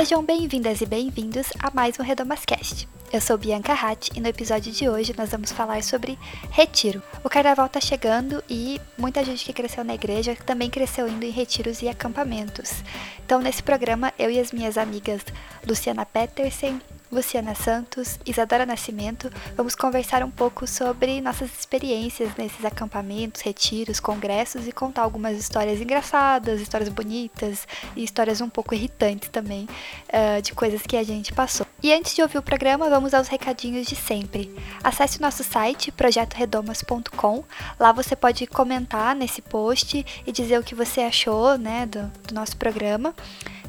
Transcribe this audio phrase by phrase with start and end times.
[0.00, 2.88] Sejam bem-vindas e bem-vindos a mais um Redomascast.
[3.12, 6.18] Eu sou Bianca Hatt e no episódio de hoje nós vamos falar sobre
[6.50, 7.02] retiro.
[7.22, 11.30] O carnaval tá chegando e muita gente que cresceu na igreja também cresceu indo em
[11.30, 12.82] retiros e acampamentos.
[13.26, 15.20] Então, nesse programa, eu e as minhas amigas
[15.68, 23.40] Luciana Petersen, Luciana Santos, Isadora Nascimento, vamos conversar um pouco sobre nossas experiências nesses acampamentos,
[23.40, 29.68] retiros, congressos e contar algumas histórias engraçadas, histórias bonitas e histórias um pouco irritantes também
[30.08, 31.66] uh, de coisas que a gente passou.
[31.82, 34.54] E antes de ouvir o programa, vamos aos recadinhos de sempre.
[34.84, 37.42] Acesse o nosso site projetoredomas.com.
[37.78, 42.34] Lá você pode comentar nesse post e dizer o que você achou né, do, do
[42.34, 43.14] nosso programa.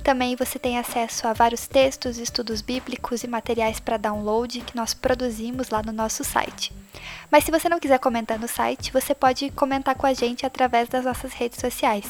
[0.03, 4.95] Também você tem acesso a vários textos, estudos bíblicos e materiais para download que nós
[4.95, 6.73] produzimos lá no nosso site.
[7.29, 10.89] Mas se você não quiser comentar no site, você pode comentar com a gente através
[10.89, 12.05] das nossas redes sociais.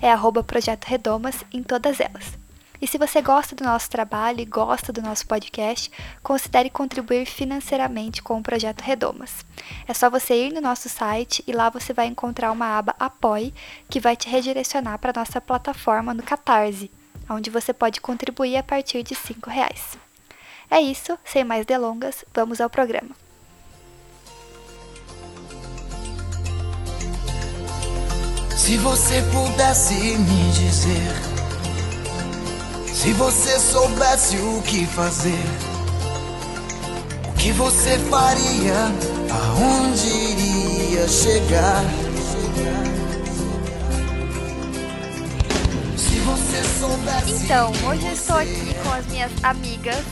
[0.00, 2.38] É arroba Projeto Redomas em todas elas.
[2.80, 5.90] E se você gosta do nosso trabalho e gosta do nosso podcast,
[6.22, 9.44] considere contribuir financeiramente com o Projeto Redomas.
[9.86, 13.54] É só você ir no nosso site e lá você vai encontrar uma aba Apoie
[13.88, 16.90] que vai te redirecionar para a nossa plataforma no Catarse
[17.28, 19.96] onde você pode contribuir a partir de R$ reais.
[20.70, 23.14] É isso, sem mais delongas, vamos ao programa.
[28.56, 31.12] Se você pudesse me dizer,
[32.92, 35.44] se você soubesse o que fazer,
[37.28, 38.90] o que você faria,
[39.30, 41.84] aonde iria chegar?
[47.44, 50.02] Então, hoje estou aqui com as minhas amigas.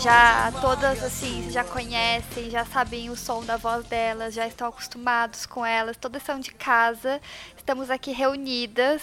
[0.00, 5.44] Já todas assim já conhecem, já sabem o som da voz delas, já estão acostumados
[5.44, 7.20] com elas, todas são de casa.
[7.56, 9.02] Estamos aqui reunidas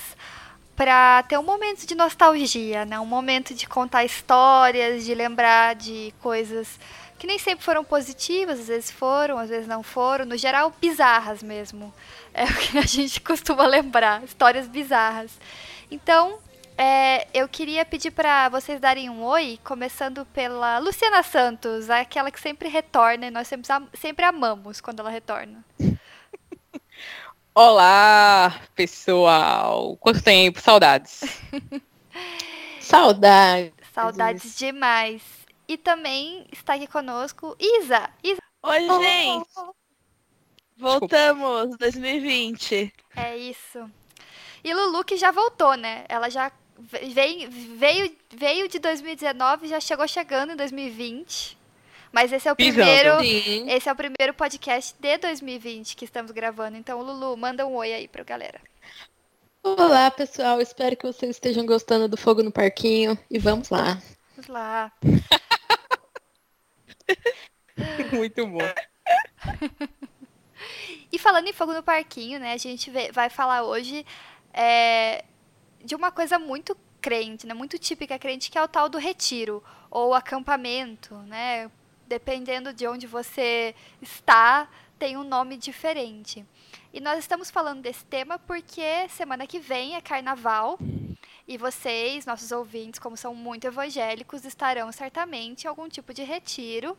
[0.74, 2.98] para ter um momento de nostalgia, né?
[2.98, 6.80] Um momento de contar histórias, de lembrar de coisas
[7.19, 11.44] que nem sempre foram positivas, às vezes foram, às vezes não foram, no geral bizarras
[11.44, 11.94] mesmo.
[12.34, 15.31] É o que a gente costuma lembrar, histórias bizarras.
[15.91, 16.40] Então,
[16.78, 22.40] é, eu queria pedir para vocês darem um oi, começando pela Luciana Santos, aquela que
[22.40, 25.66] sempre retorna e nós sempre, sempre amamos quando ela retorna.
[27.53, 29.97] Olá, pessoal!
[29.97, 30.62] Quanto tempo?
[30.62, 31.22] Saudades.
[32.80, 33.74] Saudades.
[33.94, 35.22] Saudades demais.
[35.68, 38.09] E também está aqui conosco Isa.
[38.24, 38.41] Isa.
[38.63, 39.50] Oi, gente!
[40.78, 42.94] Voltamos, 2020.
[43.18, 43.91] É isso.
[44.64, 46.06] E Lulu que já voltou, né?
[46.08, 51.58] Ela já veio, veio, veio de 2019 já chegou chegando em 2020.
[52.12, 53.72] Mas esse é o primeiro, Sim.
[53.72, 56.76] esse é o primeiro podcast de 2020 que estamos gravando.
[56.76, 58.60] Então, Lulu, manda um oi aí pra galera.
[59.64, 60.60] Olá, pessoal.
[60.60, 64.02] Espero que vocês estejam gostando do Fogo no Parquinho e vamos lá.
[64.36, 64.92] Vamos lá.
[68.12, 68.60] Muito bom.
[71.12, 72.54] e falando em Fogo no Parquinho, né?
[72.54, 74.06] A gente vai falar hoje
[74.53, 75.23] é,
[75.84, 79.63] de uma coisa muito crente, né, muito típica crente, que é o tal do retiro
[79.89, 81.69] ou acampamento, né?
[82.07, 84.69] Dependendo de onde você está,
[85.00, 86.45] tem um nome diferente.
[86.94, 90.78] E nós estamos falando desse tema porque semana que vem é carnaval
[91.47, 96.97] e vocês, nossos ouvintes, como são muito evangélicos, estarão certamente em algum tipo de retiro,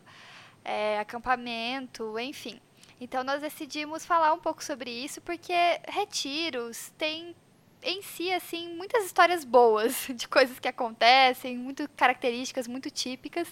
[0.64, 2.60] é, acampamento, enfim.
[3.02, 5.52] Então nós decidimos falar um pouco sobre isso porque
[5.88, 7.34] retiros têm
[7.82, 13.48] em si, assim, muitas histórias boas de coisas que acontecem, muito características, muito típicas.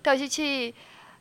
[0.00, 0.74] Então a gente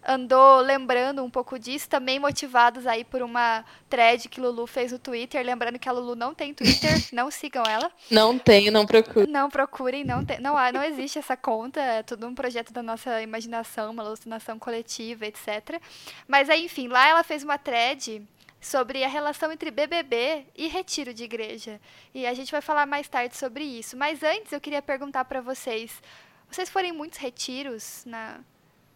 [0.08, 5.00] andou lembrando um pouco disso, também motivados aí por uma thread que Lulu fez no
[5.00, 7.92] Twitter, lembrando que a Lulu não tem Twitter, não sigam ela.
[8.12, 9.30] Não tenho, não procurem.
[9.30, 13.22] Não procurem, não tem, não, não existe essa conta, é tudo um projeto da nossa
[13.22, 15.82] imaginação, uma alucinação coletiva, etc.
[16.28, 18.22] Mas aí, enfim, lá ela fez uma thread
[18.64, 21.80] sobre a relação entre BBB e retiro de igreja.
[22.14, 23.98] E a gente vai falar mais tarde sobre isso.
[23.98, 26.02] Mas antes eu queria perguntar para vocês:
[26.50, 28.40] vocês forem muitos retiros na,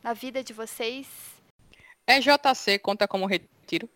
[0.08, 1.06] na vida de vocês?
[2.08, 3.90] É JC conta como retiro?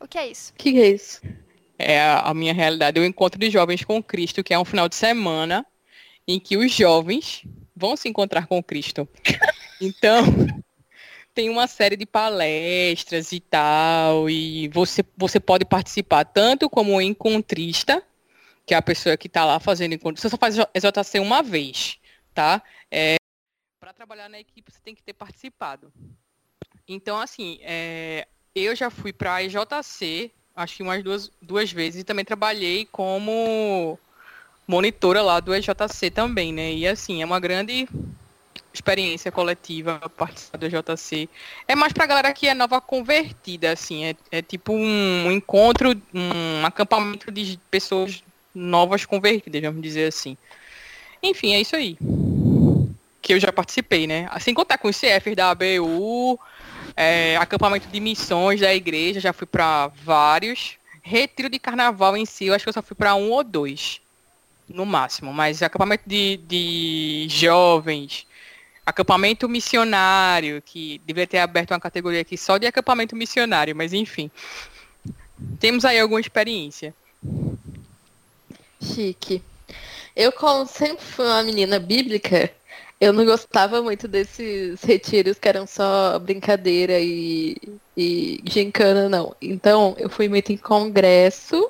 [0.00, 0.52] O que é isso?
[0.52, 1.22] O que é isso?
[1.78, 4.96] É a, minha realidade, o encontro de jovens com Cristo, que é um final de
[4.96, 5.64] semana
[6.26, 9.08] em que os jovens vão se encontrar com Cristo.
[9.80, 10.24] Então,
[11.32, 18.02] tem uma série de palestras e tal, e você, você pode participar tanto como encontrista,
[18.66, 20.20] que é a pessoa que está lá fazendo encontro.
[20.20, 21.98] Você só faz EJC uma vez,
[22.34, 22.60] tá?
[22.90, 23.21] É,
[23.92, 25.92] para trabalhar na equipe, você tem que ter participado.
[26.88, 32.00] Então, assim, é, eu já fui para a EJC, acho que umas duas, duas vezes,
[32.00, 33.98] e também trabalhei como
[34.66, 36.72] monitora lá do EJC também, né?
[36.72, 37.86] E assim, é uma grande
[38.72, 41.28] experiência coletiva participar do EJC.
[41.68, 46.64] É mais pra galera que é nova convertida, assim, é, é tipo um encontro, um
[46.64, 48.24] acampamento de pessoas
[48.54, 50.36] novas convertidas, vamos dizer assim.
[51.22, 51.96] Enfim, é isso aí.
[53.22, 54.28] Que eu já participei, né?
[54.30, 56.38] Assim contar com os CFs da ABU,
[56.96, 60.76] é, acampamento de missões da igreja, já fui para vários.
[61.02, 64.00] Retiro de carnaval em si, eu acho que eu só fui para um ou dois,
[64.68, 65.32] no máximo.
[65.32, 68.26] Mas acampamento de, de jovens,
[68.84, 74.30] acampamento missionário, que deveria ter aberto uma categoria aqui só de acampamento missionário, mas enfim.
[75.58, 76.94] Temos aí alguma experiência.
[78.80, 79.42] Chique.
[80.14, 82.52] Eu, como sempre fui uma menina bíblica,
[83.02, 87.56] eu não gostava muito desses retiros que eram só brincadeira e,
[87.96, 89.34] e gincana, não.
[89.42, 91.68] Então, eu fui muito em congresso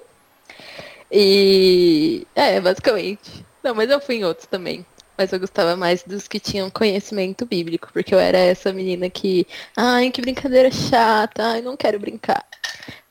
[1.11, 2.26] e.
[2.34, 3.46] É, basicamente.
[3.62, 4.84] Não, mas eu fui em outros também.
[5.17, 9.46] Mas eu gostava mais dos que tinham conhecimento bíblico, porque eu era essa menina que.
[9.75, 12.44] Ai, que brincadeira chata, ai, não quero brincar.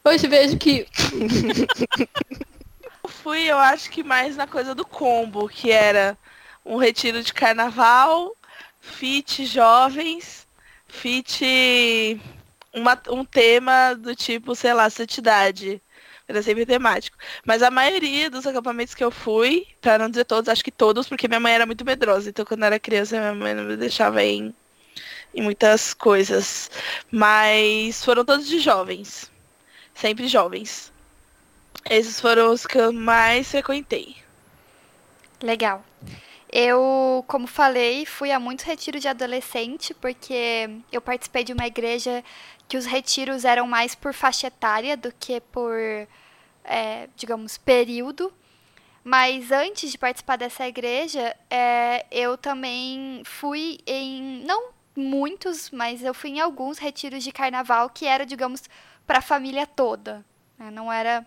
[0.05, 0.85] Hoje vejo que.
[3.03, 6.15] eu fui, eu acho que mais na coisa do combo, que era
[6.65, 8.35] um retiro de carnaval,
[8.79, 10.47] fit jovens,
[10.87, 12.19] fit
[12.73, 15.81] uma, um tema do tipo, sei lá, santidade.
[16.27, 17.17] Era sempre temático.
[17.45, 21.07] Mas a maioria dos acampamentos que eu fui, para não dizer todos, acho que todos,
[21.07, 22.29] porque minha mãe era muito medrosa.
[22.29, 24.55] Então, quando eu era criança, minha mãe não me deixava em,
[25.33, 26.71] em muitas coisas.
[27.11, 29.29] Mas foram todos de jovens.
[29.93, 30.91] Sempre jovens.
[31.89, 34.15] Esses foram os que eu mais frequentei.
[35.41, 35.83] Legal.
[36.51, 42.23] Eu, como falei, fui a muitos retiros de adolescente, porque eu participei de uma igreja
[42.67, 45.73] que os retiros eram mais por faixa etária do que por,
[46.63, 48.33] é, digamos, período.
[49.03, 56.13] Mas antes de participar dessa igreja, é, eu também fui em, não muitos, mas eu
[56.13, 58.63] fui em alguns retiros de carnaval que era, digamos,
[59.07, 60.23] para a família toda.
[60.57, 60.69] Né?
[60.69, 61.25] Não era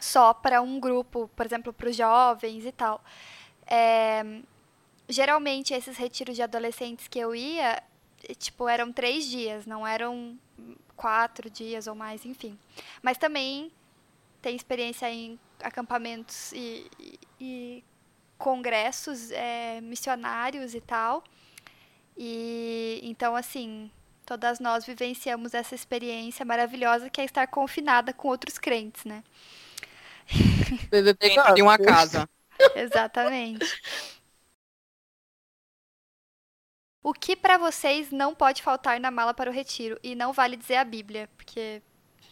[0.00, 3.02] só para um grupo, por exemplo, para os jovens e tal.
[3.70, 4.22] É,
[5.08, 7.80] geralmente, esses retiros de adolescentes que eu ia,
[8.36, 10.36] tipo, eram três dias, não eram
[10.96, 12.58] quatro dias ou mais, enfim.
[13.00, 13.70] Mas também
[14.42, 17.84] tem experiência em acampamentos e, e, e
[18.36, 21.22] congressos é, missionários e tal.
[22.16, 23.90] E então, assim,
[24.26, 29.22] todas nós vivenciamos essa experiência maravilhosa que é estar confinada com outros crentes, né?
[30.90, 32.28] Dentro de uma casa.
[32.74, 33.66] Exatamente.
[37.02, 39.98] O que para vocês não pode faltar na mala para o retiro?
[40.02, 41.82] E não vale dizer a Bíblia, porque.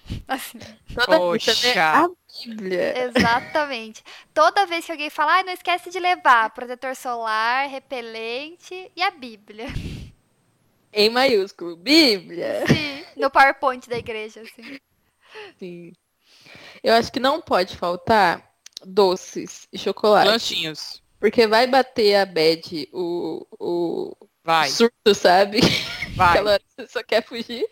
[0.29, 0.59] Assim.
[0.95, 1.55] Toda Poxa.
[1.55, 1.81] Vez, né?
[1.81, 2.09] A
[2.45, 3.05] Bíblia.
[3.05, 4.05] Exatamente.
[4.35, 9.11] Toda vez que alguém fala, ah, não esquece de levar protetor solar, repelente e a
[9.11, 9.67] Bíblia.
[10.93, 12.67] Em maiúsculo, Bíblia.
[12.67, 14.79] Sim, no PowerPoint da igreja, assim.
[15.59, 15.93] Sim.
[16.83, 18.48] Eu acho que não pode faltar
[18.85, 20.29] doces e chocolate.
[20.29, 21.03] Lanchinhos.
[21.21, 24.69] Porque vai bater a bad, o, o vai.
[24.69, 25.61] surto, sabe?
[26.15, 26.31] Vai.
[26.39, 27.67] Aquela hora você só quer fugir.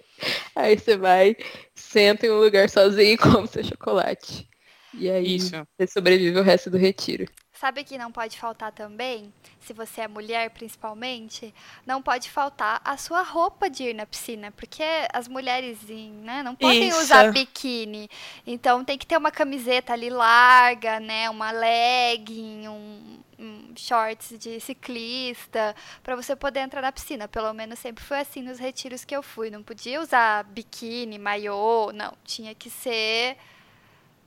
[0.55, 1.37] Aí você vai,
[1.75, 4.49] senta em um lugar sozinho e come seu chocolate.
[4.95, 5.51] E aí Isso.
[5.79, 7.27] você sobrevive o resto do retiro.
[7.59, 11.55] Sabe que não pode faltar também, se você é mulher principalmente,
[11.87, 15.79] não pode faltar a sua roupa de ir na piscina, porque as mulheres
[16.23, 17.01] né, não podem Isso.
[17.01, 18.11] usar biquíni.
[18.47, 24.61] Então tem que ter uma camiseta ali larga, né, uma legging, um, um shorts de
[24.61, 27.27] ciclista, para você poder entrar na piscina.
[27.27, 29.49] Pelo menos sempre foi assim nos retiros que eu fui.
[29.49, 32.13] Não podia usar biquíni, maiô, não.
[32.23, 33.39] Tinha que ser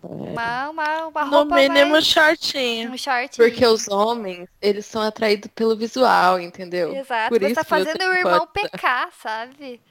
[0.01, 2.05] uma, uma, uma No roupa mínimo mais...
[2.05, 2.91] shortinho.
[2.91, 3.49] um shortinho.
[3.49, 6.95] Porque os homens, eles são atraídos pelo visual, entendeu?
[6.95, 9.81] Exato, Por você isso tá fazendo o irmão pode- pecar, sabe?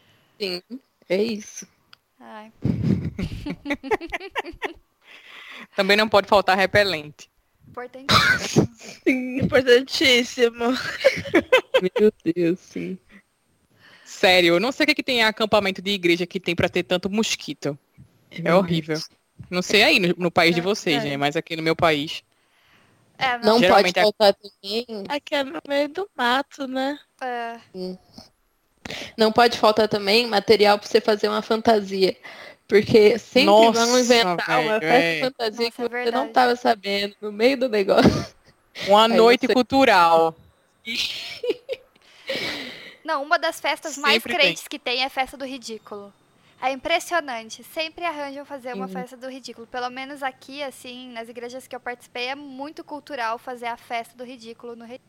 [0.40, 0.62] Sim,
[1.08, 1.66] é isso.
[2.20, 2.52] Ai.
[5.76, 7.28] Também não pode faltar repelente.
[7.68, 8.68] Importantíssimo.
[8.76, 10.64] Sim, Importantíssimo.
[12.00, 12.98] meu Deus, sim.
[14.04, 16.82] Sério, eu não sei o que, que tem acampamento de igreja que tem pra ter
[16.82, 17.78] tanto mosquito.
[18.42, 18.96] É horrível.
[19.50, 21.11] Não sei aí no, no país de vocês, É.
[21.11, 21.16] né?
[21.16, 22.23] Mas aqui no meu país.
[23.18, 23.59] É, não.
[23.59, 24.87] Não pode é- faltar também.
[25.09, 26.99] Aqui é no meio do mato, né?
[27.21, 27.57] é,
[29.16, 32.16] Não pode faltar também material pra você fazer uma fantasia.
[32.68, 35.14] Porque sempre Nossa, vão inventar uma festa é.
[35.14, 36.16] de fantasia Nossa, que é você verdade.
[36.16, 38.26] não tava sabendo no meio do negócio.
[38.87, 40.37] Uma Aí noite você- cultural.
[43.04, 44.40] Não, uma das festas mais Sempre tem.
[44.40, 46.12] crentes que tem é a festa do ridículo.
[46.60, 47.62] É impressionante.
[47.62, 48.94] Sempre arranjam fazer uma Sim.
[48.94, 49.66] festa do ridículo.
[49.66, 54.16] Pelo menos aqui, assim, nas igrejas que eu participei, é muito cultural fazer a festa
[54.16, 55.08] do ridículo no retiro.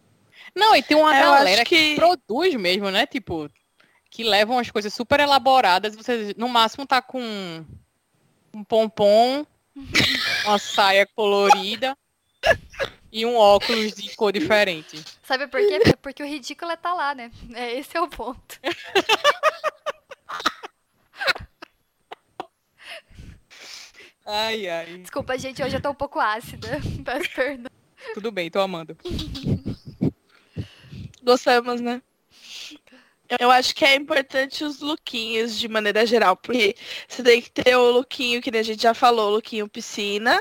[0.56, 1.76] Não, e tem uma Eu galera que...
[1.76, 3.06] que- produz mesmo, né?
[3.06, 3.50] Tipo,
[4.10, 5.96] que levam as coisas super elaboradas.
[5.96, 7.66] Você, no máximo, tá com
[8.54, 9.46] um pompom,
[10.46, 11.98] uma saia colorida
[13.12, 15.04] e um óculos de cor diferente.
[15.24, 15.80] Sabe por quê?
[16.02, 17.32] Porque o ridículo é tá lá, né?
[17.54, 18.60] É, esse é o ponto.
[24.32, 24.98] Ai, ai.
[25.00, 26.68] Desculpa, gente, hoje eu tô um pouco ácida.
[27.04, 27.72] Peço perdão.
[28.14, 28.96] Tudo bem, tô amando.
[31.24, 32.00] Gostamos, né?
[33.40, 36.76] Eu acho que é importante os lookinhos de maneira geral, porque
[37.08, 40.40] você tem que ter o lookinho, que a gente já falou, o lookinho piscina,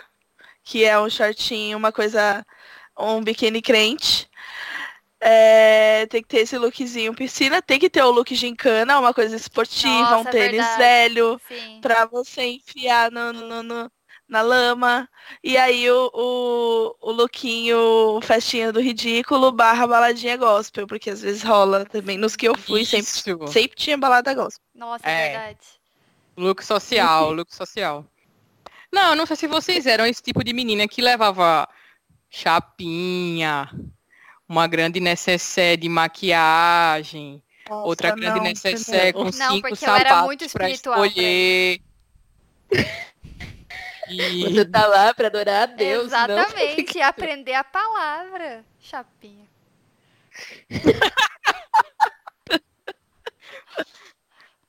[0.62, 2.44] que é um shortinho, uma coisa,
[2.98, 4.28] um biquíni crente.
[5.20, 9.34] É, tem que ter esse lookzinho piscina, tem que ter o look gincana, uma coisa
[9.34, 10.78] esportiva, Nossa, um é tênis verdade.
[10.78, 11.80] velho, Sim.
[11.80, 13.92] pra você enfiar no, no- no-
[14.28, 15.08] na lama.
[15.42, 21.42] E aí o, o, o lookinho festinha do ridículo barra baladinha gospel, porque às vezes
[21.42, 22.16] rola também.
[22.18, 23.48] Nos que eu fui, sempre, Isso.
[23.48, 24.62] sempre tinha balada gospel.
[24.74, 25.30] Nossa, é, É.
[25.30, 25.58] verdade.
[26.36, 28.04] Look social, look social.
[28.92, 31.66] Não, não sei se vocês eram esse tipo de menina que levava
[32.30, 33.68] chapinha,
[34.48, 39.94] uma grande necessaire de maquiagem, outra Nossa, grande não, necessaire com Não, cinco porque eu
[39.94, 41.80] era sapatos espiritual, escolher.
[44.10, 48.64] E Você tá lá pra adorar a Deus, não Exatamente, e aprender a palavra.
[48.80, 49.46] Chapinha.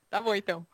[0.10, 0.68] tá bom então.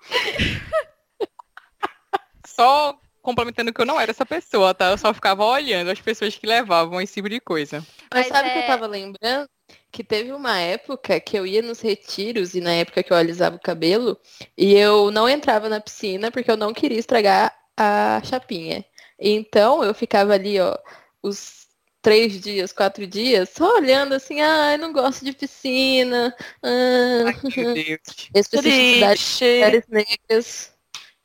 [2.48, 4.90] Só complementando que eu não era essa pessoa, tá?
[4.90, 7.86] Eu só ficava olhando as pessoas que levavam esse tipo de coisa.
[8.16, 9.50] Mas Mas sabe o que é- eu tava lembrando?
[9.92, 13.56] Que teve uma época que eu ia nos retiros, e na época que eu alisava
[13.56, 14.18] o cabelo,
[14.58, 18.86] e eu não entrava na piscina porque eu não queria estragar a chapinha.
[19.20, 20.78] Então eu ficava ali, ó,
[21.24, 21.66] os
[22.02, 26.36] três dias, quatro dias, só olhando assim, ah, eu não gosto de piscina.
[26.62, 28.00] Ah, Ai, meu Deus.
[28.36, 30.72] especificidade mulheres negras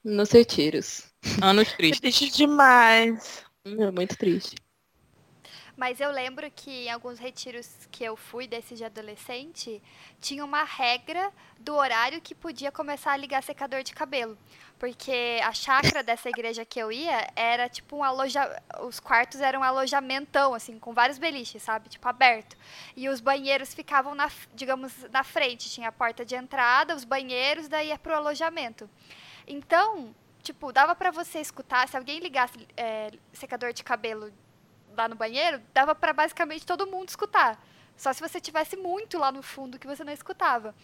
[0.02, 1.02] nos retiros.
[1.42, 2.00] Anos tristes.
[2.00, 3.44] Triste demais.
[3.66, 4.56] Hum, É muito triste.
[5.81, 9.83] Mas eu lembro que em alguns retiros que eu fui desses de adolescente,
[10.21, 14.37] tinha uma regra do horário que podia começar a ligar secador de cabelo.
[14.79, 18.61] Porque a chácara dessa igreja que eu ia era tipo um alojamento.
[18.83, 21.89] Os quartos eram um alojamentão, assim, com vários beliches, sabe?
[21.89, 22.59] Tipo, aberto.
[22.95, 25.71] E os banheiros ficavam, na, digamos, na frente.
[25.71, 28.87] Tinha a porta de entrada, os banheiros, daí ia pro alojamento.
[29.47, 34.31] Então, tipo, dava pra você escutar, se alguém ligasse é, secador de cabelo
[34.97, 37.62] lá no banheiro, dava pra basicamente todo mundo escutar.
[37.97, 40.75] Só se você tivesse muito lá no fundo que você não escutava.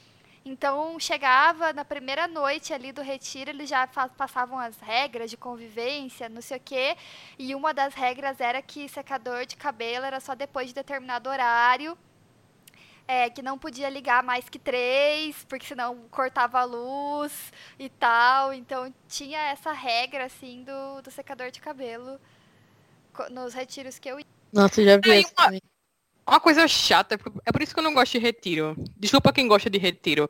[0.44, 3.84] Então, chegava na primeira noite ali do retiro, eles já
[4.16, 6.96] passavam as regras de convivência, não sei o quê.
[7.38, 11.98] E uma das regras era que secador de cabelo era só depois de determinado horário.
[13.08, 18.52] é, que não podia ligar mais que três, porque senão cortava a luz e tal.
[18.52, 22.20] Então, tinha essa regra, assim, do, do secador de cabelo
[23.30, 24.26] nos retiros que eu ia.
[24.52, 25.62] Nossa, já vi isso uma- também.
[26.26, 28.74] Uma coisa chata, é por isso que eu não gosto de retiro.
[28.96, 30.28] Desculpa quem gosta de retiro.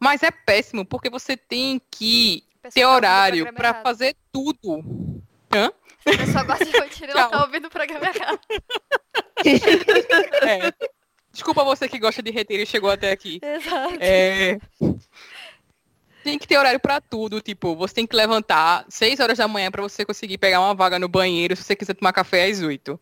[0.00, 3.82] Mas é péssimo, porque você tem que ter tá horário errado.
[3.82, 4.82] fazer tudo.
[6.00, 8.40] Se a pessoa gosta de retiro, ela tá ouvindo o programa errado.
[10.42, 10.72] É.
[11.32, 13.40] Desculpa você que gosta de retiro e chegou até aqui.
[13.42, 13.96] Exato.
[14.00, 14.58] É,
[16.24, 19.70] Tem que ter horário pra tudo, tipo, você tem que levantar 6 horas da manhã
[19.70, 22.98] pra você conseguir pegar uma vaga no banheiro se você quiser tomar café às 8.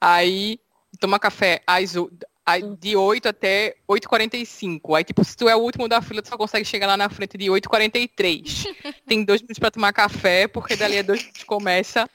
[0.00, 0.58] Aí,
[1.00, 2.10] toma café às, o-
[2.44, 4.94] aí, de 8 até 8h45.
[4.96, 7.08] Aí, tipo, se tu é o último da fila, tu só consegue chegar lá na
[7.08, 8.64] frente de 8h43.
[9.06, 12.08] tem dois minutos pra tomar café, porque dali a dois minutos começa,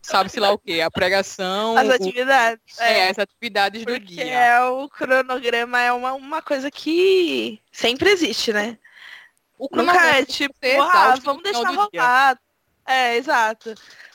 [0.00, 0.80] sabe-se lá o quê?
[0.80, 2.78] A pregação, As o- atividades.
[2.80, 4.24] é, É, as atividades do dia.
[4.24, 8.78] é, o cronograma é uma, uma coisa que sempre existe, né?
[9.60, 12.40] O Nunca é tipo, ah, vamos deixar rolar.
[12.86, 13.74] É, exato.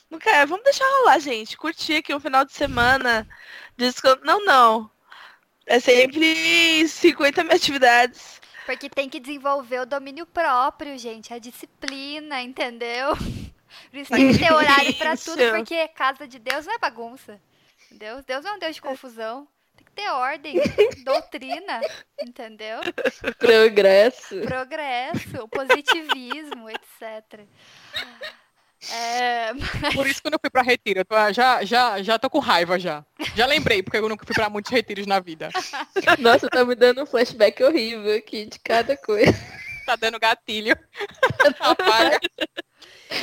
[0.10, 1.56] Nunca é, vamos deixar rolar, gente.
[1.56, 3.28] Curtir aqui um final de semana.
[3.78, 4.16] Descon...
[4.24, 4.90] Não, não.
[5.68, 8.42] É sempre 50 mil atividades.
[8.66, 11.32] Porque tem que desenvolver o domínio próprio, gente.
[11.32, 13.16] A disciplina, entendeu?
[13.92, 17.40] Por isso tem que ter horário pra tudo, porque casa de Deus não é bagunça.
[17.92, 19.48] Deus, Deus não é um Deus de confusão.
[19.96, 20.56] Ter ordem,
[21.06, 21.82] doutrina,
[22.22, 22.80] entendeu?
[23.38, 24.42] Progresso.
[24.42, 27.42] Progresso, positivismo, etc.
[28.92, 29.52] É,
[29.96, 31.00] Por isso que eu não fui pra retiro.
[31.00, 33.04] Eu tô- já, já, já tô com raiva já.
[33.36, 35.50] Já lembrei, porque eu nunca fui pra muitos retiros na vida.
[36.20, 39.34] Nossa, tá me dando um flashback horrível aqui de cada coisa.
[39.86, 40.76] Tá dando gatilho.
[41.60, 42.20] Apaga.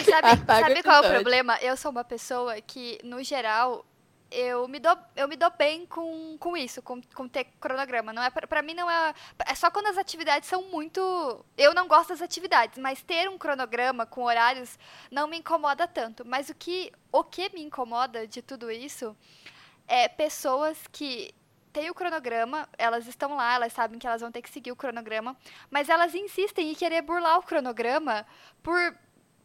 [0.08, 1.58] Sabe, Apaga sabe qual é o problema?
[1.60, 3.84] Eu sou uma pessoa que, no geral,
[4.32, 8.12] eu me dou, eu me dou bem com, com isso, com, com ter cronograma.
[8.12, 9.14] Não é pra mim não é.
[9.46, 11.44] É só quando as atividades são muito.
[11.56, 14.78] Eu não gosto das atividades, mas ter um cronograma com horários
[15.10, 16.24] não me incomoda tanto.
[16.26, 19.16] Mas o que, o que me incomoda de tudo isso
[19.86, 21.34] é pessoas que
[21.72, 24.76] têm o cronograma, elas estão lá, elas sabem que elas vão ter que seguir o
[24.76, 25.36] cronograma,
[25.70, 28.26] mas elas insistem em querer burlar o cronograma
[28.62, 28.96] por.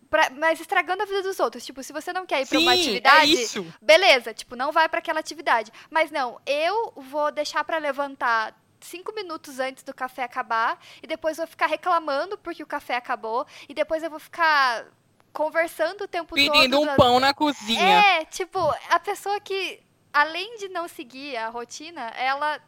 [0.10, 1.66] Pra- mas estragando a vida dos outros.
[1.66, 3.74] Tipo, se você não quer ir pra uma Sim, é atividade, isso.
[3.82, 5.72] beleza, tipo, não vai pra aquela atividade.
[5.90, 11.38] Mas não, eu vou deixar pra levantar cinco minutos antes do café acabar e depois
[11.38, 14.86] vou ficar reclamando porque o café acabou e depois eu vou ficar
[15.34, 16.82] conversando o tempo Pedindo todo.
[16.82, 17.82] um da- pão na cozinha.
[18.00, 18.60] É, tipo,
[18.90, 19.80] a pessoa que,
[20.14, 22.60] além de não seguir a rotina, ela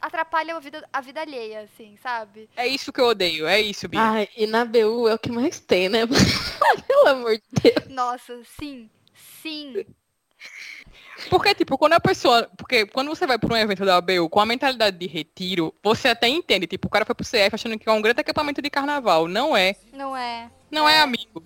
[0.00, 2.48] atrapalha a vida, a vida alheia, assim, sabe?
[2.56, 3.46] É isso que eu odeio.
[3.46, 4.00] É isso, Bia.
[4.00, 6.00] Ai, e na BU é o que mais tem, né?
[6.86, 7.88] Pelo amor de Deus.
[7.88, 8.88] Nossa, sim,
[9.42, 9.84] sim.
[11.28, 12.48] Porque, tipo, quando a pessoa.
[12.56, 16.08] Porque quando você vai para um evento da ABU com a mentalidade de retiro, você
[16.08, 16.66] até entende.
[16.66, 19.26] Tipo, o cara foi pro CF achando que é um grande acampamento de carnaval.
[19.26, 19.74] Não é.
[19.92, 20.50] Não é.
[20.70, 21.42] Não é, amigo.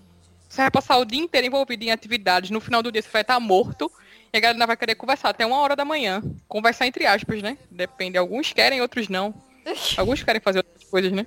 [0.48, 2.50] Você vai passar o dia inteiro envolvido em atividades.
[2.50, 3.90] No final do dia você vai estar morto.
[4.34, 6.22] E a galera vai querer conversar até uma hora da manhã.
[6.48, 7.58] Conversar entre aspas, né?
[7.70, 8.16] Depende.
[8.16, 9.34] Alguns querem, outros não.
[9.98, 11.26] Alguns querem fazer outras coisas, né?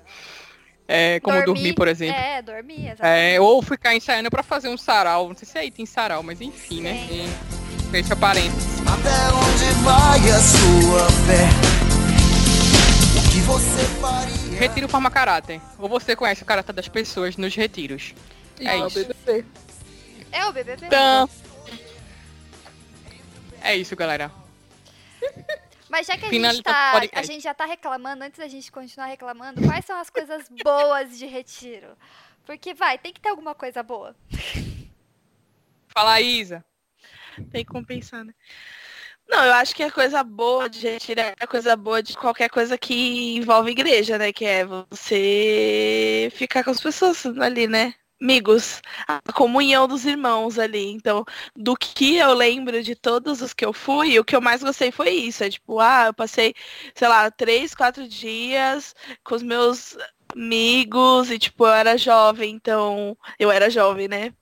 [0.88, 2.20] É, como dormir, por exemplo.
[2.20, 3.36] É, dormir, exatamente.
[3.36, 5.28] É, ou ficar ensaiando pra fazer um sarau.
[5.28, 7.08] Não sei se aí tem sarau, mas enfim, né?
[7.12, 8.80] E fecha parênteses.
[8.82, 11.48] Até onde vai a sua fé?
[13.20, 14.60] O que você faria?
[14.60, 15.62] Retiro forma caráter.
[15.78, 18.16] Ou você conhece o caráter das pessoas nos retiros.
[18.60, 19.06] É Igual isso.
[19.06, 19.46] BBB.
[20.32, 20.88] É o BBB.
[20.88, 21.30] Então...
[23.66, 24.32] É isso, galera.
[25.90, 29.08] Mas já que a gente, tá, a gente já tá reclamando, antes da gente continuar
[29.08, 31.98] reclamando, quais são as coisas boas de retiro?
[32.46, 34.16] Porque vai, tem que ter alguma coisa boa.
[35.88, 36.64] Fala, Isa.
[37.52, 38.36] Tem que compensar, né?
[39.28, 42.50] Não, eu acho que a coisa boa de retiro é a coisa boa de qualquer
[42.50, 44.32] coisa que envolve igreja, né?
[44.32, 47.96] Que é você ficar com as pessoas ali, né?
[48.22, 50.92] Amigos, a comunhão dos irmãos ali.
[50.92, 51.26] Então,
[51.56, 54.92] do que eu lembro de todos os que eu fui, o que eu mais gostei
[54.92, 55.44] foi isso.
[55.44, 56.54] É tipo, ah, eu passei,
[56.96, 59.98] sei lá, três, quatro dias com os meus
[60.34, 63.18] amigos e, tipo, eu era jovem, então.
[63.40, 64.34] Eu era jovem, né?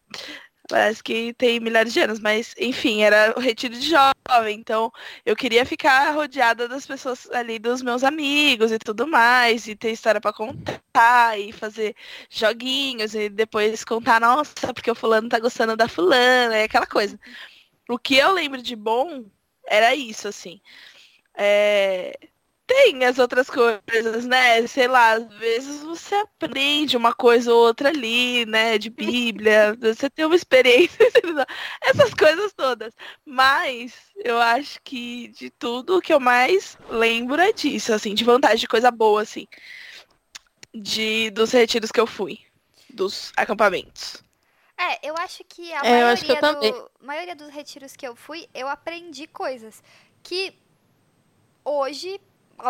[0.69, 3.89] Parece que tem milhares de anos, mas enfim, era o retiro de
[4.29, 4.91] jovem, então
[5.25, 9.91] eu queria ficar rodeada das pessoas ali, dos meus amigos e tudo mais, e ter
[9.91, 11.95] história pra contar, e fazer
[12.29, 17.19] joguinhos, e depois contar, nossa, porque o fulano tá gostando da fulana, é aquela coisa.
[17.89, 19.25] O que eu lembro de bom
[19.67, 20.61] era isso, assim.
[21.35, 22.17] É,
[22.65, 24.65] Tem as outras coisas, né?
[24.67, 28.77] Sei lá, às vezes você aprende uma coisa ou outra ali, né?
[28.77, 30.97] De Bíblia, você tem uma experiência,
[31.81, 32.93] essas coisas todas.
[33.25, 38.23] Mas eu acho que de tudo o que eu mais lembro é disso, assim, de
[38.23, 39.45] vantagem, de coisa boa, assim.
[40.73, 42.39] De, dos retiros que eu fui.
[42.89, 44.23] Dos acampamentos.
[44.77, 46.71] É, eu acho que a É, eu acho que eu maioria, também.
[46.71, 49.83] do, maioria dos retiros que eu fui, eu aprendi coisas
[50.21, 50.53] que
[51.63, 52.19] hoje,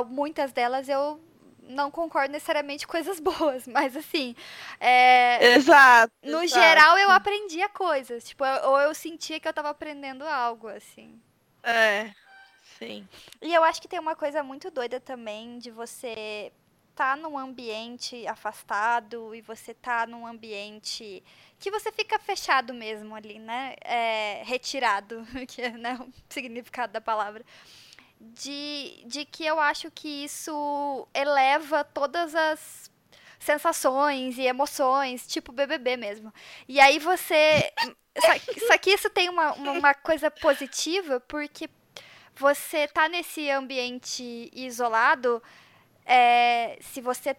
[0.10, 1.20] muitas delas eu
[1.64, 4.36] não concordo necessariamente com coisas boas, mas assim,
[4.80, 6.14] é, Exato.
[6.24, 6.48] no exato.
[6.48, 11.22] geral eu aprendia coisas, tipo, eu- ou eu sentia que eu tava aprendendo algo, assim.
[11.64, 12.14] É.
[12.80, 13.08] Sim.
[13.42, 16.52] E eu acho que tem uma coisa muito doida também de você
[16.96, 21.24] tá num ambiente afastado e você tá num ambiente
[21.60, 23.76] que você fica fechado mesmo ali, né?
[23.82, 27.44] É, retirado, que é né, o significado da palavra.
[28.26, 32.90] De, de que eu acho que isso eleva todas as
[33.38, 36.34] sensações e emoções, tipo BBB mesmo.
[36.68, 37.72] E aí você.
[38.68, 41.70] Só, que isso tem uma, uma, uma coisa positiva, porque
[42.36, 45.42] você tá nesse ambiente isolado,
[46.06, 47.36] é, se você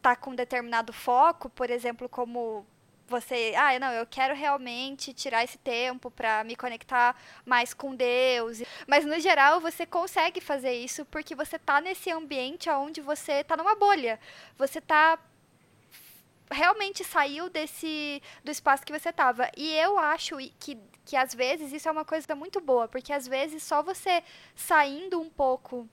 [0.00, 2.66] tá com determinado foco, por exemplo, como
[3.12, 8.62] você, ah, não, eu quero realmente tirar esse tempo para me conectar mais com Deus.
[8.86, 13.54] Mas no geral você consegue fazer isso porque você tá nesse ambiente onde você tá
[13.54, 14.18] numa bolha.
[14.56, 15.18] Você tá
[16.50, 19.50] realmente saiu desse do espaço que você tava.
[19.56, 23.28] E eu acho que, que às vezes isso é uma coisa muito boa, porque às
[23.28, 24.22] vezes só você
[24.54, 25.88] saindo um pouco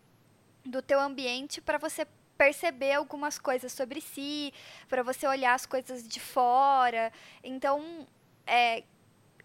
[0.66, 2.06] do teu ambiente para você
[2.40, 4.54] perceber algumas coisas sobre si,
[4.88, 7.12] para você olhar as coisas de fora.
[7.44, 8.08] Então,
[8.48, 8.84] é,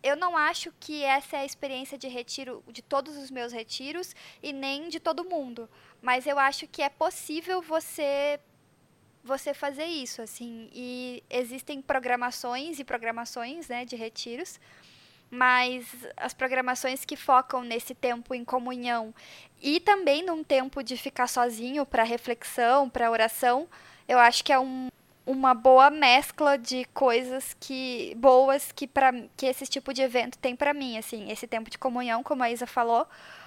[0.01, 4.15] eu não acho que essa é a experiência de retiro de todos os meus retiros
[4.41, 5.69] e nem de todo mundo,
[6.01, 8.39] mas eu acho que é possível você
[9.25, 10.69] você fazer isso assim.
[10.71, 14.61] E existem programações e programações né de retiros
[15.35, 15.85] mas
[16.17, 19.15] as programações que focam nesse tempo em comunhão
[19.63, 23.69] e também num tempo de ficar sozinho para reflexão para oração
[24.07, 24.89] eu acho que é um
[25.27, 30.55] uma boa mescla de coisas que boas que para que esse tipo de evento tem
[30.55, 33.07] para mim, assim, esse tempo de comunhão, como a Isa falou,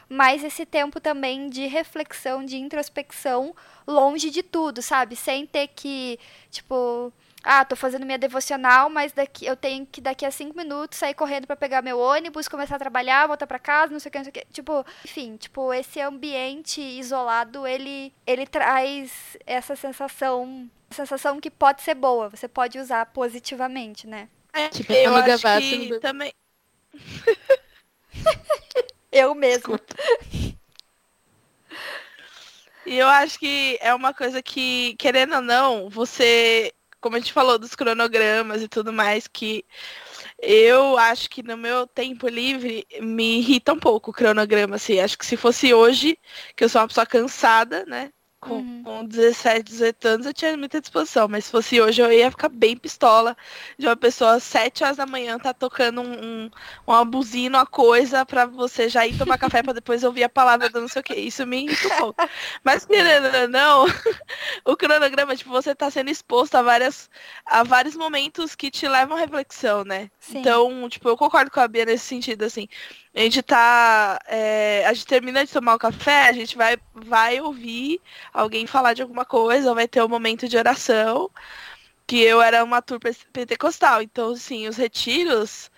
[0.10, 5.16] mas esse tempo também de reflexão, de introspecção, longe de tudo, sabe?
[5.16, 6.20] Sem ter que,
[6.50, 7.14] tipo,
[7.48, 11.14] ah, tô fazendo minha devocional, mas daqui eu tenho que daqui a cinco minutos sair
[11.14, 14.18] correndo para pegar meu ônibus, começar a trabalhar, voltar para casa, não sei o que,
[14.18, 14.46] não sei o que.
[14.52, 21.96] Tipo, enfim, tipo, esse ambiente isolado, ele ele traz essa sensação sensação que pode ser
[21.96, 24.28] boa, você pode usar positivamente, né?
[24.52, 26.34] É, tipo, eu acho que também.
[29.12, 29.80] eu mesmo.
[32.86, 37.34] E eu acho que é uma coisa que, querendo ou não, você, como a gente
[37.34, 39.66] falou dos cronogramas e tudo mais, que
[40.40, 45.00] eu acho que no meu tempo livre me irrita um pouco o cronograma, assim.
[45.00, 46.18] Acho que se fosse hoje,
[46.56, 48.12] que eu sou uma pessoa cansada, né?
[48.40, 48.84] Com, uhum.
[48.84, 52.50] com 17, 18 anos eu tinha muita disposição, mas se fosse hoje eu ia ficar
[52.50, 53.36] bem pistola
[53.80, 56.52] de uma pessoa às 7 horas da manhã tá tocando um, um,
[56.86, 60.70] uma buzina, uma coisa pra você já ir tomar café pra depois ouvir a palavra
[60.70, 61.16] do não sei o que.
[61.16, 61.66] Isso me
[61.98, 62.16] pouco.
[62.64, 63.86] Mas querendo ou não,
[64.66, 67.10] o cronograma, tipo, você tá sendo exposto a, várias,
[67.46, 70.10] a vários momentos que te levam à reflexão, né?
[70.20, 70.40] Sim.
[70.40, 72.68] Então, tipo, eu concordo com a Bia nesse sentido, assim.
[73.18, 74.20] A gente tá.
[74.28, 78.00] É, a gente termina de tomar o café, a gente vai, vai ouvir
[78.32, 81.30] alguém falar de alguma coisa, vai ter um momento de oração.
[82.08, 83.00] Que eu era uma tour
[83.34, 84.02] pentecostal.
[84.02, 85.72] Então, assim, os retiros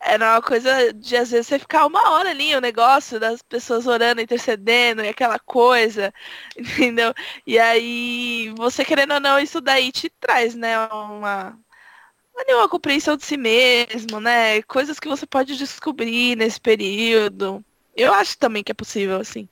[0.00, 3.86] era uma coisa de às vezes você ficar uma hora ali, o negócio das pessoas
[3.86, 6.12] orando, intercedendo e aquela coisa,
[6.56, 7.14] entendeu?
[7.46, 11.58] E aí, você querendo ou não, isso daí te traz, né, uma,
[12.40, 14.62] ali uma compreensão de si mesmo, né?
[14.62, 17.64] Coisas que você pode descobrir nesse período.
[17.96, 19.48] Eu acho também que é possível, assim.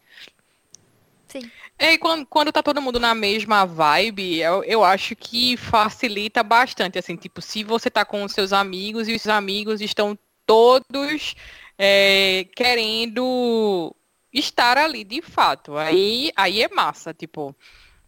[1.29, 1.51] Sim.
[1.79, 6.99] E quando, quando tá todo mundo na mesma vibe, eu, eu acho que facilita bastante,
[6.99, 11.37] assim, tipo, se você tá com os seus amigos e os amigos estão todos
[11.79, 13.95] é, querendo
[14.33, 15.77] estar ali de fato.
[15.77, 17.55] Aí, aí é massa, tipo,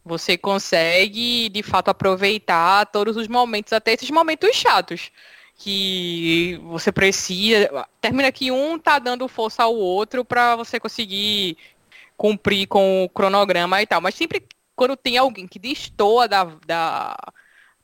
[0.04, 5.10] você consegue, de fato, aproveitar todos os momentos, até esses momentos chatos.
[5.56, 7.86] Que você precisa.
[8.00, 11.58] Termina que um tá dando força ao outro para você conseguir
[12.16, 14.00] cumprir com o cronograma e tal.
[14.00, 14.42] Mas sempre
[14.74, 17.14] quando tem alguém que destoa da, da,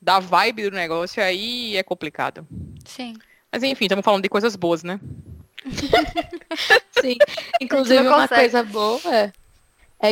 [0.00, 2.46] da vibe do negócio, aí é complicado.
[2.86, 3.14] Sim.
[3.52, 4.98] Mas enfim, estamos falando de coisas boas, né?
[6.98, 7.16] Sim.
[7.60, 9.32] Inclusive uma coisa boa é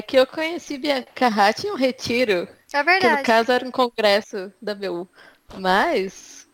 [0.03, 2.49] que eu conheci Bianca Hatt em um retiro.
[2.73, 3.01] É verdade.
[3.01, 5.09] Que no caso era um congresso da BU.
[5.59, 6.49] Mas,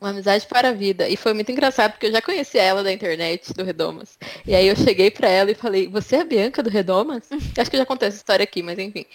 [0.00, 1.08] uma amizade para a vida.
[1.08, 4.18] E foi muito engraçado, porque eu já conhecia ela da internet, do Redomas.
[4.46, 7.28] E aí eu cheguei para ela e falei, você é a Bianca do Redomas?
[7.58, 9.06] Acho que eu já contei essa história aqui, mas enfim.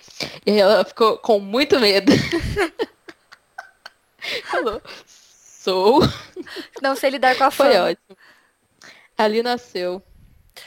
[0.46, 2.12] E aí ela ficou com muito medo.
[4.46, 6.00] Falou, sou.
[6.82, 7.72] Não sei lidar com a fama.
[7.72, 8.18] Foi ótimo.
[9.18, 10.02] Ali nasceu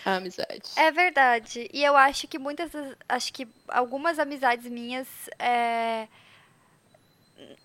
[0.04, 0.70] a amizade.
[0.76, 1.68] É verdade.
[1.72, 2.70] E eu acho que muitas.
[3.08, 5.08] Acho que algumas amizades minhas.
[5.38, 6.08] É...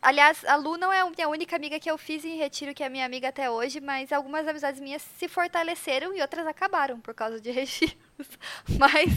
[0.02, 2.90] Aliás, a Lu não é a única amiga que eu fiz em retiro, que é
[2.90, 7.40] minha amiga até hoje, mas algumas amizades minhas se fortaleceram e outras acabaram por causa
[7.40, 7.98] de retiros.
[8.78, 9.10] Mas.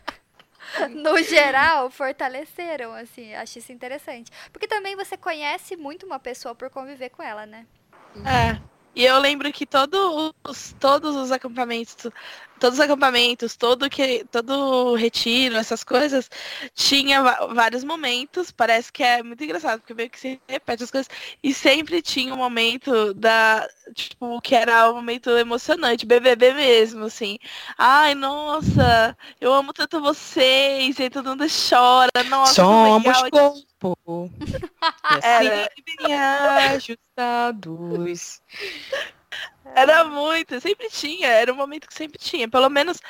[0.90, 4.30] no geral, fortaleceram, assim, acho isso interessante.
[4.52, 7.66] Porque também você conhece muito uma pessoa por conviver com ela, né?
[8.26, 8.60] É.
[8.94, 11.96] E eu lembro que todos, todos os acampamentos,
[12.58, 16.28] todos os acampamentos, todo que todo retiro, essas coisas,
[16.74, 18.50] tinha vários momentos.
[18.50, 21.10] Parece que é muito engraçado, porque meio que se repete as coisas.
[21.42, 27.38] E sempre tinha um momento da, tipo, que era um momento emocionante, BBB mesmo, assim.
[27.78, 32.10] Ai, nossa, eu amo tanto vocês, e todo mundo chora.
[32.28, 34.30] Nossa, Somos corpo.
[35.02, 35.48] assim
[36.06, 36.14] bem
[36.74, 38.42] ajustados.
[39.74, 42.48] Era muito, sempre tinha, era um momento que sempre tinha.
[42.48, 43.00] Pelo menos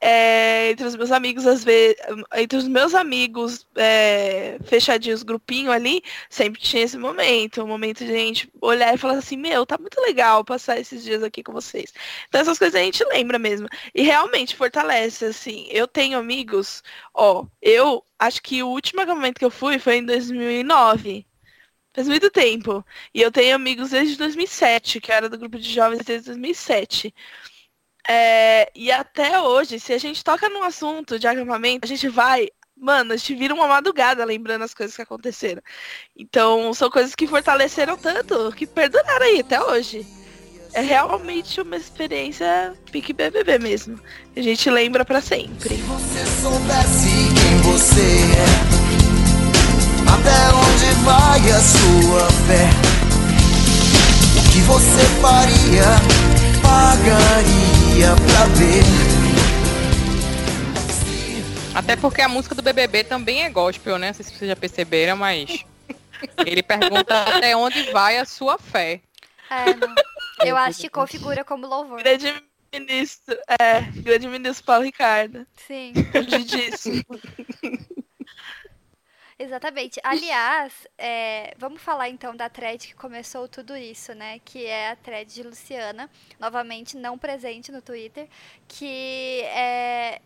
[0.00, 1.96] é, entre os meus amigos, às vezes,
[2.34, 7.62] entre os meus amigos é, fechadinhos, grupinho ali, sempre tinha esse momento.
[7.62, 11.04] Um momento de a gente olhar e falar assim, meu, tá muito legal passar esses
[11.04, 11.92] dias aqui com vocês.
[12.28, 13.68] Então essas coisas a gente lembra mesmo.
[13.94, 15.68] E realmente fortalece, assim.
[15.70, 16.82] Eu tenho amigos,
[17.14, 21.26] ó, eu acho que o último acampamento que eu fui foi em 2009.
[21.98, 22.86] Faz muito tempo.
[23.12, 27.12] E eu tenho amigos desde 2007, que era do grupo de jovens desde 2007.
[28.08, 32.50] É, e até hoje, se a gente toca num assunto de acampamento, a gente vai.
[32.76, 35.60] Mano, a gente vira uma madrugada lembrando as coisas que aconteceram.
[36.16, 40.06] Então, são coisas que fortaleceram tanto, que perduraram aí até hoje.
[40.74, 44.00] É realmente uma experiência pique BBB mesmo.
[44.36, 45.74] A gente lembra para sempre.
[45.74, 48.77] Se você soubesse quem você é,
[50.12, 52.68] até onde vai a sua fé,
[54.38, 55.84] o que você faria,
[56.62, 58.84] pagaria pra ver.
[61.74, 64.08] Até porque a música do BBB também é gospel, né?
[64.08, 65.64] Não sei se vocês já perceberam, mas
[66.44, 69.00] ele pergunta até onde vai a sua fé.
[69.50, 69.94] É, não.
[70.44, 72.02] Eu acho que configura como louvor.
[72.02, 72.34] Grande
[72.72, 75.46] ministro, é, grande ministro Paulo Ricardo.
[75.66, 75.92] Sim,
[76.44, 76.90] disso.
[79.38, 80.00] exatamente.
[80.02, 84.38] Aliás, é, vamos falar então da thread que começou tudo isso, né?
[84.44, 88.28] Que é a thread de Luciana, novamente não presente no Twitter,
[88.66, 90.20] que é,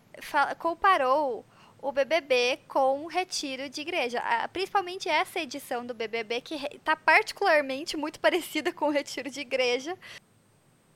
[0.58, 1.44] comparou
[1.82, 4.22] o BBB com o retiro de igreja.
[4.52, 9.98] Principalmente essa edição do BBB, que está particularmente muito parecida com o retiro de igreja.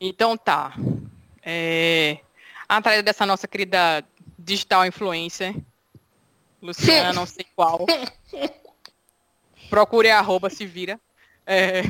[0.00, 0.74] Então tá.
[1.42, 2.20] É,
[2.68, 4.04] atrás dessa nossa querida
[4.38, 5.54] digital influencer,
[6.66, 7.86] Luciana, não sei qual.
[9.70, 11.00] Procure a arroba, se vira.
[11.46, 11.82] É,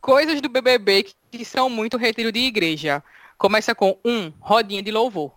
[0.00, 3.02] coisas do BBB que, que são muito retiro de igreja.
[3.38, 5.32] Começa com um, rodinha de louvor.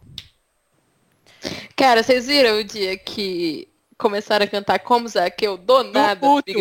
[1.75, 6.15] Cara, vocês viram o dia que começaram a cantar Como Zaqueu do nada?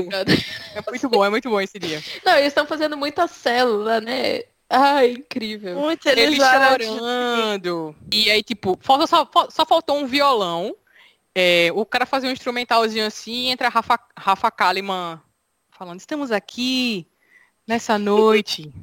[0.04, 0.44] Brother?
[0.74, 2.02] É muito bom, é muito bom esse dia.
[2.24, 4.42] Não, eles estão fazendo muita célula, né?
[4.70, 5.76] Ai, incrível.
[5.78, 7.96] Muito Ele eles chorando.
[8.12, 10.74] E aí, tipo, só, fal- só faltou um violão.
[11.40, 15.20] É, o cara fazia um instrumentalzinho assim, entra Rafa, Rafa Kalimann
[15.70, 17.06] falando, estamos aqui
[17.64, 18.74] nessa noite.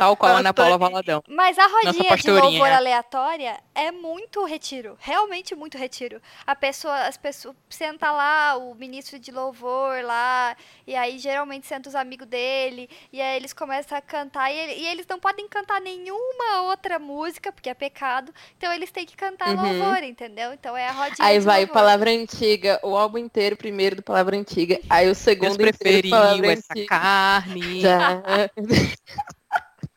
[0.00, 1.22] Tal qual a Ana Paula Valadão.
[1.28, 6.22] Mas a rodinha de louvor aleatória é muito retiro, realmente muito retiro.
[6.46, 11.90] A pessoa, as pessoas senta lá, o ministro de louvor lá, e aí geralmente senta
[11.90, 15.46] os amigos dele, e aí eles começam a cantar, e, ele- e eles não podem
[15.46, 19.62] cantar nenhuma outra música, porque é pecado, então eles têm que cantar Uhum.
[19.80, 20.54] louvor, entendeu?
[20.54, 21.74] Então é a rodinha Aí de vai louvor.
[21.74, 24.80] Palavra Antiga, o álbum inteiro primeiro do Palavra Antiga.
[24.88, 26.88] Aí o segundo Deus inteiro preferiu essa Antiga.
[26.88, 27.80] carne.
[27.82, 28.22] Já.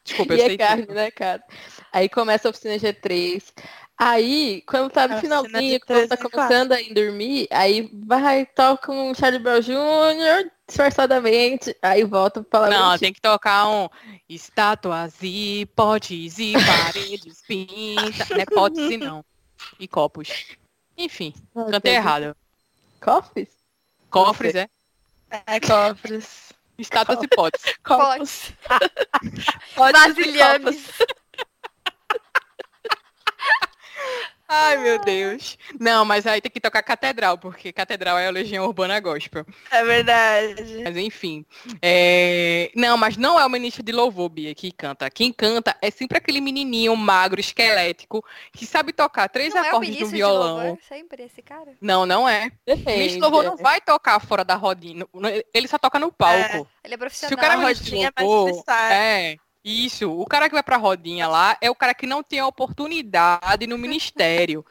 [0.04, 0.96] Desculpa, eu e é sei carne, tudo.
[0.96, 1.44] né, cara?
[1.92, 3.44] Aí começa a oficina G3.
[3.98, 7.89] Aí, quando tá no A finalzinho, quando tá 3 e começando a ir dormir, aí
[8.06, 13.68] vai, toca um Charlie Brown Jr., disfarçadamente, aí volta pra palavra Não, tem que tocar
[13.70, 13.88] um
[14.28, 18.28] estátuas e potes e paredes pinta.
[18.32, 19.24] Não é potes e não.
[19.80, 20.30] E copos.
[20.98, 22.36] Enfim, Ai, cantei errado.
[23.00, 23.50] Cofres?
[24.10, 24.68] Cofres, é?
[25.46, 26.53] É, cofres.
[26.77, 27.75] Estátuas e potes.
[27.83, 28.53] Copos.
[28.67, 28.67] Potes,
[29.75, 30.88] Potes e vasilhames.
[34.56, 35.58] Ai, meu Deus.
[35.80, 39.46] Não, mas aí tem que tocar Catedral, porque Catedral é a Legião Urbana Gospel.
[39.72, 40.84] É verdade.
[40.84, 41.44] Mas enfim.
[41.82, 45.10] é, Não, mas não é o ministro de louvor, Bia, que canta.
[45.10, 49.68] Quem canta é sempre aquele menininho magro, esquelético, que sabe tocar três Não é o
[49.70, 50.58] acordes no ministro de violão.
[50.58, 51.72] louvor, sempre esse cara?
[51.82, 52.52] Não, não é.
[52.68, 53.13] O ministro Depende.
[53.16, 55.06] de louvor não vai tocar fora da rodinha.
[55.54, 56.68] Ele só toca no palco.
[56.84, 57.30] Ele é profissional.
[57.30, 60.12] Se o cara é a ministro de rodinha é mais louvor, é, isso.
[60.12, 63.65] O cara que vai pra rodinha lá é o cara que não tem a oportunidade
[63.65, 64.65] no ministério.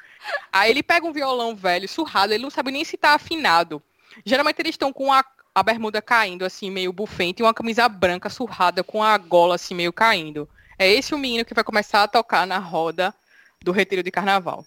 [0.53, 3.83] Aí ele pega um violão velho, surrado, ele não sabe nem se tá afinado.
[4.25, 5.25] Geralmente eles estão com a,
[5.55, 9.75] a bermuda caindo, assim, meio bufente, e uma camisa branca surrada com a gola, assim,
[9.75, 10.49] meio caindo.
[10.79, 13.15] É esse o menino que vai começar a tocar na roda
[13.63, 14.65] do retiro de carnaval.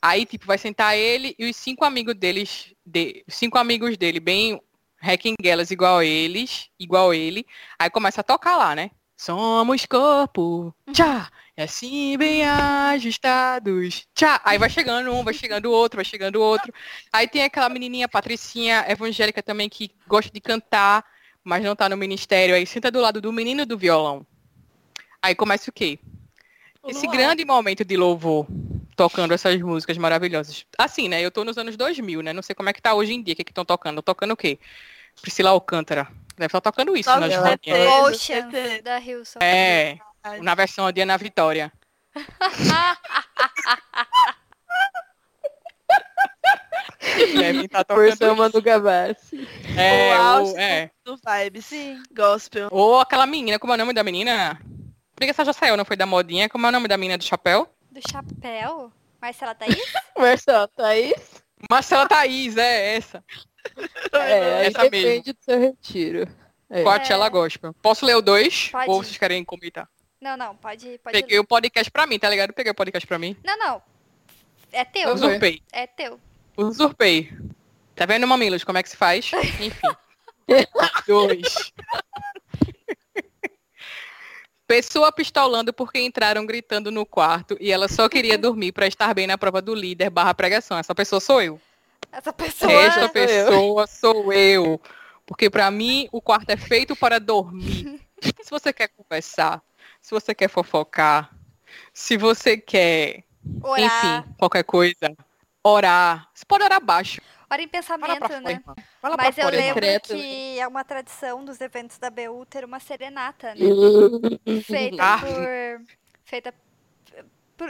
[0.00, 4.60] Aí, tipo, vai sentar ele e os cinco amigos deles, de, cinco amigos dele, bem
[4.98, 7.46] requenguelas igual eles, igual ele.
[7.78, 8.90] Aí começa a tocar lá, né?
[9.22, 14.40] Somos corpo, tchá, e assim bem ajustados, tchá.
[14.44, 16.74] Aí vai chegando um, vai chegando outro, vai chegando outro.
[17.12, 21.04] Aí tem aquela menininha, Patricinha, evangélica também, que gosta de cantar,
[21.44, 22.52] mas não tá no ministério.
[22.52, 24.26] Aí senta do lado do menino do violão.
[25.22, 26.00] Aí começa o quê?
[26.84, 28.44] Esse grande momento de louvor,
[28.96, 30.66] tocando essas músicas maravilhosas.
[30.76, 31.22] Assim, né?
[31.22, 32.32] Eu tô nos anos 2000, né?
[32.32, 34.02] Não sei como é que tá hoje em dia, o que que estão tocando.
[34.02, 34.58] Tocando o quê?
[35.20, 36.08] Priscila Alcântara.
[36.42, 38.20] Deve estar tocando isso nas Nossa, rodinhas.
[38.20, 38.82] certeza.
[38.82, 39.38] da Hilson.
[39.40, 39.96] É.
[40.40, 41.72] Na versão de Ana Vitória.
[46.98, 48.04] Kevin tá tocando.
[48.04, 49.48] Versão Manu Gavassi.
[49.78, 50.90] É, o é.
[51.04, 51.70] do Vibes.
[52.12, 52.68] Gospel.
[52.72, 54.60] Ou aquela menina, como é o nome da menina?
[55.14, 56.48] Porque essa já saiu, não foi da modinha?
[56.48, 57.68] Como é o nome da menina do chapéu?
[57.88, 58.92] Do chapéu?
[59.20, 59.76] Marcela Thaís?
[60.18, 61.44] Versão Thaís.
[61.70, 63.22] Marcela Thaís, é essa.
[64.12, 66.28] É, essa depende do seu retiro.
[66.68, 66.82] É.
[66.82, 67.74] Coachella Gospel.
[67.80, 68.68] Posso ler o dois?
[68.70, 68.90] Pode.
[68.90, 69.88] Ou vocês querem comentar?
[70.20, 70.98] Não, não, pode.
[70.98, 71.20] pode...
[71.20, 72.52] Peguei o podcast pra mim, tá ligado?
[72.52, 73.36] Peguei o podcast pra mim.
[73.44, 73.82] Não, não.
[74.70, 75.08] É teu.
[75.08, 75.14] Eu.
[75.14, 75.62] Usurpei.
[75.72, 76.20] É teu.
[76.56, 77.30] Usurpei.
[77.94, 79.30] Tá vendo, mamilos, como é que se faz?
[79.60, 79.72] Enfim.
[81.06, 81.72] Dois.
[84.66, 89.26] Pessoa pistolando porque entraram gritando no quarto e ela só queria dormir pra estar bem
[89.26, 90.78] na prova do líder barra pregação.
[90.78, 91.60] Essa pessoa sou eu.
[92.12, 92.70] Essa pessoa.
[92.72, 93.10] Esta sou eu.
[93.10, 94.80] pessoa sou eu.
[95.26, 98.00] Porque pra mim o quarto é feito para dormir.
[98.42, 99.60] Se você quer conversar,
[100.00, 101.34] se você quer fofocar,
[101.92, 103.24] se você quer,
[103.60, 103.80] Orar.
[104.24, 105.16] enfim, qualquer coisa,
[105.64, 106.28] orar.
[106.32, 107.20] Você pode orar baixo.
[107.50, 108.62] Ora em pensamento, fora, né?
[109.18, 112.78] Mas eu fora, lembro Secreto, que é uma tradição dos eventos da BU ter uma
[112.78, 113.60] serenata, né?
[114.62, 115.18] Feita Ah.
[115.18, 115.84] por.
[116.24, 116.54] Feita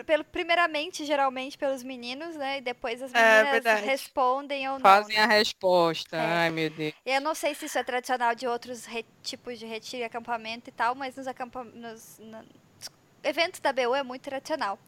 [0.04, 2.58] pelo, primeiramente, geralmente, pelos meninos, né?
[2.58, 3.86] E depois as É, meninas verdade.
[3.86, 4.80] respondem ou não.
[4.80, 5.22] Fazem né?
[5.22, 6.16] a resposta.
[6.16, 6.20] É.
[6.20, 6.94] Ai, meu Deus.
[7.04, 8.86] Eu não sei se isso é tradicional de outros
[9.22, 12.44] tipos de retiro e acampamento e tal, mas nos, acampa nos na-
[13.24, 14.78] eventos da BU é muito tradicional.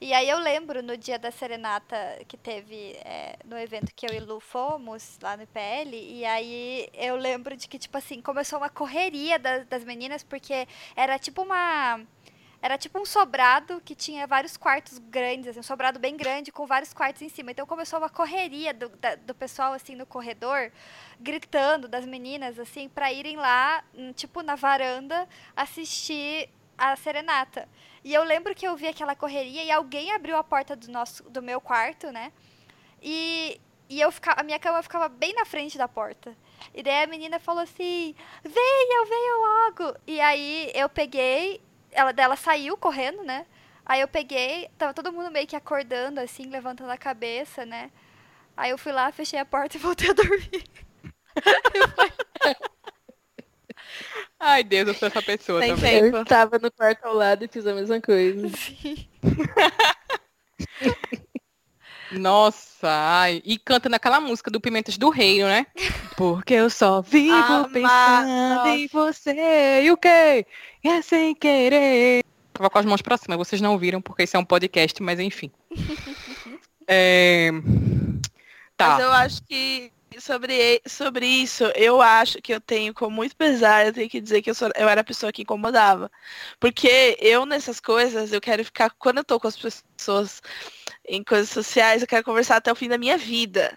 [0.00, 1.96] E aí eu lembro no dia da serenata
[2.28, 6.88] que teve é, no evento que eu e Lu fomos lá no IPL, e aí
[6.94, 11.42] eu lembro de que, tipo assim, começou uma correria das, das meninas, porque era tipo
[11.42, 12.00] uma.
[12.62, 16.66] Era tipo um sobrado que tinha vários quartos grandes, assim, um sobrado bem grande com
[16.66, 17.50] vários quartos em cima.
[17.52, 20.70] Então começou uma correria do, da- do pessoal assim no corredor,
[21.18, 27.68] gritando das meninas assim para irem lá, hum, tipo na varanda, assistir a serenata.
[28.04, 31.22] E eu lembro que eu vi aquela correria e alguém abriu a porta do nosso
[31.30, 32.32] do meu quarto, né?
[33.02, 36.36] E e eu ficava, a minha cama ficava bem na frente da porta.
[36.72, 39.96] E daí a menina falou assim: "Venha, venha logo".
[40.06, 41.60] E aí eu peguei,
[41.92, 43.46] ela dela saiu correndo, né?
[43.84, 47.90] Aí eu peguei, tava todo mundo meio que acordando assim, levantando a cabeça, né?
[48.56, 50.64] Aí eu fui lá, fechei a porta e voltei a dormir.
[54.38, 56.02] Ai, Deus, eu sou essa pessoa Tem também.
[56.02, 56.16] tempo.
[56.16, 58.48] Eu estava no quarto ao lado e fiz a mesma coisa.
[62.12, 63.42] Nossa, ai.
[63.44, 65.66] E canta naquela música do Pimentas do Reino, né?
[66.16, 69.82] Porque eu só vivo pensando em você.
[69.84, 70.46] E o quê?
[70.84, 72.24] É sem querer.
[72.52, 75.18] Tava com as mãos pra cima, vocês não viram porque isso é um podcast, mas
[75.18, 75.50] enfim.
[76.92, 77.50] É...
[78.76, 78.88] Tá.
[78.88, 83.86] Mas eu acho que sobre, sobre isso, eu acho que eu tenho, com muito pesar,
[83.86, 86.10] eu tenho que dizer que eu, sou, eu era a pessoa que incomodava.
[86.58, 90.42] Porque eu, nessas coisas, eu quero ficar, quando eu tô com as pessoas
[91.06, 93.76] em coisas sociais, eu quero conversar até o fim da minha vida.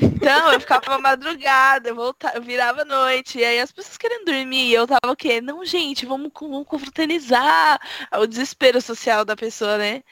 [0.00, 4.24] Então, eu ficava madrugada, eu, voltava, eu virava à noite, e aí as pessoas querendo
[4.24, 5.40] dormir, e eu tava o quê?
[5.40, 7.80] Não, gente, vamos, vamos confraternizar
[8.14, 10.02] o desespero social da pessoa, né?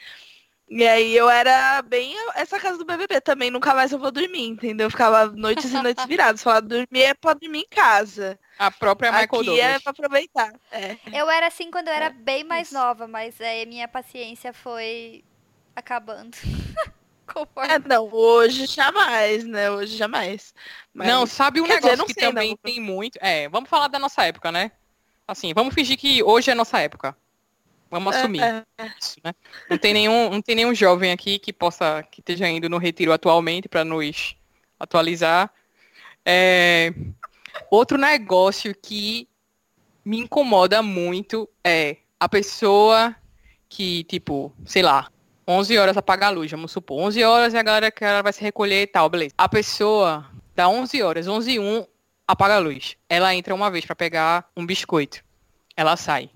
[0.73, 4.47] E aí eu era bem essa casa do BBB também, nunca mais eu vou dormir,
[4.47, 4.85] entendeu?
[4.87, 8.39] Eu ficava noites e noites viradas, falava dormir é pra dormir em casa.
[8.57, 9.59] A própria Michael Aqui Douglas.
[9.59, 10.53] é pra aproveitar.
[10.71, 10.95] É.
[11.11, 12.73] Eu era assim quando eu era bem mais isso.
[12.73, 15.25] nova, mas aí minha paciência foi
[15.81, 16.37] acabando.
[17.31, 17.73] Conforme.
[17.73, 19.69] É, não, hoje jamais, né?
[19.71, 20.53] Hoje jamais.
[20.93, 22.57] Mas- Não, sabe um Quer dizer, negócio não que sei, também não.
[22.57, 23.17] tem muito.
[23.21, 24.71] É, vamos falar da nossa época, né?
[25.27, 27.15] Assim, vamos fingir que hoje é nossa época.
[27.89, 28.63] Vamos assumir É,
[28.99, 29.33] isso, né?
[29.69, 33.11] Não tem nenhum, não tem nenhum jovem aqui que possa, que esteja indo no retiro
[33.13, 34.35] atualmente para nos
[34.79, 35.51] atualizar.
[36.25, 36.93] É,
[37.69, 39.27] outro negócio que
[40.03, 43.15] me incomoda muito é a pessoa
[43.69, 45.09] que, tipo, sei lá,
[45.47, 46.99] 11 horas apaga a luz, vamos supor.
[47.01, 49.33] 11 horas e a galera que ela vai se recolher e tal, beleza.
[49.37, 51.85] A pessoa dá 11 horas, 11 e 1,
[52.27, 52.95] apaga a luz.
[53.09, 55.23] Ela entra uma vez para pegar um biscoito.
[55.75, 56.29] Ela sai.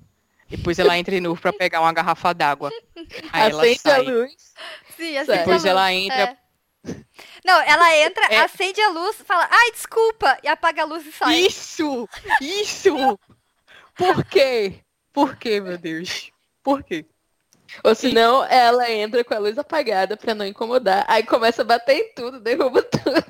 [0.49, 2.71] Depois ela entra de novo para pegar uma garrafa d'água.
[3.31, 4.33] Aí ela Acende a luz.
[4.95, 5.65] Sim, acende Depois a luz.
[5.65, 6.37] ela entra- É.
[7.43, 8.37] Não, ela entra, É.
[8.41, 11.39] acende a luz, fala, ai, desculpa, e apaga a luz e sai.
[11.39, 12.07] Isso!
[12.39, 13.19] Isso!
[13.95, 14.81] Por quê?
[15.11, 16.29] Por quê, meu Deus?
[16.61, 17.05] Por quê?
[17.83, 21.05] Ou senão ela entra com a luz apagada pra não incomodar.
[21.07, 23.23] Aí começa a bater em tudo, derruba tudo.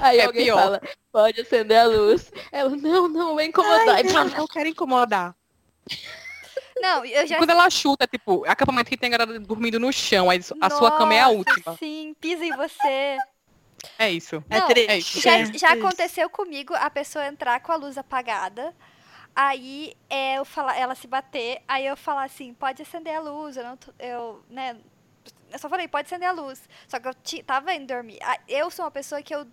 [0.00, 0.60] Aí É alguém pior.
[0.60, 2.30] fala, pode acender a luz.
[2.50, 3.88] Ela, não, não, vai incomodar.
[3.96, 5.34] Ai, E não, eu quero incomodar.
[6.80, 10.40] Não, eu já Quando ela chuta, tipo, acampamento que tem galera dormindo no chão, aí
[10.60, 11.76] a sua cama é a Nossa, última.
[11.76, 13.18] Sim, pisa em você.
[13.98, 14.42] É isso.
[14.50, 14.90] É Não, triste.
[14.90, 15.20] é isso.
[15.20, 15.64] Já, é já triste.
[15.66, 18.74] aconteceu comigo a pessoa entrar com a luz apagada.
[19.34, 23.56] Aí é, eu fala, ela se bater, aí eu falar assim, pode acender a luz,
[23.56, 24.76] eu não eu, né,
[25.50, 26.68] eu só falei, pode acender a luz.
[26.86, 28.18] Só que eu tava indo dormir.
[28.48, 29.46] Eu sou uma pessoa que eu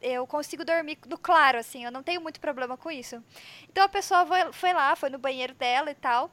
[0.00, 3.22] eu consigo dormir no claro, assim, eu não tenho muito problema com isso.
[3.68, 6.30] Então a pessoa foi lá, foi no banheiro dela e tal,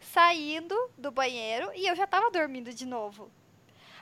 [0.00, 3.30] saindo do banheiro e eu já tava dormindo de novo.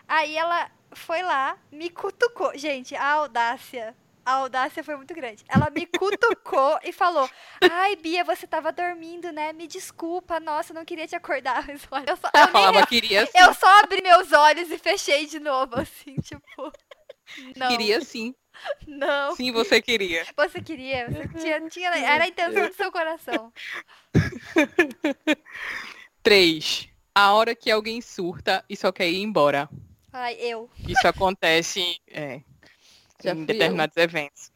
[0.07, 2.57] Aí ela foi lá, me cutucou.
[2.57, 3.95] Gente, a audácia.
[4.27, 5.45] A audácia foi muito grande.
[5.49, 7.31] Ela me cutucou e falou:
[7.71, 9.53] Ai, Bia, você tava dormindo, né?
[9.53, 11.71] Me desculpa, nossa, não queria te acordar.
[11.71, 15.39] Eu só, eu Ela nem falava, queria eu só abri meus olhos e fechei de
[15.39, 16.43] novo, assim, tipo.
[17.57, 18.33] Não, queria sim.
[18.87, 19.35] não.
[19.35, 20.25] Sim, você queria.
[20.37, 23.53] Você queria, você tinha, tinha, era a intenção do seu coração.
[26.23, 26.89] Três.
[27.13, 29.69] A hora que alguém surta e só quer ir embora.
[30.13, 30.71] Ai, eu.
[30.87, 32.43] Isso acontece é,
[33.27, 34.53] Já em determinados eventos.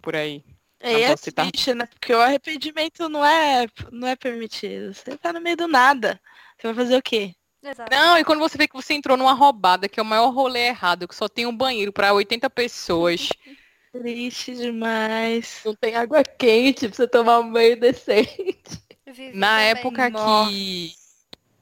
[0.00, 0.44] Por aí.
[0.82, 1.50] Não é citar.
[1.50, 1.86] triste, né?
[1.86, 4.94] Porque o arrependimento não é, não é permitido.
[4.94, 6.20] Você tá no meio do nada.
[6.56, 7.34] Você vai fazer o quê?
[7.62, 7.90] Exato.
[7.90, 10.68] Não, e quando você vê que você entrou numa roubada, que é o maior rolê
[10.68, 13.28] errado, que só tem um banheiro pra 80 pessoas.
[13.92, 15.60] Triste demais.
[15.64, 18.62] Não tem água quente pra você tomar um banho decente.
[19.04, 19.70] Vivi Na também.
[19.70, 20.50] época Nossa.
[20.50, 20.92] que.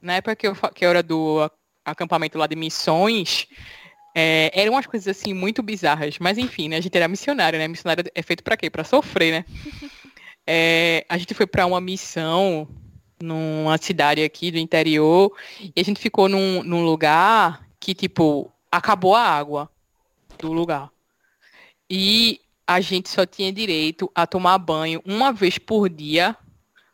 [0.03, 1.51] Na época que eu, que eu era do
[1.85, 3.47] acampamento lá de missões,
[4.19, 6.19] é, eram umas coisas assim muito bizarras.
[6.19, 6.79] Mas enfim, né?
[6.79, 7.69] A gente era missionário, né?
[7.69, 8.71] Missionário é feito pra quê?
[8.71, 9.45] Pra sofrer, né?
[10.49, 12.69] É, a gente foi pra uma missão
[13.21, 19.17] numa cidade aqui do interior e a gente ficou num, num lugar que, tipo, acabou
[19.17, 19.69] a água
[20.39, 20.89] do lugar.
[21.91, 26.37] E a gente só tinha direito a tomar banho uma vez por dia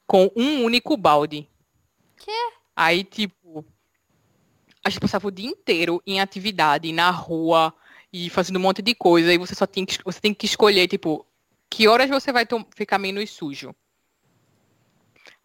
[0.07, 1.47] com um único balde.
[2.17, 2.33] Quê?
[2.75, 3.35] Aí, tipo,
[4.85, 7.73] a gente passava o dia inteiro em atividade, na rua,
[8.13, 10.87] e fazendo um monte de coisa, e você só tem que, você tem que escolher,
[10.89, 11.27] tipo,
[11.71, 13.75] que horas você vai ficar menos sujo.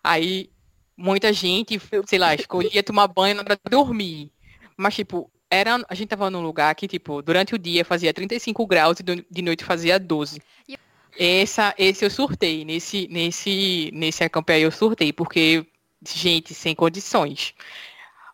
[0.04, 0.50] Aí,
[0.96, 4.32] muita gente, sei lá, escolhia tomar banho na hora de dormir.
[4.76, 8.66] Mas, tipo, era, a gente tava num lugar que, tipo, durante o dia fazia 35
[8.66, 10.42] graus e de noite fazia 12.
[10.68, 10.78] E-
[11.18, 15.66] Essa, esse eu surtei, nesse, nesse, nesse acampe aí eu surtei, porque,
[16.06, 17.54] gente, sem condições.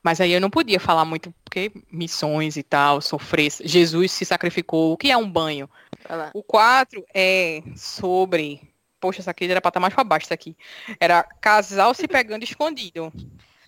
[0.04, 3.52] Mas aí eu não podia falar muito, porque missões e tal, sofrer.
[3.64, 4.92] Jesus se sacrificou.
[4.92, 5.70] O que é um banho?
[6.34, 8.62] O 4 é sobre.
[9.00, 10.58] Poxa, essa aqui era pra estar mais pra baixo, isso aqui.
[11.00, 13.14] Era casal se pegando escondido.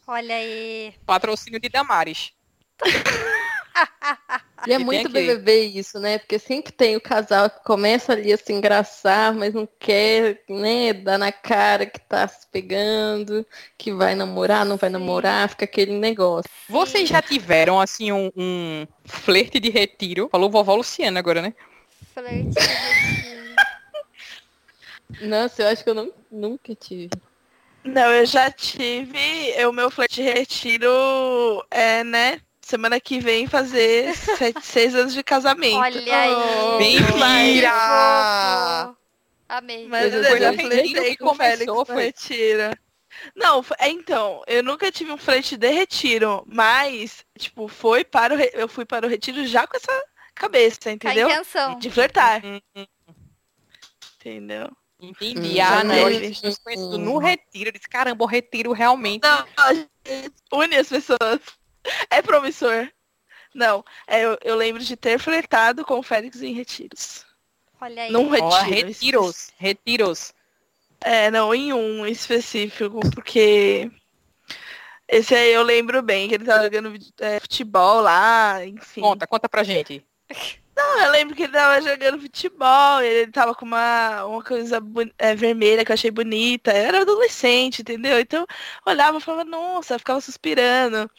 [0.06, 0.94] Olha aí.
[1.06, 2.34] Patrocínio de Damares.
[4.68, 5.10] E é E muito.
[5.10, 6.18] BBB isso, né?
[6.18, 10.94] Porque sempre tem o casal que começa ali a se engraçar, mas não quer, né,
[10.94, 13.46] dar na cara que tá se pegando,
[13.78, 16.50] que vai namorar, não vai namorar, fica aquele negócio.
[16.68, 20.30] Vocês já tiveram, assim, um, um flerte de retiro?
[20.32, 21.54] Falou vovó Luciana agora, né?
[22.14, 23.56] Flerte de retiro.
[25.30, 27.10] Nossa, eu acho que eu não, nunca tive.
[27.84, 29.54] Não, eu já tive.
[29.68, 32.42] O meu flerte de retiro é, né?
[32.66, 35.78] Semana que vem fazer sete, seis anos de casamento.
[35.78, 36.34] Olha aí.
[36.34, 37.72] Oh, Mentira!
[39.48, 39.88] Amei.
[39.88, 42.76] Mas Coisa eu já flertei com o Félix foi- retiro.
[43.36, 48.38] Não, é, então, eu nunca tive um flerte de retiro, mas, tipo, foi para o
[48.38, 50.04] re- eu fui para o retiro já com essa
[50.34, 51.30] cabeça, Com a entendeu?
[51.30, 51.78] intenção.
[51.78, 52.86] De flertar, Hum, hum,
[54.16, 54.72] entendeu?
[55.00, 55.60] Entendi.
[55.60, 55.84] Hum, ah,
[56.64, 57.70] conhecido no retiro.
[57.70, 59.22] Eu disse, caramba, o retiro realmente.
[59.24, 59.90] Não, a gente
[60.52, 61.40] une as pessoas.
[62.10, 62.90] É promissor.
[63.54, 67.26] Não, é, eu, eu lembro de ter flertado com o Félix em retiros.
[67.80, 68.12] Olha aí.
[68.12, 68.88] Num Ó, retiro.
[68.88, 69.52] retiros.
[69.58, 70.34] Retiros.
[71.00, 73.90] É, não, em um específico, porque
[75.08, 79.02] esse aí eu lembro bem, que ele tava jogando é, futebol lá, enfim.
[79.02, 80.04] Conta, conta pra gente.
[80.78, 85.10] Não, eu lembro que ele tava jogando futebol, ele tava com uma, uma coisa bu-
[85.18, 86.72] é, vermelha que eu achei bonita.
[86.72, 88.20] Eu era adolescente, entendeu?
[88.20, 88.46] Então
[88.86, 91.10] olhava e falava, nossa, ficava suspirando.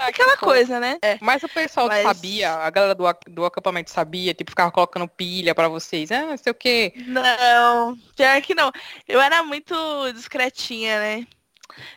[0.00, 0.98] Aquela coisa, né?
[1.02, 1.18] É.
[1.20, 5.54] Mas o pessoal Mas- sabia, a galera do, do acampamento sabia, tipo, ficava colocando pilha
[5.54, 6.10] pra vocês.
[6.10, 6.94] Ah, não sei o quê.
[7.06, 8.72] Não, pior que não.
[9.06, 9.74] Eu era muito
[10.14, 11.26] discretinha, né?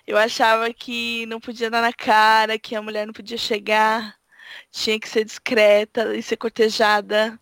[0.07, 4.15] Eu achava que não podia dar na cara, que a mulher não podia chegar,
[4.71, 7.39] tinha que ser discreta e ser cortejada.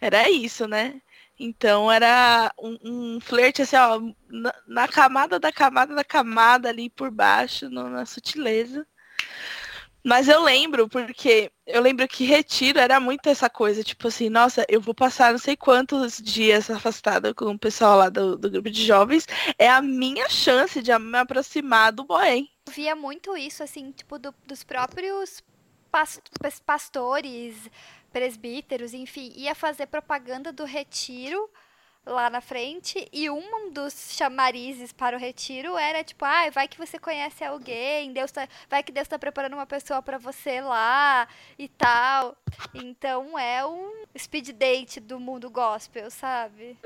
[0.00, 1.00] Era isso, né?
[1.38, 2.78] Então era um,
[3.16, 7.88] um flerte assim, ó, na, na camada da camada da camada ali por baixo, no-
[7.88, 8.86] na sutileza.
[10.04, 14.66] Mas eu lembro, porque eu lembro que retiro era muito essa coisa, tipo assim, nossa,
[14.68, 18.68] eu vou passar não sei quantos dias afastada com o pessoal lá do, do grupo
[18.68, 19.26] de jovens,
[19.56, 22.48] é a minha chance de me aproximar do boy.
[22.66, 25.40] Eu via muito isso, assim, tipo, do- dos próprios
[26.66, 27.70] pastores,
[28.12, 31.50] presbíteros, enfim, ia fazer propaganda do retiro
[32.04, 36.76] lá na frente e um dos chamarizes para o retiro era tipo, ah, vai que
[36.76, 41.28] você conhece alguém, Deus tá, vai que Deus está preparando uma pessoa para você lá
[41.58, 42.36] e tal.
[42.74, 46.76] Então é um speed date do mundo gospel, sabe?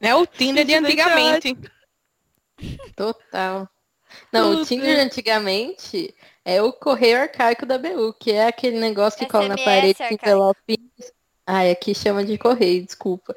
[0.00, 1.56] É o Tinder de antigamente.
[2.94, 3.68] Total.
[4.30, 6.14] Não, o Tinder antigamente
[6.44, 9.94] é o correio arcaico da BU, que é aquele negócio que cola na SMS parede
[9.94, 10.24] com arcaico.
[10.24, 11.12] envelopinhos.
[11.46, 13.34] Ai, aqui chama de correio, desculpa.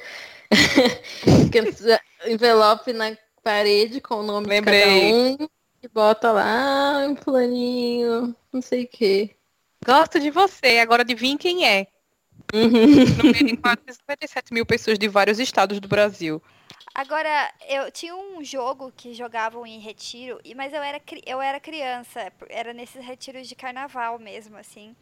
[1.47, 1.81] Aqueles
[2.25, 4.81] envelope na parede com o nome Lembrei.
[4.81, 5.49] de cada um
[5.83, 9.35] e bota lá um planinho, não sei o quê.
[9.85, 11.87] Gosto de você, agora adivinha quem é.
[12.53, 13.05] Uhum.
[13.17, 16.41] No meio de 457 mil pessoas de vários estados do Brasil.
[16.95, 21.59] Agora, eu tinha um jogo que jogavam em retiro, e- mas eu era, eu era
[21.59, 24.95] criança, era nesses retiros de carnaval mesmo, assim,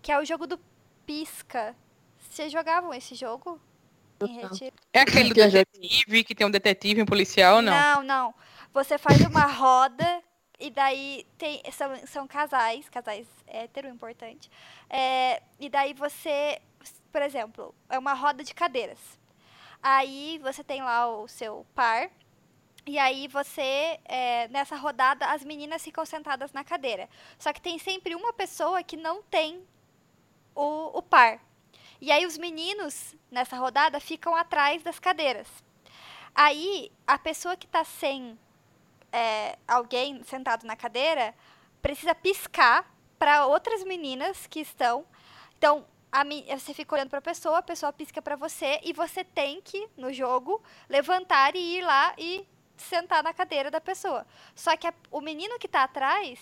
[0.00, 0.58] que é o jogo do
[1.06, 1.76] Pisca.
[2.18, 3.60] Vocês jogavam esse jogo?
[4.22, 4.76] Em retiro?
[4.92, 7.86] É aquele do detetive, que tem um detetive um policial, não?
[7.86, 8.34] Não, não.
[8.72, 10.22] Você faz uma roda
[10.58, 14.50] e daí tem são, são casais, casais hétero, importante.
[14.88, 16.60] É, e daí você,
[17.12, 19.18] por exemplo, é uma roda de cadeiras.
[19.82, 22.10] Aí você tem lá o seu par.
[22.86, 27.08] E aí você, é, nessa rodada, as meninas ficam sentadas na cadeira.
[27.38, 29.64] Só que tem sempre uma pessoa que não tem
[30.54, 31.40] o, o par.
[32.00, 35.46] E aí os meninos, nessa rodada, ficam atrás das cadeiras.
[36.34, 38.38] Aí, a pessoa que tá sem
[39.12, 41.34] é, alguém sentado na cadeira
[41.82, 45.04] precisa piscar para outras meninas que estão.
[45.58, 46.24] Então, a
[46.58, 49.88] você fica olhando para a pessoa, a pessoa pisca para você e você tem que,
[49.96, 52.46] no jogo, levantar e ir lá e
[52.76, 54.26] sentar na cadeira da pessoa.
[54.54, 56.38] Só que a- o menino que tá atrás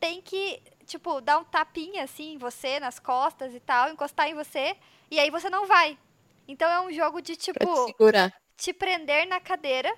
[0.00, 4.34] tem que, tipo, dar um tapinha assim em você, nas costas e tal, encostar em
[4.34, 4.76] você,
[5.10, 5.98] e aí você não vai.
[6.48, 8.32] Então é um jogo de Pra te tipo segurar.
[8.56, 9.94] te prender na cadeira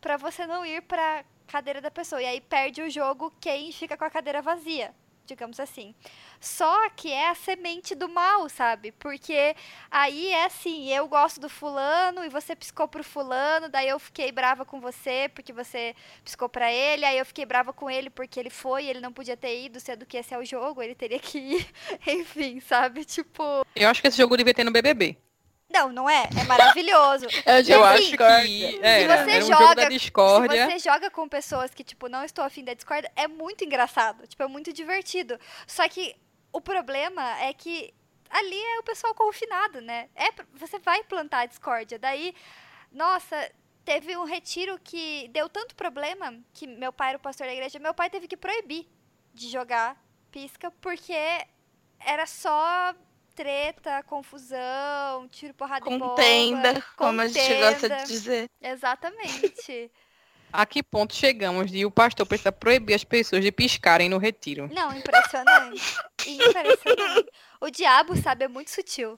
[0.00, 2.20] pra você não ir pra cadeira da pessoa.
[2.22, 4.94] E aí perde o jogo quem fica com a cadeira vazia,
[5.28, 5.94] digamos assim.
[6.40, 8.92] Só que é a semente do mal, sabe?
[8.92, 9.54] Porque
[9.90, 14.32] aí é assim, eu gosto do fulano e você piscou pro fulano, daí eu fiquei
[14.32, 18.40] brava com você porque você piscou pra ele, aí eu fiquei brava com ele porque
[18.40, 21.18] ele foi, ele não podia ter ido, sendo que esse é o jogo, ele teria
[21.18, 21.66] que ir.
[22.06, 23.04] Enfim, sabe?
[23.04, 25.27] Tipo, Eu acho que esse jogo devia ter no BBB.
[25.70, 26.28] Não, não é?
[26.40, 27.26] É maravilhoso.
[27.46, 30.66] Eu, Eu assim, acho que era, você era um joga- jogo da Se discórdia.
[30.70, 34.26] você joga com pessoas que, tipo, não estou afim da discórdia, é muito engraçado.
[34.26, 35.38] Tipo, é muito divertido.
[35.66, 36.14] Só que
[36.52, 37.92] o problema é que
[38.30, 40.08] ali é o pessoal confinado, né?
[40.14, 41.98] É, você vai plantar a discórdia.
[41.98, 42.34] Daí,
[42.90, 43.50] nossa,
[43.84, 47.78] teve um retiro que deu tanto problema que meu pai era o pastor da igreja,
[47.78, 48.86] meu pai teve que proibir
[49.34, 49.96] de jogar
[50.30, 51.14] pisca porque
[52.04, 52.94] era só
[53.38, 56.08] treta, confusão, tiro, porrada e bomba.
[56.08, 57.96] Contenda, como a gente gosta contenda.
[58.04, 58.50] de dizer.
[58.60, 59.92] Exatamente.
[60.52, 64.68] A que ponto chegamos de o pastor precisa proibir as pessoas de piscarem no retiro?
[64.74, 65.80] Não, impressionante.
[66.26, 67.30] Impressionante.
[67.60, 69.16] O diabo, sabe, é muito sutil.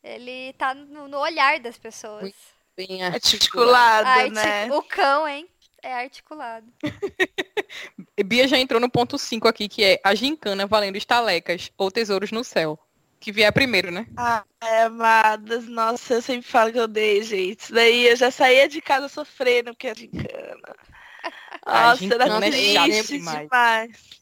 [0.00, 2.22] Ele tá no, no olhar das pessoas.
[2.22, 2.36] Muito
[2.76, 4.70] Bem Articulado, Arti- né?
[4.72, 5.48] O cão, hein?
[5.82, 6.66] É articulado.
[8.24, 12.30] Bia já entrou no ponto 5 aqui, que é a gincana valendo estalecas ou tesouros
[12.30, 12.78] no céu.
[13.20, 14.06] Que vier primeiro, né?
[14.16, 17.60] Ai, amadas, nossa, eu sempre falo que eu odeio, gente.
[17.60, 20.76] Isso daí eu já saía de casa sofrendo porque é gincana.
[21.66, 23.42] Ai, Nossa, era gincana é chato triste demais.
[23.48, 24.16] demais.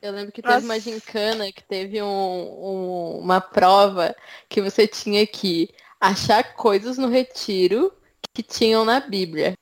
[0.00, 0.80] Eu lembro que teve uma Nossa.
[0.80, 4.14] gincana que teve um, um- uma prova
[4.48, 5.68] que você tinha que
[6.00, 7.92] achar coisas no retiro
[8.32, 9.54] que tinham na Bíblia.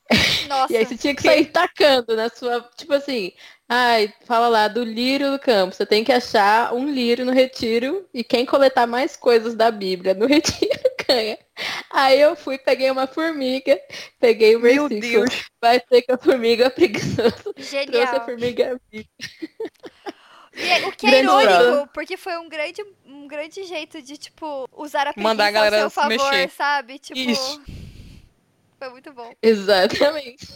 [0.47, 0.73] Nossa.
[0.73, 2.61] E aí você tinha que sair tacando na sua.
[2.75, 3.31] Tipo assim,
[3.67, 5.75] ai, fala lá do lírio do campo.
[5.75, 10.13] Você tem que achar um lírio no retiro e quem coletar mais coisas da Bíblia
[10.13, 11.37] no retiro ganha.
[11.91, 13.79] Aí eu fui, peguei uma formiga,
[14.19, 15.25] peguei o Meu versículo.
[15.25, 15.45] Deus.
[15.61, 17.31] Vai ser que a formiga é preguiçosa.
[17.31, 18.25] Trouxe a Genial.
[18.25, 19.07] formiga viva.
[20.55, 24.17] E é- o que é Grande irônico, porque foi um grande, um grande jeito de,
[24.17, 26.49] tipo, usar a preguiça Mandar a galera seu se favor, mexer.
[26.49, 26.97] sabe?
[26.99, 27.61] Tipo, Isso.
[28.77, 29.31] Foi muito bom.
[29.41, 30.47] Exatamente.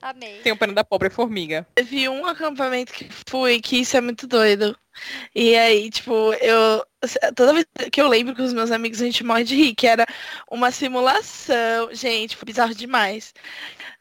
[0.00, 0.40] Amei.
[0.42, 1.66] Tem o pena da pobre formiga.
[1.74, 4.76] Teve um acampamento que fui que isso é muito doido.
[5.34, 6.84] E aí, tipo, eu.
[7.36, 9.86] Toda vez que eu lembro com os meus amigos, a gente morre de rir, que
[9.86, 10.04] era
[10.50, 11.88] uma simulação.
[11.92, 13.32] Gente, foi bizarro demais.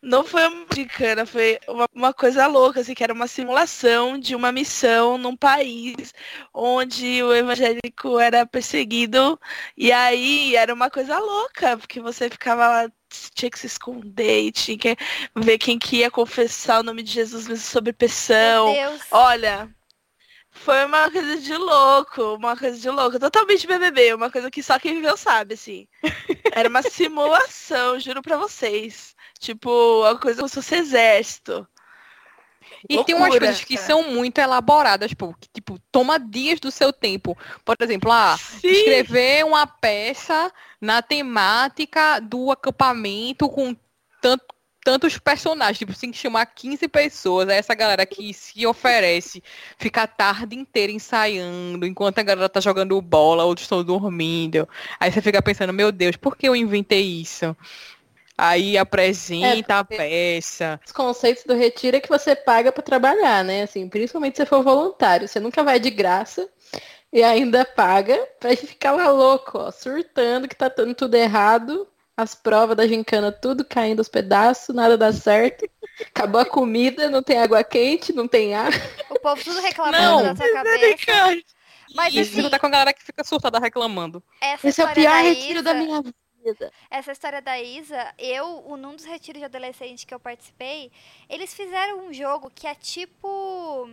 [0.02, 4.36] Não foi uma americana, foi uma, uma coisa louca, assim, que era uma simulação de
[4.36, 6.14] uma missão num país
[6.54, 9.40] onde o evangélico era perseguido.
[9.76, 12.92] E aí era uma coisa louca, porque você ficava lá,
[13.36, 14.98] tinha que se esconder e tinha que
[15.36, 18.74] ver quem que ia confessar o nome de Jesus mesmo sob pressão.
[19.12, 19.70] Olha,
[20.64, 23.20] Foi uma coisa de louco, uma coisa de louco.
[23.20, 25.88] Totalmente BBB, uma coisa que só quem viveu sabe, assim.
[26.52, 29.16] Era uma simulação, juro pra vocês.
[29.40, 31.68] Tipo, uma coisa como se fosse exército.
[32.90, 33.88] E tem umas Loucura, coisas que cara.
[33.88, 37.38] são muito elaboradas, pô, que, tipo, toma dias do seu tempo.
[37.64, 38.68] Por exemplo, ah, Sim.
[38.68, 43.76] escrever uma peça na temática do acampamento com
[44.22, 44.46] tanto,
[44.88, 45.78] tantos personagens.
[45.78, 47.50] Tipo, você tem que chamar 15 pessoas.
[47.50, 49.44] Aí essa galera que se oferece
[49.78, 54.66] fica a tarde inteira ensaiando, enquanto a galera tá jogando bola, outros estão dormindo.
[54.98, 57.54] Aí você fica pensando, meu Deus, por que eu inventei isso?
[58.38, 60.80] Aí apresenta a peça.
[60.86, 63.64] Os conceitos do retiro é que você paga pra trabalhar, né?
[63.64, 65.28] Assim, principalmente se for voluntário.
[65.28, 66.48] Você nunca vai de graça
[67.12, 71.86] e ainda paga pra ficar lá louco, ó, surtando que tá dando tudo errado.
[72.18, 75.70] As provas da gincana, tudo caindo aos pedaços, nada dá certo.
[76.02, 78.72] Acabou a comida, não tem água quente, não tem ar.
[79.12, 80.24] O povo tudo reclamando Não.
[80.24, 81.44] na sua cabeça.
[81.94, 84.24] Mas E assim, tá com a galera que fica surtada reclamando.
[84.42, 86.72] essa Esse é o história pior da retiro Isa, da minha vida.
[86.90, 90.92] Essa história da Isa, eu, num dos retiros de adolescente que eu participei,
[91.30, 93.90] eles fizeram um jogo que é tipo.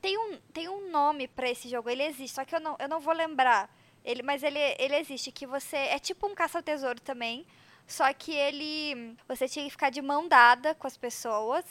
[0.00, 2.88] Tem um, tem um nome pra esse jogo, ele existe, só que eu não, eu
[2.88, 3.68] não vou lembrar.
[4.08, 5.76] Ele, mas ele, ele existe, que você.
[5.76, 7.46] É tipo um caça ao tesouro também.
[7.86, 9.16] Só que ele.
[9.28, 11.64] Você tinha que ficar de mão dada com as pessoas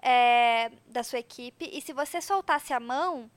[0.00, 1.68] é, da sua equipe.
[1.72, 3.30] E se você soltasse a mão,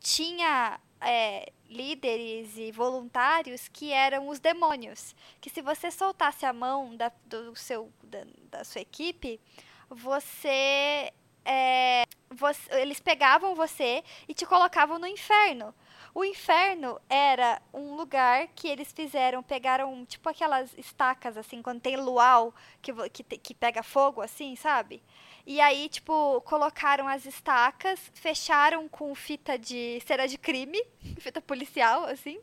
[0.00, 5.14] tinha é, líderes e voluntários que eram os demônios.
[5.40, 8.20] Que se você soltasse a mão da, do seu, da,
[8.50, 9.40] da sua equipe,
[9.88, 11.12] você,
[11.44, 15.74] é, você- Eles pegavam você e te colocavam no inferno.
[16.16, 21.94] O inferno era um lugar que eles fizeram, pegaram tipo aquelas estacas, assim, quando tem
[21.98, 25.02] luau que, que, que pega fogo, assim, sabe?
[25.46, 30.82] E aí, tipo, colocaram as estacas, fecharam com fita de cera de crime,
[31.20, 32.40] fita policial, assim.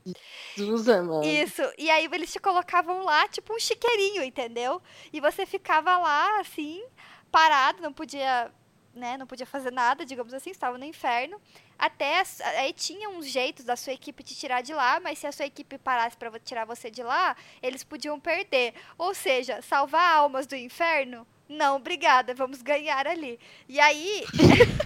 [0.55, 1.25] Usa, mano.
[1.25, 1.63] Isso.
[1.75, 4.83] E aí eles te colocavam lá, tipo um chiqueirinho, entendeu?
[5.11, 6.85] E você ficava lá, assim,
[7.31, 8.51] parado, não podia,
[8.93, 11.41] né, não podia fazer nada, digamos assim, estava no inferno.
[11.77, 12.23] Até
[12.57, 15.45] aí tinha uns jeitos da sua equipe te tirar de lá, mas se a sua
[15.45, 18.73] equipe parasse para tirar você de lá, eles podiam perder.
[18.97, 21.27] Ou seja, salvar almas do inferno?
[21.47, 23.39] Não, obrigada, vamos ganhar ali.
[23.67, 24.23] E aí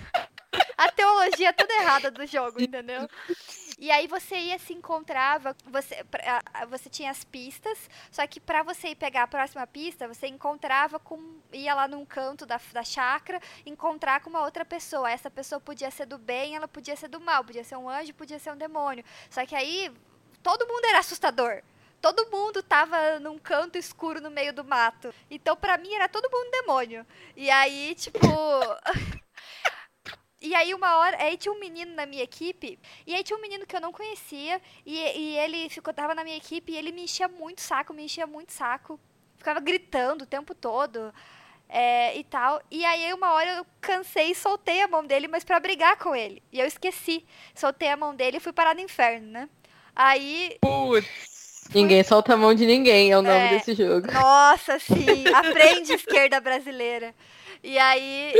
[0.77, 3.07] a teologia toda errada do jogo, entendeu?
[3.79, 6.03] E aí você ia se encontrava, você,
[6.67, 10.97] você tinha as pistas, só que pra você ir pegar a próxima pista, você encontrava
[10.97, 11.37] com.
[11.53, 15.11] ia lá num canto da, da chácara, encontrar com uma outra pessoa.
[15.11, 18.15] Essa pessoa podia ser do bem, ela podia ser do mal, podia ser um anjo,
[18.15, 19.05] podia ser um demônio.
[19.29, 19.93] Só que aí
[20.41, 21.61] todo mundo era assustador.
[22.01, 25.13] Todo mundo tava num canto escuro no meio do mato.
[25.29, 27.05] Então, pra mim, era todo mundo demônio.
[27.35, 28.17] E aí, tipo.
[30.41, 32.77] E aí uma hora, aí tinha um menino na minha equipe,
[33.07, 36.23] e aí tinha um menino que eu não conhecia, e, e ele ficou, tava na
[36.23, 38.99] minha equipe, e ele me enchia muito saco, me enchia muito saco.
[39.37, 41.13] Ficava gritando o tempo todo,
[41.69, 42.61] é, e tal.
[42.71, 46.15] E aí uma hora eu cansei e soltei a mão dele, mas pra brigar com
[46.15, 46.41] ele.
[46.51, 47.25] E eu esqueci.
[47.53, 49.49] Soltei a mão dele e fui parar no inferno, né?
[49.95, 51.69] Aí, Putz.
[51.73, 53.49] Ninguém solta a mão de ninguém, é o nome É.
[53.49, 54.11] desse jogo.
[54.11, 57.13] Nossa, sim, aprende esquerda brasileira.
[57.61, 58.33] E aí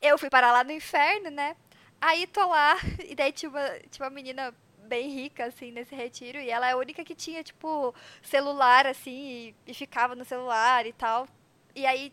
[0.00, 1.56] eu fui parar lá no inferno, né?
[2.00, 2.76] Aí tô lá,
[3.06, 4.54] e daí tinha uma, tinha uma menina
[4.86, 9.54] bem rica, assim, nesse retiro, e ela é a única que tinha, tipo, celular, assim,
[9.66, 11.28] e, e ficava no celular e tal.
[11.74, 12.12] E aí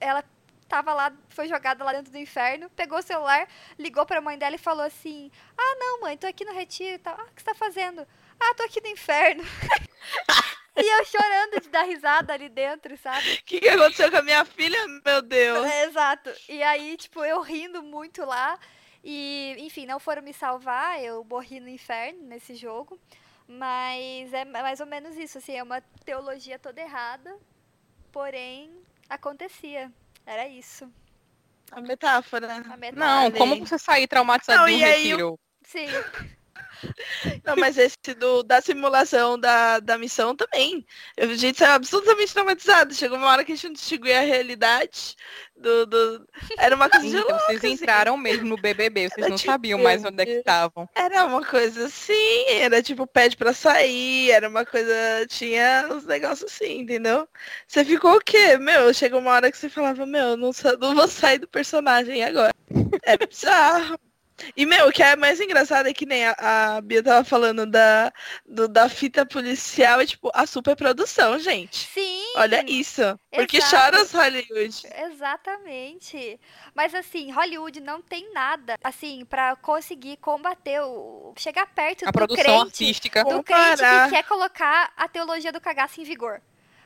[0.00, 0.24] ela
[0.68, 3.48] tava lá, foi jogada lá dentro do inferno, pegou o celular,
[3.78, 6.98] ligou pra mãe dela e falou assim: Ah, não, mãe, tô aqui no retiro e
[6.98, 7.14] tal.
[7.18, 8.06] Ah, o que você tá fazendo?
[8.40, 9.42] Ah, tô aqui no inferno.
[10.76, 13.34] e eu chorando de dar risada ali dentro, sabe?
[13.34, 14.78] O que, que aconteceu com a minha filha?
[15.04, 15.66] Meu Deus.
[15.66, 16.30] É, exato.
[16.48, 18.58] E aí, tipo, eu rindo muito lá.
[19.02, 22.98] E, enfim, não foram me salvar, eu morri no inferno nesse jogo.
[23.48, 27.36] Mas é mais ou menos isso, assim, é uma teologia toda errada.
[28.12, 28.70] Porém,
[29.08, 29.90] acontecia.
[30.24, 30.88] Era isso.
[31.72, 32.52] A metáfora.
[32.52, 32.92] A metáfora.
[32.94, 35.38] Não, como você sair traumatizado Não, aí retiro?
[35.64, 35.86] Sim.
[37.44, 40.84] Não, mas esse do, da simulação da, da missão também.
[41.18, 42.94] A gente saiu absolutamente traumatizado.
[42.94, 45.16] Chegou uma hora que a gente não distinguia a realidade
[45.56, 45.86] do.
[45.86, 46.28] do...
[46.58, 47.72] Era uma coisa de Então louco, vocês assim.
[47.72, 50.88] entraram mesmo no BBB, vocês Era não tipo, sabiam mais onde é que estavam.
[50.94, 54.92] Era uma coisa assim, era tipo pede pra sair, era uma coisa.
[55.28, 57.28] Tinha uns negócios assim, entendeu?
[57.66, 58.56] Você ficou o quê?
[58.58, 60.50] Meu, chegou uma hora que você falava, meu, não,
[60.80, 62.54] não vou sair do personagem agora.
[63.02, 63.98] Era bizarro.
[64.56, 66.34] E, meu, o que é mais engraçado é que nem a,
[66.76, 68.12] a Bia tava falando da,
[68.46, 71.86] do- da fita policial, é tipo, a superprodução, gente.
[71.92, 73.02] Sim, Olha isso.
[73.32, 74.82] Porque chora os Hollywood.
[75.04, 76.38] Exatamente.
[76.74, 82.12] Mas assim, Hollywood não tem nada assim pra conseguir combater o chegar perto A do
[82.12, 83.24] produção crente, artística.
[83.24, 84.04] do crente Comparar.
[84.08, 86.40] que quer colocar a teologia do cagaço em vigor.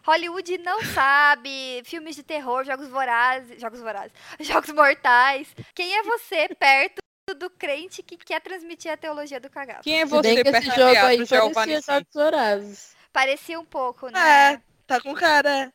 [0.06, 5.48] Hollywood não sabe, filmes de terror, jogos vorazes, jogos vorazes, jogos mortais.
[5.74, 7.02] Quem é você perto
[7.32, 9.82] do crente que quer transmitir a teologia do cagaço?
[9.82, 11.80] Quem é você que perto esse jogo aí parecia?
[11.80, 12.96] Jogos Vorazes.
[13.12, 14.52] Parecia um pouco, né?
[14.54, 15.72] É, tá com cara.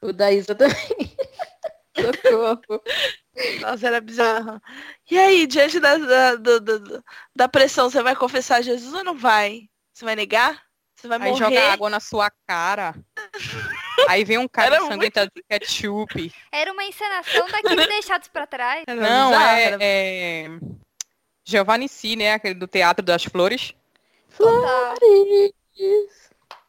[0.00, 0.76] O da Isa também.
[1.96, 2.82] Socorro.
[3.60, 4.60] Nossa, era bizarro.
[5.10, 9.68] E aí, diante da, da, do- da pressão, você vai confessar Jesus ou não vai?
[9.92, 10.62] Você vai negar?
[10.96, 11.38] Você vai Aí morrer?
[11.38, 12.94] joga água na sua cara.
[14.08, 16.32] Aí vem um cara Era ensanguentado de ketchup.
[16.50, 18.84] Era uma encenação daquele Deixados pra Trás.
[18.88, 20.48] Não, bizarro, é, é...
[21.44, 22.32] Giovanni Si, né?
[22.34, 23.74] Aquele do Teatro das Flores.
[24.36, 24.94] Total.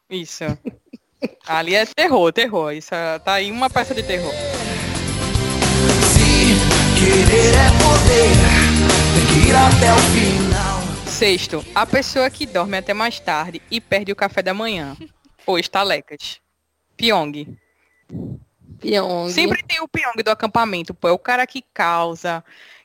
[0.09, 0.43] Isso.
[1.47, 2.71] Ali é terror, terror.
[2.73, 4.33] Isso é- tá aí uma peça de terror.
[6.13, 6.55] Se
[6.99, 8.33] querer é poder,
[9.15, 10.83] tem que ir até o final.
[11.07, 14.97] Sexto, a pessoa que dorme até mais tarde e perde o café da manhã.
[15.45, 16.39] Ou estalecas.
[16.97, 17.57] Pyong.
[18.79, 19.29] Pyong.
[19.29, 21.07] Sempre tem o Pyong do acampamento, pô.
[21.07, 22.43] É o cara que causa,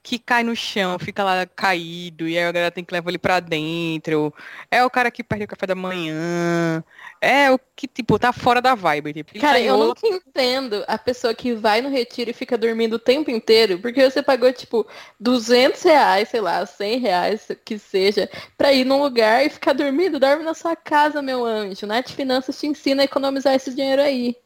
[0.09, 3.19] que cai no chão, fica lá caído, e aí a galera tem que levar ele
[3.19, 4.33] pra dentro.
[4.71, 6.83] É o cara que perde o café da manhã.
[7.21, 9.13] É o que, tipo, tá fora da vibe.
[9.13, 12.57] Tipo, Cara, em eu outro- nunca entendo a pessoa que vai no retiro e fica
[12.57, 14.87] dormindo o tempo inteiro, porque você pagou, tipo,
[15.21, 20.19] 200 reais, sei lá, 100 reais, que seja, pra ir num lugar e ficar dormindo.
[20.19, 21.87] Dorme na sua casa, meu anjo.
[21.87, 24.37] Nath Finanças te ensina a economizar esse dinheiro aí.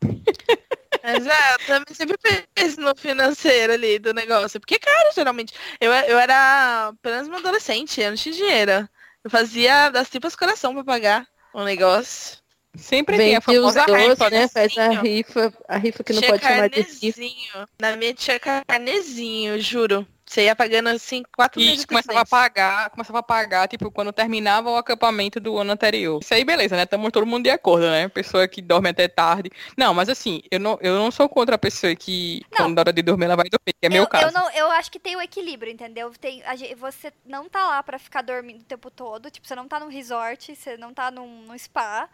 [1.02, 2.16] É, eu também sempre
[2.54, 4.60] penso no financeiro ali do negócio.
[4.60, 8.88] Porque, cara, geralmente, eu, eu era apenas uma adolescente, eu não tinha dinheiro.
[9.24, 12.42] Eu fazia das tripas coração pra pagar o negócio.
[12.74, 14.48] Sempre tem a famosa doces, rifa, né?
[14.48, 16.90] Faz a rifa, a rifa que não tinha pode chamar de rifa.
[16.90, 17.68] carnezinho.
[17.80, 20.06] Na minha tinha carnezinho, juro.
[20.32, 24.10] Você ia pagando assim, quatro E meses começava a pagar, começava a pagar, tipo, quando
[24.14, 26.20] terminava o acampamento do ano anterior.
[26.22, 26.84] Isso aí, beleza, né?
[26.84, 28.08] Estamos todo mundo de acordo, né?
[28.08, 29.50] Pessoa que dorme até tarde.
[29.76, 32.56] Não, mas assim, eu não, eu não sou contra a pessoa que, Não.
[32.64, 34.26] quando na hora de dormir, ela vai dormir, que é meu eu, caso.
[34.28, 36.10] Eu, não, eu acho que tem o equilíbrio, entendeu?
[36.18, 39.30] Tem, a gen- você não tá lá pra ficar dormindo o tempo todo.
[39.30, 42.08] Tipo, você não tá num resort, você não tá num, num spa.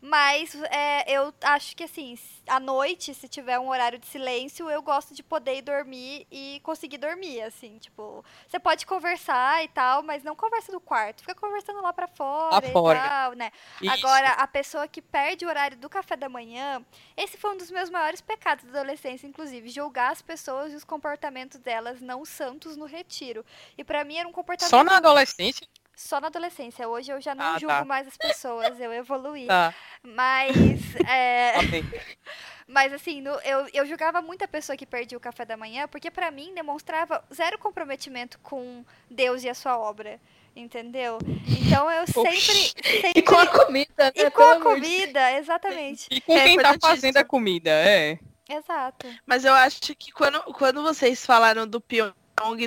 [0.00, 4.80] Mas é, eu acho que assim, à noite, se tiver um horário de silêncio, eu
[4.82, 10.02] gosto de poder ir dormir e conseguir dormir, assim, tipo, você pode conversar e tal,
[10.02, 13.00] mas não conversa no quarto, fica conversando lá pra fora e fora.
[13.00, 13.50] tal, né?
[13.82, 13.92] Isso.
[13.92, 16.84] Agora, a pessoa que perde o horário do café da manhã,
[17.16, 20.84] esse foi um dos meus maiores pecados da adolescência, inclusive, julgar as pessoas e os
[20.84, 23.44] comportamentos delas não santos no retiro.
[23.76, 25.66] E pra mim era um comportamento Só na adolescência?
[25.98, 26.88] Só na adolescência.
[26.88, 27.84] Hoje eu já não Ah, julgo tá.
[27.84, 29.46] mais as pessoas, eu evoluí.
[29.46, 30.54] Tá, Mas,
[31.10, 31.54] é,
[32.66, 36.10] mas assim, no- eu, eu julgava muita pessoa que perdia o café da manhã, porque
[36.10, 40.20] pra mim demonstrava zero comprometimento com Deus e a sua obra.
[40.56, 41.18] Entendeu?
[41.46, 42.40] Então eu sempre.
[42.40, 44.12] sempre E com a comida, né?
[44.16, 46.08] e com a comida, exatamente.
[46.10, 46.90] E com É quem tá importantíssimo.
[46.90, 48.18] fazendo a comida, é.
[48.48, 49.06] Exato.
[49.24, 52.12] Mas eu acho que quando, quando vocês falaram do Pyong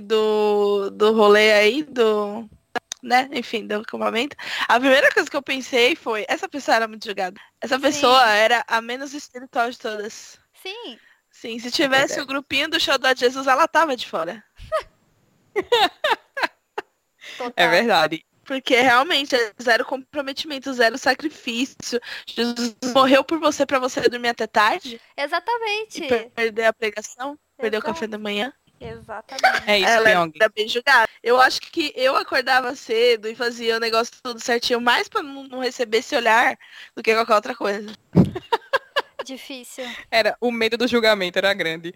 [0.04, 2.50] do, do rolê aí, do.
[3.04, 3.28] Né?
[3.32, 4.36] Enfim, do acampamento,
[4.68, 7.40] a primeira coisa que eu pensei foi, essa pessoa era muito julgada.
[7.60, 10.40] Essa pessoa era a menos espiritual de todas.
[10.62, 11.00] Sim,
[11.32, 14.44] Sim, se tivesse o grupinho do show do Jesus, ela tava de fora.
[17.56, 18.24] É verdade.
[18.44, 22.00] Porque realmente é zero comprometimento, zero sacrifício.
[22.28, 26.04] Jesus morreu por você pra você dormir até tarde Exatamente.
[26.04, 27.94] e per- perder a pregação, perder o Exato.
[27.94, 28.52] café da manhã.
[28.82, 29.70] Exatamente.
[29.70, 30.32] É isso, Ela Pyong.
[30.36, 31.08] era bem julgada.
[31.22, 35.44] Eu acho que eu acordava cedo e fazia o negócio tudo certinho, mais pra não,
[35.44, 36.58] não receber esse olhar
[36.96, 37.94] do que qualquer outra coisa.
[39.24, 39.86] Difícil.
[40.10, 41.94] Era, o medo do julgamento era grande.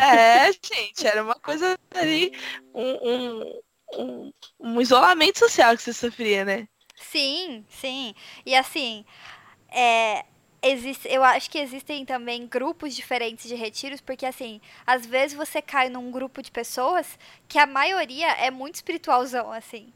[0.00, 2.32] É, gente, era uma coisa ali,
[2.74, 3.60] um, um,
[3.96, 6.66] um, um isolamento social que você sofria, né?
[6.96, 8.12] Sim, sim.
[8.44, 9.04] E assim,
[9.70, 10.24] é,
[10.64, 15.60] existe, eu acho que existem também grupos diferentes de retiros, porque assim, às vezes você
[15.60, 19.92] cai num grupo de pessoas que a maioria é muito espiritualzão, assim.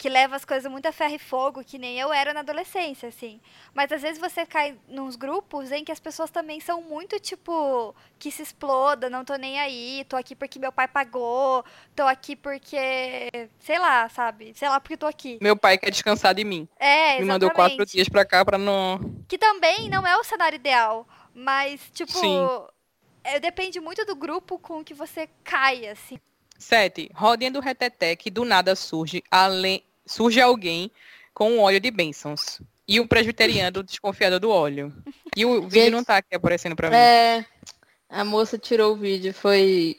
[0.00, 3.10] Que leva as coisas muito a ferro e fogo, que nem eu era na adolescência,
[3.10, 3.38] assim.
[3.74, 7.94] Mas às vezes você cai nos grupos em que as pessoas também são muito, tipo,
[8.18, 11.62] que se exploda, não tô nem aí, tô aqui porque meu pai pagou,
[11.94, 13.28] tô aqui porque,
[13.58, 14.54] sei lá, sabe?
[14.56, 15.38] Sei lá porque tô aqui.
[15.38, 16.66] Meu pai quer descansar de mim.
[16.78, 17.92] É, Me mandou quatro exatamente.
[17.92, 18.98] dias pra cá pra não.
[19.28, 22.48] Que também não é o cenário ideal, mas, tipo, Sim.
[23.22, 26.18] é, depende muito do grupo com que você cai, assim.
[26.58, 30.90] Sete, rodinha do reteté que do nada surge, além, surge alguém
[31.32, 32.60] com um óleo de bênçãos.
[32.86, 34.92] E o presbiteriano desconfiado do óleo.
[35.36, 36.96] E o vídeo Gente, não tá aqui aparecendo pra mim.
[36.96, 37.44] É.
[38.08, 39.96] A moça tirou o vídeo, foi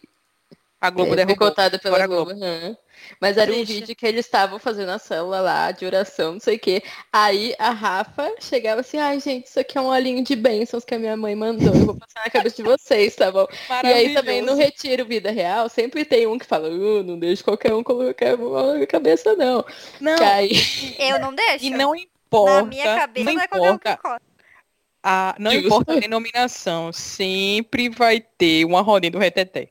[0.82, 1.38] A Globo é, derrubou.
[1.38, 2.32] boicotada pela Fora Globo.
[2.32, 2.76] aham.
[3.20, 3.74] Mas era um Triste.
[3.74, 6.84] vídeo que eles estavam fazendo a célula lá de oração, não sei o quê.
[7.12, 10.94] Aí a Rafa chegava assim, ai gente, isso aqui é um olhinho de bênçãos que
[10.94, 11.74] a minha mãe mandou.
[11.74, 13.48] Eu vou passar na cabeça de vocês, tá bom?
[13.84, 14.56] E aí também no.
[14.56, 18.38] Retiro Vida Real, sempre tem um que fala, "Uh, não deixa qualquer um colocar a
[18.38, 19.66] mão na cabeça, não.
[20.00, 20.52] Não, Que aí,
[21.00, 21.66] Eu não deixo.
[21.66, 22.62] e não importa.
[22.62, 24.22] Na minha cabeça não não é qualquer um que importa.
[25.04, 25.66] A, não Justo.
[25.66, 29.70] importa a denominação, sempre vai ter uma rodinha do reteté.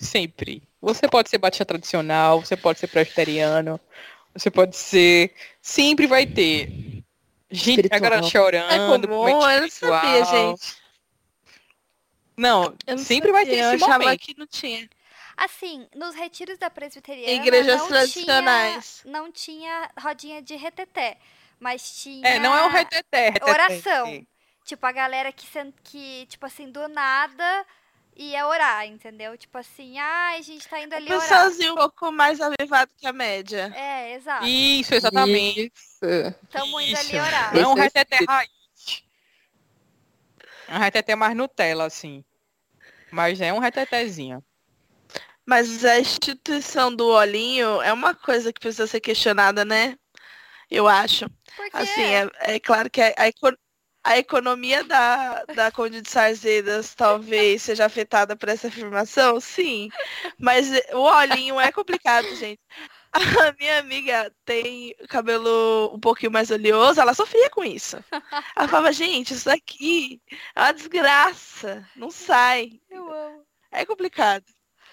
[0.00, 0.62] Sempre.
[0.80, 3.78] Você pode ser batista tradicional, você pode ser presbiteriano,
[4.34, 5.34] você pode ser.
[5.60, 6.68] Sempre vai ter.
[7.50, 8.22] Gente, Espiritual.
[8.22, 8.70] chorando.
[8.72, 10.80] É comum, momento eu não sabia, gente.
[12.36, 14.20] Não, não sempre vai ter sabia, eu esse achava momento.
[14.20, 14.88] que não tinha.
[15.36, 19.00] Assim, nos retiros da presbiteriana Igrejas não tradicionais.
[19.02, 21.18] Tinha, não tinha rodinha de reteté,
[21.58, 23.30] mas tinha É, não é um reteté.
[23.30, 23.50] reteté.
[23.50, 24.26] oração.
[24.64, 25.46] Tipo, a galera que,
[25.82, 27.66] que, tipo assim, do nada
[28.16, 29.36] ia orar, entendeu?
[29.36, 31.20] Tipo assim, ai, a gente tá indo ali orar.
[31.20, 33.72] Pessoalzinho um pouco mais avivado que a média.
[33.74, 34.46] É, exato.
[34.46, 35.72] Isso, exatamente.
[35.74, 36.34] Isso.
[36.50, 37.54] Tamo indo ali orar.
[37.54, 38.50] Não é um é reteté raiz.
[40.68, 42.24] É um reteté mais Nutella, assim.
[43.10, 44.44] Mas é um retetézinho.
[45.44, 49.96] Mas a instituição do olhinho é uma coisa que precisa ser questionada, né?
[50.70, 51.28] Eu acho.
[51.56, 53.58] Porque Assim, é, é claro que a, a eco-
[54.02, 59.88] a economia da, da Conde de Sarzeidas talvez seja afetada por essa afirmação, sim.
[60.38, 62.60] Mas o olhinho é complicado, gente.
[63.12, 67.96] A minha amiga tem cabelo um pouquinho mais oleoso, ela sofria com isso.
[68.56, 70.20] Ela falava, gente, isso aqui
[70.54, 71.84] é uma desgraça.
[71.96, 72.80] Não sai.
[72.88, 73.44] eu amo.
[73.72, 74.44] É complicado.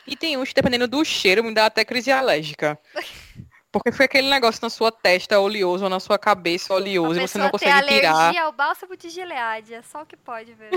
[0.08, 2.80] E tem uns, dependendo do cheiro, me dá até crise alérgica.
[3.72, 7.28] Porque foi aquele negócio na sua testa oleoso ou na sua cabeça A oleoso e
[7.28, 8.14] você não pessoa tem consegue tirar.
[8.16, 10.72] alergia ao bálsamo de Gilead, é só o que pode ver.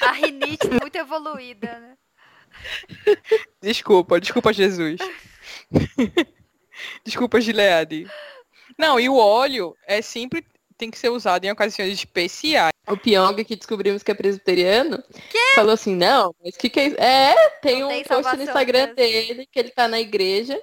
[0.00, 1.96] A rinite muito evoluída, né?
[3.62, 5.00] Desculpa, desculpa, Jesus.
[7.04, 8.06] desculpa, Gilead.
[8.78, 10.44] Não, e o óleo é sempre
[10.76, 12.72] tem que ser usado em ocasiões especiais.
[12.88, 15.02] O Pyong, que descobrimos que é presbiteriano,
[15.54, 16.96] falou assim, não, mas o que, que é isso?
[17.00, 18.96] É, tem Não um tem post no Instagram mesmo.
[18.96, 20.60] dele que ele tá na igreja,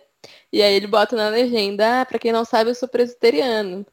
[0.51, 3.85] e aí ele bota na legenda, ah, pra quem não sabe, eu sou presbiteriano.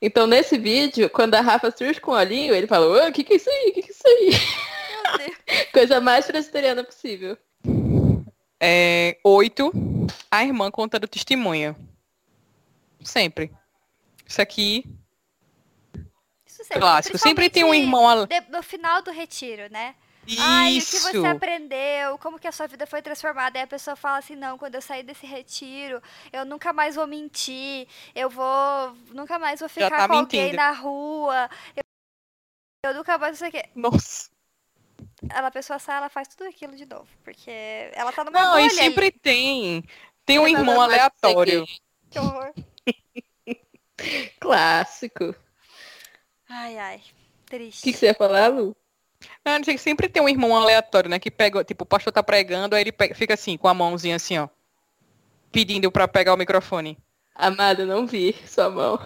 [0.00, 3.32] Então, nesse vídeo, quando a Rafa surge com o olhinho, ele fala, o que que
[3.32, 3.70] é isso aí?
[3.70, 5.66] O que que é isso aí?
[5.72, 7.36] Coisa mais presbiteriana possível.
[8.60, 9.70] É, oito,
[10.30, 11.76] a irmã contando testemunho.
[13.02, 13.52] Sempre.
[14.26, 14.84] Isso aqui,
[16.44, 17.18] Isso sempre, clássico.
[17.18, 19.94] Sempre tem um irmão de- no final do retiro, né?
[20.38, 22.18] Ai, o que você aprendeu?
[22.18, 23.58] Como que a sua vida foi transformada?
[23.58, 26.02] Aí a pessoa fala assim, não, quando eu sair desse retiro,
[26.32, 30.52] eu nunca mais vou mentir, eu vou, nunca mais vou Já ficar tá com alguém
[30.52, 30.56] mentindo.
[30.56, 31.82] na rua, eu,
[32.84, 33.64] eu nunca mais não sei o quê.
[33.74, 34.30] Nossa.
[35.28, 37.50] Ela, a pessoa sai, ela faz tudo aquilo de novo, porque
[37.94, 39.08] ela tá numa Não, bolha e aí.
[39.08, 39.84] sempre tem.
[40.24, 41.64] Tem um Nada irmão aleatório.
[42.10, 42.52] Que horror.
[44.40, 45.34] Clássico.
[46.48, 47.82] Ai, ai, O triste.
[47.82, 48.76] que, que você ia falar, Lu?
[49.44, 51.18] Não, não sei, sempre tem um irmão aleatório, né?
[51.18, 54.16] Que pega, tipo, o pastor tá pregando, aí ele pega- fica assim, com a mãozinha
[54.16, 54.48] assim, ó.
[55.50, 56.98] Pedindo pra pegar o microfone.
[57.34, 58.98] Amada, eu não vi sua mão.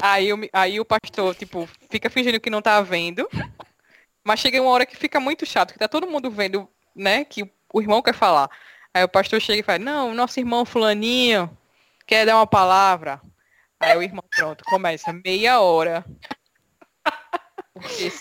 [0.00, 3.28] Aí o, mi- aí o pastor, tipo, fica fingindo que não tá vendo.
[4.22, 7.24] Mas chega uma hora que fica muito chato, que tá todo mundo vendo, né?
[7.24, 8.50] Que o, o irmão quer falar.
[8.92, 11.50] Aí o pastor chega e fala, não, nosso irmão fulaninho
[12.06, 13.20] quer dar uma palavra.
[13.80, 16.04] Aí o irmão, pronto, começa meia hora.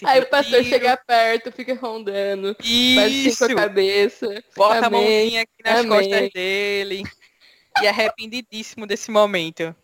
[0.05, 3.45] Aí o pastor retiro- chega perto, fica rondando, faz assim Isso!
[3.45, 4.43] com a cabeça.
[4.55, 5.01] Bota a Amém.
[5.01, 5.89] mãozinha aqui nas Amém.
[5.89, 7.03] costas dele.
[7.81, 9.75] E arrependidíssimo desse momento.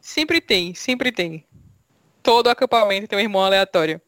[0.00, 1.44] Sempre tem, sempre tem.
[2.22, 4.00] Todo acampamento tem um irmão aleatório.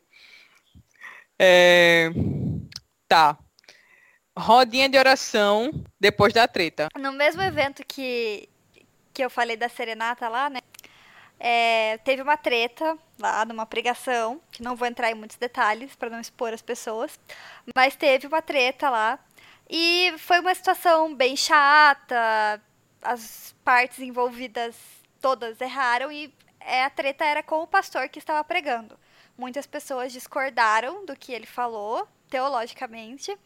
[1.39, 2.11] É...
[3.09, 3.39] Tá.
[4.37, 6.89] Rodinha de oração depois da treta.
[6.97, 8.49] No mesmo evento que,
[9.13, 10.61] que eu falei da serenata lá, né?
[11.41, 16.11] é, teve uma treta lá numa pregação, que não vou entrar em muitos detalhes para
[16.11, 17.19] não expor as pessoas,
[17.75, 19.19] mas teve uma treta lá
[19.69, 22.63] e foi uma situação bem chata,
[23.03, 24.77] as partes envolvidas
[25.21, 28.99] todas erraram e é, a treta era com o pastor que estava pregando.
[29.37, 33.37] Muitas pessoas discordaram do que ele falou, teologicamente,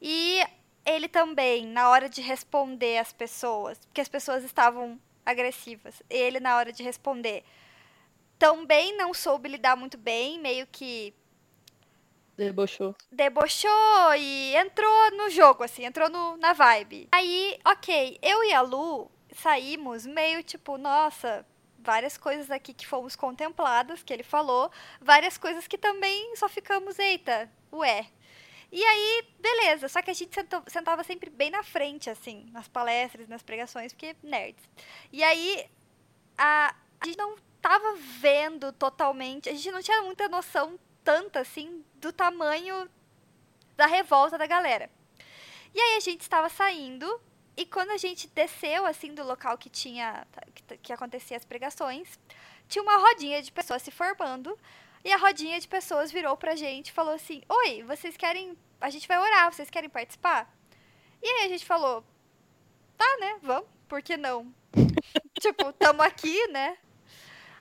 [0.00, 0.42] e
[0.84, 6.56] ele também, na hora de responder às pessoas, porque as pessoas estavam agressivas, ele, na
[6.56, 7.44] hora de responder,
[8.40, 11.14] também não soube lidar muito bem, meio que
[12.34, 12.96] Debochou.
[13.12, 17.06] debochou e entrou no jogo, assim, entrou no, na vibe.
[17.12, 21.46] Aí, ok, eu e a Lu saímos meio tipo, nossa,
[21.78, 24.70] várias coisas aqui que fomos contempladas, que ele falou,
[25.02, 28.06] várias coisas que também só ficamos, eita, ué.
[28.72, 32.68] E aí, beleza, só que a gente sentou, sentava sempre bem na frente, assim, nas
[32.68, 34.64] palestras, nas pregações, porque nerds.
[35.12, 35.66] E aí,
[36.38, 41.84] a, a gente não tava vendo totalmente, a gente não tinha muita noção tanta, assim,
[41.96, 42.88] do tamanho
[43.76, 44.90] da revolta da galera.
[45.74, 47.20] E aí a gente estava saindo
[47.56, 52.18] e quando a gente desceu assim do local que tinha que, que acontecia as pregações,
[52.68, 54.58] tinha uma rodinha de pessoas se formando
[55.04, 58.90] e a rodinha de pessoas virou pra gente e falou assim: "Oi, vocês querem, a
[58.90, 60.52] gente vai orar, vocês querem participar?"
[61.22, 62.04] E aí a gente falou:
[62.96, 63.38] "Tá, né?
[63.42, 64.52] Vamos, por que não?"
[65.40, 66.76] tipo, tamo aqui, né?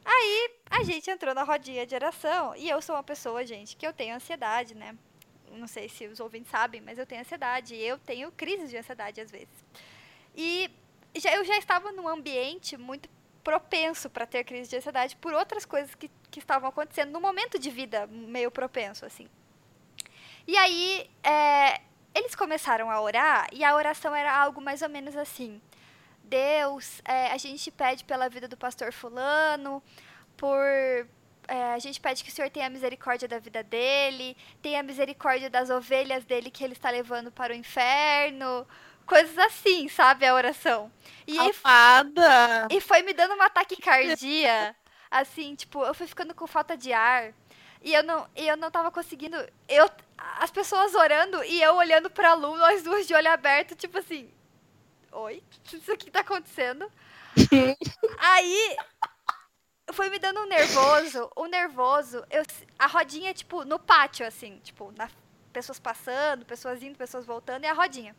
[0.06, 3.86] Aí a gente entrou na rodinha de oração e eu sou uma pessoa, gente, que
[3.86, 4.95] eu tenho ansiedade, né?
[5.52, 7.76] Não sei se os ouvintes sabem, mas eu tenho ansiedade.
[7.76, 9.66] Eu tenho crises de ansiedade às vezes.
[10.36, 10.70] E
[11.16, 13.10] já, eu já estava num ambiente muito
[13.43, 17.58] propenso para ter crise de ansiedade por outras coisas que, que estavam acontecendo no momento
[17.58, 19.28] de vida meio propenso, assim.
[20.45, 21.82] E aí, é,
[22.14, 25.62] eles começaram a orar e a oração era algo mais ou menos assim.
[26.30, 29.82] Deus, é, a gente pede pela vida do pastor fulano,
[30.38, 30.64] por
[31.50, 35.72] é, a gente pede que o Senhor tenha misericórdia da vida dele, tenha misericórdia das
[35.72, 38.68] ovelhas dele que ele está levando para o inferno,
[39.06, 40.92] coisas assim, sabe, a oração.
[41.26, 42.68] E, Amada.
[42.70, 44.76] e foi me dando uma taquicardia,
[45.10, 47.34] assim, tipo, eu fui ficando com falta de ar.
[47.82, 49.38] E eu não, eu não tava conseguindo.
[49.68, 49.90] Eu,
[50.38, 54.30] as pessoas orando e eu olhando pra Lu, nós duas de olho aberto, tipo assim.
[55.12, 55.43] Oi?
[55.74, 56.89] Isso aqui tá acontecendo?
[58.20, 58.78] Aí
[59.93, 62.24] foi me dando um nervoso, um nervoso.
[62.30, 62.43] Eu,
[62.78, 65.10] a rodinha, tipo, no pátio, assim, tipo, na,
[65.51, 68.16] pessoas passando, pessoas indo, pessoas voltando, e a rodinha.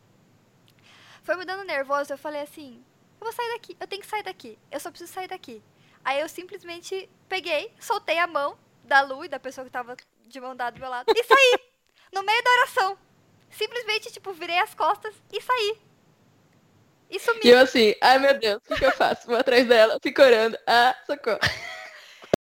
[1.23, 2.83] Foi me dando nervoso, eu falei assim,
[3.19, 5.63] eu vou sair daqui, eu tenho que sair daqui, eu só preciso sair daqui.
[6.03, 10.41] Aí eu simplesmente peguei, soltei a mão da Lu e da pessoa que tava de
[10.41, 11.59] mão dada do meu lado, e saí,
[12.11, 12.97] no meio da oração.
[13.51, 15.77] Simplesmente, tipo, virei as costas e saí.
[17.11, 17.41] E sumi.
[17.43, 19.27] E eu assim, ai meu Deus, o que, que eu faço?
[19.27, 20.57] Vou atrás dela, fico orando.
[20.65, 21.39] Ah, socorro.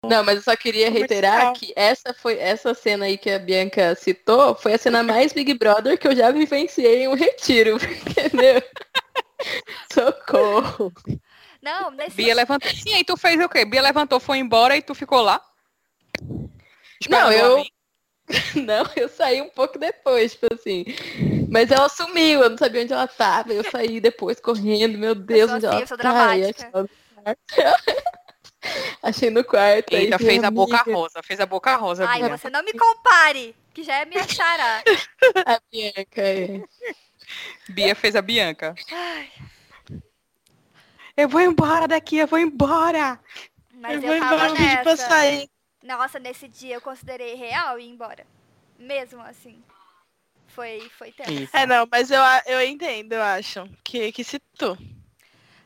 [0.04, 3.96] Não, mas eu só queria reiterar que essa foi essa cena aí que a Bianca
[3.96, 8.62] citou foi a cena mais Big Brother que eu já vivenciei em um retiro, entendeu?
[9.92, 10.92] Socorro.
[11.60, 12.70] Não, nesse Bia levantou.
[12.70, 13.64] Sim, aí tu fez o quê?
[13.64, 15.42] Bia levantou, foi embora e tu ficou lá?
[17.08, 17.64] Não, eu.
[18.66, 20.84] Não, eu saí um pouco depois, tipo assim.
[21.50, 23.52] Mas ela sumiu, eu não sabia onde ela tava.
[23.52, 26.30] Eu saí depois correndo, meu Deus, onde assim, ela eu sou tá?
[26.30, 26.66] Aí dramática.
[26.66, 27.38] achei ela no quarto.
[29.02, 29.94] Achei no quarto.
[29.94, 32.62] aí Eita, falei, fez a boca "Amiga, rosa, fez a boca rosa, Ai, você não
[32.64, 34.82] me compare, que já é minha xará.
[35.46, 36.62] A Bianca, é.
[37.68, 38.74] Bia fez a Bianca.
[38.90, 39.30] Ai,
[41.16, 43.18] Eu vou embora daqui, eu vou embora.
[43.74, 45.08] mas eu eu, vou tava embora, eu pedi pra nessa.
[45.08, 45.50] sair.
[45.82, 48.26] Nossa, nesse dia eu considerei real ir embora.
[48.78, 49.62] Mesmo assim.
[50.48, 51.56] Foi, foi tenso.
[51.56, 53.68] É, não, mas eu, eu entendo, eu acho.
[53.84, 54.76] Que, que se tu.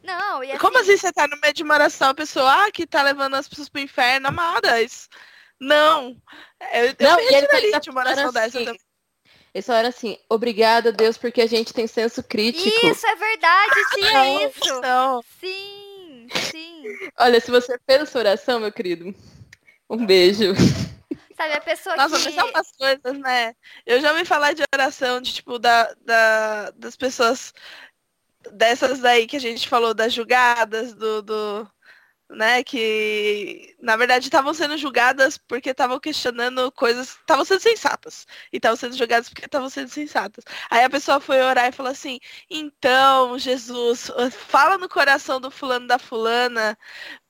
[0.02, 2.70] Não, e assim, Como assim você tá no meio de uma oração, a pessoa ah,
[2.72, 4.82] que tá levando as pessoas pro inferno, amada?
[4.82, 5.08] Isso...
[5.60, 6.16] Não.
[6.72, 8.80] Eu, eu Não, me e ele retiraria tá de uma oração falando dessa assim, também.
[9.54, 12.86] Eles falaram assim, obrigada, Deus, porque a gente tem senso crítico.
[12.86, 14.80] Isso é verdade, tinha isso.
[14.80, 15.22] Não.
[15.40, 16.84] Sim, sim.
[17.18, 19.14] Olha, se você fez essa oração, meu querido,
[19.92, 20.54] um beijo.
[21.36, 22.24] Sabe, a pessoa Nossa, que.
[22.24, 23.54] mas são umas coisas, né?
[23.84, 27.52] Eu já ouvi falar de oração, de tipo, da, da, das pessoas
[28.52, 31.70] dessas daí que a gente falou, das julgadas, do, do
[32.32, 38.26] né, que na verdade estavam sendo julgadas porque estavam questionando coisas, estavam sendo sensatas.
[38.52, 40.44] E estavam sendo julgadas porque estavam sendo sensatas.
[40.70, 42.18] Aí a pessoa foi orar e falou assim:
[42.50, 46.78] "Então, Jesus, fala no coração do fulano da fulana,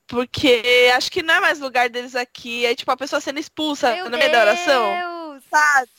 [0.07, 2.65] porque acho que não é mais lugar deles aqui".
[2.65, 5.43] Aí tipo a pessoa sendo expulsa Meu no meio da oração, Deus!
[5.49, 5.91] sabe?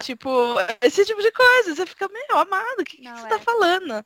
[0.00, 3.28] Tipo, esse tipo de coisa, você fica meio amado, o que, que você é.
[3.28, 4.04] tá falando?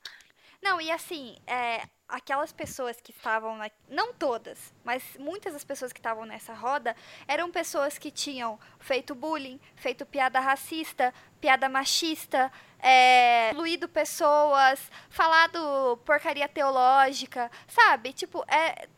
[0.61, 5.93] Não, e assim, é, aquelas pessoas que estavam, na, não todas, mas muitas das pessoas
[5.93, 6.97] que estavam nessa roda
[7.29, 15.99] eram pessoas que tinham feito bullying, feito piada racista, piada machista, é, excluído pessoas, falado
[16.05, 18.13] porcaria teológica, sabe?
[18.13, 18.89] Tipo, é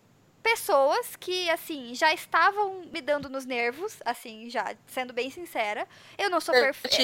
[0.47, 5.89] pessoas que, assim, já estavam me dando nos nervos, assim, já, sendo bem sincera.
[6.17, 6.97] Eu não sou perfeita.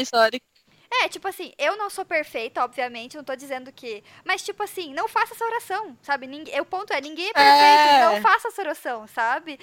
[1.02, 4.04] É, tipo assim, eu não sou perfeita, obviamente, não tô dizendo que.
[4.24, 6.28] Mas, tipo assim, não faça essa oração, sabe?
[6.28, 8.04] Ninguém, o ponto é, ninguém é perfeito, É.
[8.04, 9.58] não faça essa oração, sabe?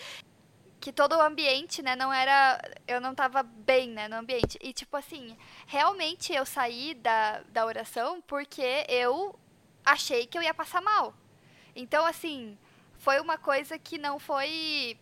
[0.81, 2.59] Que todo o ambiente, né, não era.
[2.85, 4.57] Eu não tava bem, né, no ambiente.
[4.61, 9.39] E, tipo assim, realmente eu saí da, da oração porque eu
[9.85, 11.13] achei que eu ia passar mal.
[11.75, 12.57] Então, assim,
[12.99, 14.97] foi uma coisa que não foi.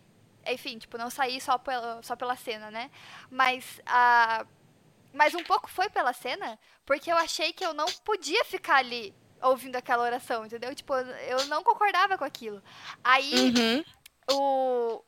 [0.46, 2.90] Enfim, tipo, não saí só pela, só pela cena, né?
[3.30, 4.46] Mas a.
[5.12, 9.14] Mas um pouco foi pela cena, porque eu achei que eu não podia ficar ali
[9.42, 10.74] ouvindo aquela oração, entendeu?
[10.74, 12.62] Tipo, eu não concordava com aquilo.
[13.02, 13.84] Aí Uhum.
[14.30, 15.02] o.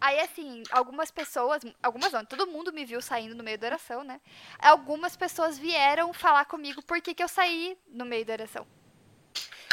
[0.00, 4.02] Aí, assim, algumas pessoas, algumas não, todo mundo me viu saindo no meio da oração,
[4.02, 4.20] né?
[4.58, 8.66] Algumas pessoas vieram falar comigo por que, que eu saí no meio da oração.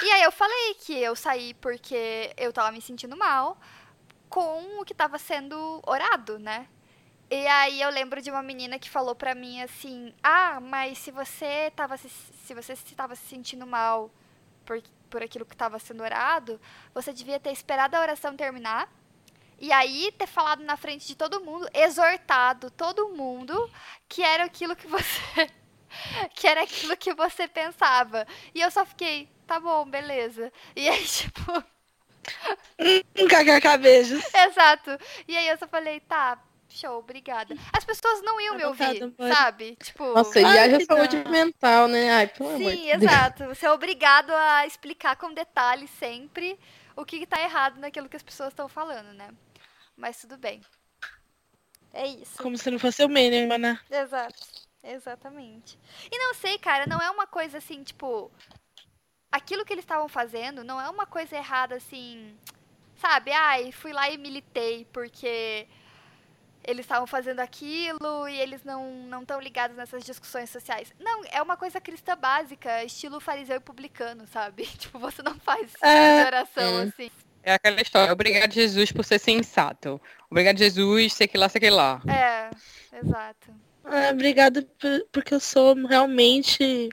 [0.03, 3.57] E aí eu falei que eu saí porque eu tava me sentindo mal
[4.29, 6.67] com o que tava sendo orado, né?
[7.29, 11.11] E aí eu lembro de uma menina que falou pra mim assim: "Ah, mas se
[11.11, 14.11] você tava se, se você estava se sentindo mal
[14.65, 16.59] por, por aquilo que estava sendo orado,
[16.93, 18.89] você devia ter esperado a oração terminar
[19.59, 23.69] e aí ter falado na frente de todo mundo, exortado todo mundo
[24.07, 25.49] que era aquilo que você
[26.33, 28.25] que era aquilo que você pensava.
[28.55, 30.53] E eu só fiquei, tá bom, beleza.
[30.75, 31.63] E aí, tipo,
[33.17, 34.23] Um kkk beijos.
[34.33, 34.91] exato.
[35.27, 36.39] E aí eu só falei, tá,
[36.69, 37.55] show, obrigada.
[37.73, 39.75] As pessoas não iam me ouvir, sabe?
[39.77, 42.11] Tipo, Nossa, e haja saúde mental, né?
[42.11, 43.03] Ai, pelo amor de Sim, Deus.
[43.03, 43.45] exato.
[43.47, 46.59] Você é obrigado a explicar com detalhe sempre
[46.95, 49.29] o que tá errado naquilo que as pessoas estão falando, né?
[49.97, 50.61] Mas tudo bem.
[51.91, 52.37] É isso.
[52.43, 53.79] Como se não fosse o mínimo, né?
[53.89, 54.35] Exato.
[54.83, 55.77] Exatamente.
[56.11, 58.31] E não sei, cara, não é uma coisa assim, tipo.
[59.31, 62.35] Aquilo que eles estavam fazendo não é uma coisa errada assim.
[62.97, 63.31] Sabe?
[63.31, 65.67] Ai, fui lá e militei porque
[66.63, 70.93] eles estavam fazendo aquilo e eles não não estão ligados nessas discussões sociais.
[70.99, 74.65] Não, é uma coisa cristã básica, estilo fariseu e publicano, sabe?
[74.77, 76.83] Tipo, você não faz É, oração é.
[76.83, 77.11] assim.
[77.41, 78.11] É aquela história.
[78.11, 79.99] Obrigado, Jesus, por ser sensato.
[80.29, 82.01] Obrigado, Jesus, sei que lá, sei que lá.
[82.07, 82.49] É,
[82.97, 83.53] exato.
[83.85, 86.89] Ah, obrigada por- porque eu sou realmente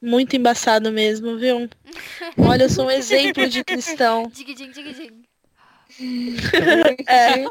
[0.00, 1.68] muito embaçado mesmo, viu?
[2.38, 4.30] Olha, eu sou um exemplo de cristão.
[4.32, 5.22] Diguidim, diguidim.
[7.06, 7.44] É,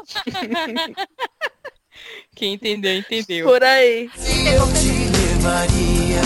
[2.34, 3.46] Quem entendeu, entendeu.
[3.46, 4.10] por aí.
[4.52, 4.88] Eu te
[5.18, 6.20] levaria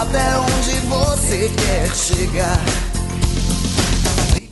[0.00, 2.85] até onde você quer chegar.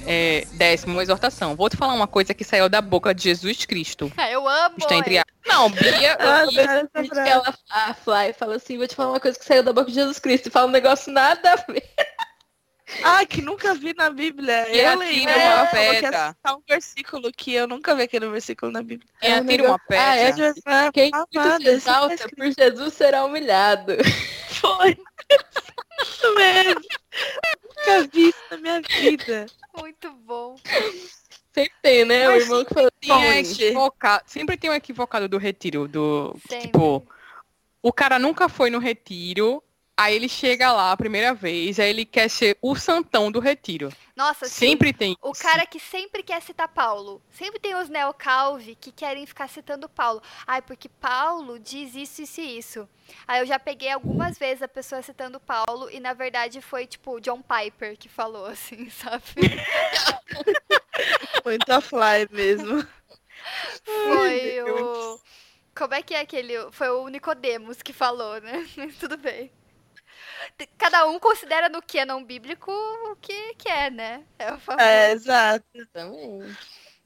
[0.07, 1.57] É, décimo, exortação.
[1.57, 4.13] Vou te falar uma coisa que saiu da boca de Jesus Cristo.
[4.17, 4.77] Ah, Eu amo.
[4.79, 5.25] Está entre a...
[5.47, 7.31] Não, Bia, Ah, eu- cara, essa frase.
[7.31, 9.95] ela, a Fly fala assim, vou te falar uma coisa que saiu da boca de
[9.95, 10.49] Jesus Cristo.
[10.49, 11.83] E fala um negócio nada a ver.
[13.03, 14.69] Ah, que nunca vi na Bíblia.
[14.71, 15.55] E Eu atira lembro.
[15.57, 16.37] uma pedra.
[16.49, 19.09] um versículo que eu nunca vi aquele versículo na Bíblia.
[19.21, 20.55] quem É um atira uma negócio- Ah, é pedra.
[20.67, 22.37] ah, Quem ah, nada, se exalta escrito.
[22.37, 23.97] por Jesus será humilhado.
[24.61, 24.97] Foi.
[26.03, 26.81] Isso mesmo.
[27.77, 29.47] Nunca vi isso na minha vida.
[29.79, 30.57] Muito bom.
[31.53, 32.29] Sempre tem, né?
[32.29, 33.63] Mas o irmão que um Gente.
[33.63, 36.67] equivocado, sempre tem um equivocado do retiro, do Sempre.
[36.67, 37.07] tipo,
[37.83, 39.63] o cara nunca foi no retiro,
[39.97, 43.93] aí ele chega lá a primeira vez, aí ele quer ser o santão do retiro.
[44.17, 44.69] Nossa, sim.
[44.69, 45.43] Sempre tem O isso.
[45.43, 47.21] cara que sempre quer citar Paulo.
[47.31, 50.23] Sempre tem os neocalvi que querem ficar citando Paulo.
[50.47, 52.89] Ai, porque Paulo diz isso, isso e isso.
[53.27, 57.21] Aí eu já peguei algumas vezes a pessoa citando Paulo e na verdade foi tipo
[57.21, 59.25] John Piper que falou assim, sabe?
[61.45, 62.87] Muito a fly mesmo.
[63.85, 65.21] Foi o.
[65.77, 66.71] Como é que é aquele.
[66.71, 68.65] Foi o Nicodemos que falou, né?
[68.77, 69.51] Mas tudo bem.
[70.79, 74.23] Cada um considera no canon bíblico o que quer, né?
[74.39, 74.81] É o favor.
[74.81, 75.65] É, exato.
[75.93, 76.43] também.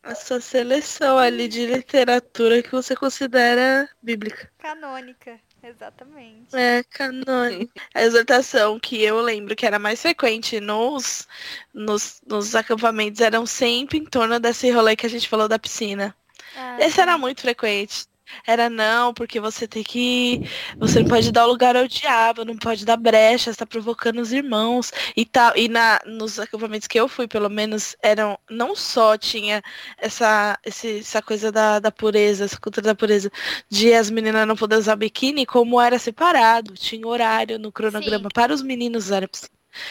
[0.03, 4.51] A sua seleção ali de literatura que você considera bíblica.
[4.59, 6.55] Canônica, exatamente.
[6.57, 7.73] É, canônica.
[7.95, 11.27] A exortação que eu lembro que era mais frequente nos,
[11.75, 16.15] nos, nos acampamentos eram sempre em torno desse rolê que a gente falou da piscina.
[16.57, 18.07] Ah, Esse era muito frequente.
[18.47, 20.43] Era não, porque você tem que.
[20.79, 24.93] Você não pode dar lugar ao diabo, não pode dar brecha, está provocando os irmãos
[25.17, 25.57] e tal.
[25.57, 28.39] E na, nos acampamentos que eu fui, pelo menos, eram.
[28.51, 29.63] Não só tinha
[29.97, 33.31] essa, esse- essa coisa da, da pureza, essa cultura da pureza,
[33.69, 36.75] de as meninas não poderem usar biquíni, como era separado.
[36.75, 39.51] Tinha horário no cronograma para os meninos piscina.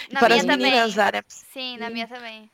[0.09, 1.23] E para as meninas também.
[1.23, 1.23] piscina
[1.53, 2.49] Sim, na minha também.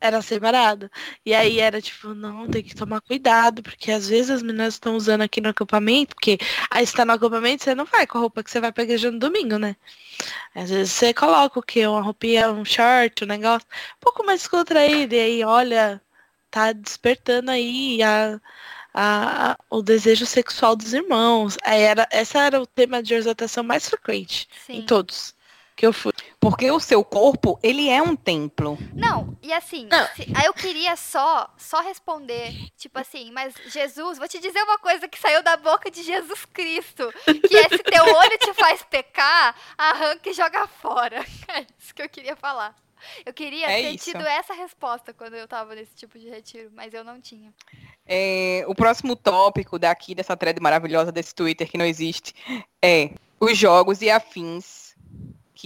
[0.00, 0.90] Era separado.
[1.24, 4.96] E aí era tipo, não, tem que tomar cuidado, porque às vezes as meninas estão
[4.96, 6.38] usando aqui no acampamento, porque
[6.70, 9.14] aí você tá no acampamento, você não vai com a roupa que você vai peguejando
[9.14, 9.76] no domingo, né?
[10.54, 11.86] Às vezes você coloca o quê?
[11.86, 13.66] Uma roupinha, um short, um negócio,
[13.96, 16.00] um pouco mais descontraído, e aí, olha,
[16.50, 18.40] tá despertando aí a,
[18.94, 21.56] a, a- o desejo sexual dos irmãos.
[21.64, 24.78] Aí era, essa era o tema de exortação mais frequente Sim.
[24.78, 25.35] em todos
[25.76, 26.12] que eu fui.
[26.40, 28.78] Porque o seu corpo, ele é um templo.
[28.94, 30.06] Não, e assim, Não.
[30.14, 34.78] se- aí eu queria só, só responder, tipo assim, mas Jesus, vou te dizer uma
[34.78, 37.12] coisa que saiu da boca de Jesus Cristo,
[37.46, 41.24] que é se teu olho te faz pecar, arranca e joga fora.
[41.48, 42.74] É isso que eu queria falar.
[43.24, 44.04] Eu queria É ter isso.
[44.06, 47.52] tido essa resposta quando eu tava nesse tipo de retiro, mas eu não tinha.
[48.06, 52.34] É, o próximo tópico daqui, dessa thread maravilhosa desse Twitter que não existe,
[52.82, 54.75] é os jogos e afins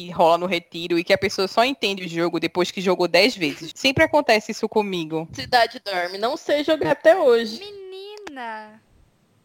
[0.06, 3.06] que rola no retiro e que a pessoa só entende o jogo depois que jogou
[3.06, 3.72] 10 vezes.
[3.74, 5.28] Sempre acontece isso comigo.
[5.32, 6.16] Cidade dorme.
[6.18, 7.58] Não sei jogar até hoje.
[7.60, 8.80] Menina!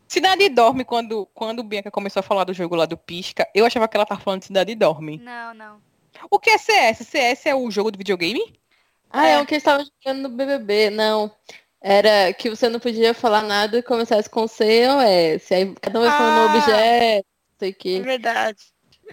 [0.07, 3.87] Cidade Dorme, quando, quando Bianca começou a falar do jogo lá do Pisca, eu achava
[3.87, 5.17] que ela tava falando de Cidade Dorme.
[5.17, 5.81] Não, não.
[6.29, 6.99] O que é CS?
[7.07, 8.53] CS é o jogo do videogame?
[9.09, 9.39] Ah, é, É.
[9.39, 10.91] um que eles estavam jogando no BBB.
[10.91, 11.31] Não.
[11.81, 15.53] Era que você não podia falar nada e começasse com C ou S.
[15.53, 16.41] Aí cada um vai falando Ah.
[16.41, 17.99] um objeto, não sei o É quê.
[18.01, 18.59] verdade.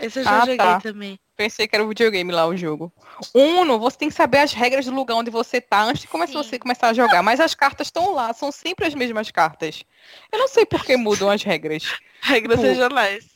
[0.00, 0.80] Esse eu já Ah, joguei tá.
[0.80, 1.18] também.
[1.36, 2.92] Pensei que era o videogame lá o jogo.
[3.34, 6.34] Uno, você tem que saber as regras do lugar onde você tá antes de começar
[6.34, 7.22] você começar a jogar.
[7.22, 9.82] Mas as cartas estão lá, são sempre as mesmas cartas.
[10.30, 11.84] Eu não sei por que mudam as regras.
[12.22, 12.66] Regras Pô.
[12.66, 13.32] regionais.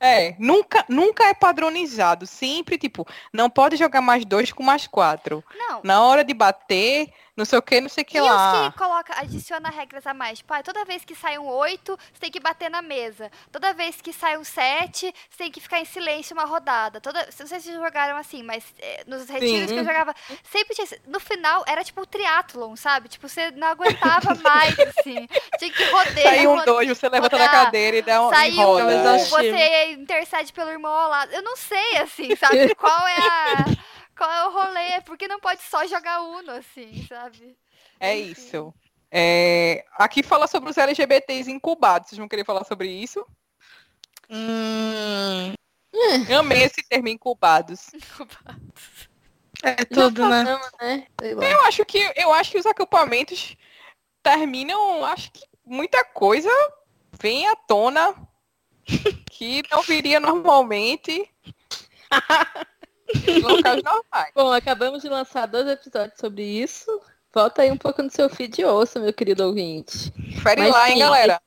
[0.00, 2.26] É, nunca, nunca é padronizado.
[2.26, 5.42] Sempre, tipo, não pode jogar mais dois com mais quatro.
[5.56, 5.80] Não.
[5.84, 8.68] Na hora de bater, não sei o que, não sei o que e lá.
[8.68, 10.38] os que coloca, adiciona regras a mais?
[10.38, 13.30] Tipo, ah, toda vez que sai um 8, você tem que bater na mesa.
[13.50, 17.00] Toda vez que sai um 7, você tem que ficar em silêncio uma rodada.
[17.00, 20.74] Toda, não sei se vocês jogaram assim, mas eh, nos retiros que eu jogava, sempre
[20.74, 20.86] tinha.
[21.06, 23.08] No final, era tipo o triatlon, sabe?
[23.08, 25.26] Tipo, você não aguentava mais, assim.
[25.58, 26.34] Tinha que rodear.
[26.34, 27.64] Sai um dois, você levanta da rodar.
[27.64, 28.92] cadeira e dá um e Sai um, roda.
[28.94, 29.36] exaustivo.
[29.36, 31.32] você intercede pelo irmão ao lado.
[31.32, 32.74] Eu não sei, assim, sabe?
[32.76, 33.93] Qual é a.
[34.16, 35.00] Qual é o rolê?
[35.02, 37.56] Porque não pode só jogar Uno, assim, sabe?
[37.98, 38.30] É Enfim.
[38.32, 38.74] isso.
[39.10, 42.08] É, aqui fala sobre os LGBTs incubados.
[42.08, 43.24] Vocês vão querer falar sobre isso?
[44.28, 45.54] Hum,
[46.38, 47.90] Amei esse termo incubados.
[49.62, 50.44] é tudo, né?
[50.44, 51.06] Falamos, né?
[51.20, 51.48] Lá.
[51.48, 53.56] Eu acho que eu acho que os acampamentos
[54.22, 56.50] terminam, acho que muita coisa
[57.20, 58.14] vem à tona
[59.30, 61.30] que não viria normalmente
[63.40, 64.32] locais normais.
[64.34, 67.00] Bom, acabamos de lançar dois episódios sobre isso.
[67.32, 70.12] Volta aí um pouco no seu feed e ouça, meu querido ouvinte.
[70.34, 71.40] Confere Mas lá, hein, sim, galera.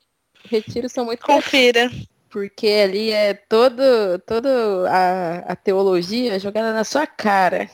[0.44, 1.90] Retiros são muito Confira.
[2.30, 3.82] porque ali é todo,
[4.26, 4.48] todo
[4.88, 7.68] a, a teologia jogada na sua cara.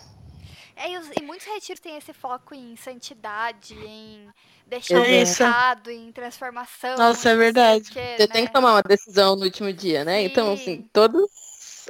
[0.77, 4.33] É, e, os- e muitos retiros têm esse foco em santidade, em
[4.67, 6.97] deixar um recado, em transformação.
[6.99, 7.91] Nossa, é verdade.
[8.17, 8.47] Você tem né?
[8.47, 10.23] que tomar uma decisão no último dia, né?
[10.23, 10.55] Então, Sim.
[10.55, 11.23] assim, todas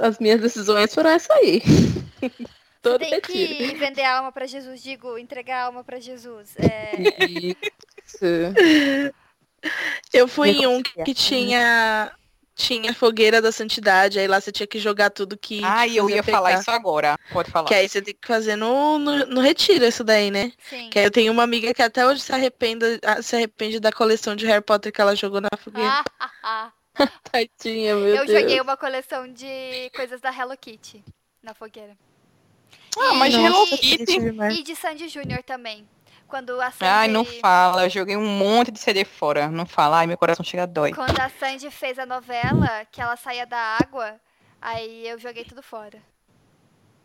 [0.00, 1.62] as minhas decisões foram essa aí.
[2.82, 3.54] Todo tem retiro.
[3.56, 6.54] que vender a alma pra Jesus, digo, entregar a alma pra Jesus.
[6.58, 6.92] É,
[8.04, 8.24] Isso.
[10.12, 12.12] Eu fui em um que tinha
[12.54, 16.22] tinha fogueira da santidade, aí lá você tinha que jogar tudo que Ai, eu ia
[16.22, 16.60] falar pecar.
[16.60, 17.18] isso agora.
[17.32, 17.66] Pode falar.
[17.66, 20.52] Que aí você tem que fazer no, no, no retiro isso daí, né?
[20.68, 20.88] sim.
[20.88, 23.90] Que aí eu tenho uma amiga que até hoje se arrepende, ah, se arrepende da
[23.90, 25.90] coleção de Harry Potter que ela jogou na fogueira.
[25.90, 26.72] Ah, ah, ah.
[27.30, 28.40] Tadinha, meu Eu Deus.
[28.40, 31.02] joguei uma coleção de coisas da Hello Kitty
[31.42, 31.96] na fogueira.
[32.96, 33.96] Ah, mas E- Hello e- Kitty.
[33.98, 34.58] triste demais.
[34.58, 35.88] E de Sandy Júnior também.
[36.28, 37.84] Quando a Sandy, Ai, não fala.
[37.84, 39.48] Eu joguei um monte de CD fora.
[39.48, 39.98] Não fala.
[39.98, 40.92] Ai, meu coração chega a dói.
[40.92, 44.18] quando a Sandy fez a novela, que ela saía da água,
[44.60, 45.98] aí eu joguei tudo fora.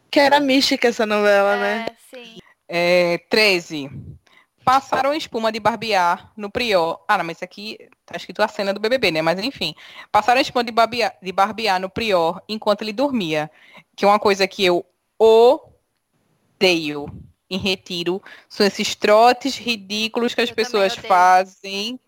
[0.10, 1.86] Que era mística essa novela, né?
[1.90, 2.38] É, sim.
[2.68, 3.92] É, 13.
[4.70, 7.04] Passaram espuma de barbear no Prior.
[7.08, 9.20] Ah, não, mas isso aqui tá escrito a cena do BBB, né?
[9.20, 9.74] Mas enfim.
[10.12, 13.50] Passaram espuma de barbear, de barbear no Prior enquanto ele dormia.
[13.96, 14.86] Que é uma coisa que eu
[15.18, 17.08] odeio
[17.50, 18.22] em retiro.
[18.48, 22.00] São esses trotes ridículos que as Eu pessoas fazem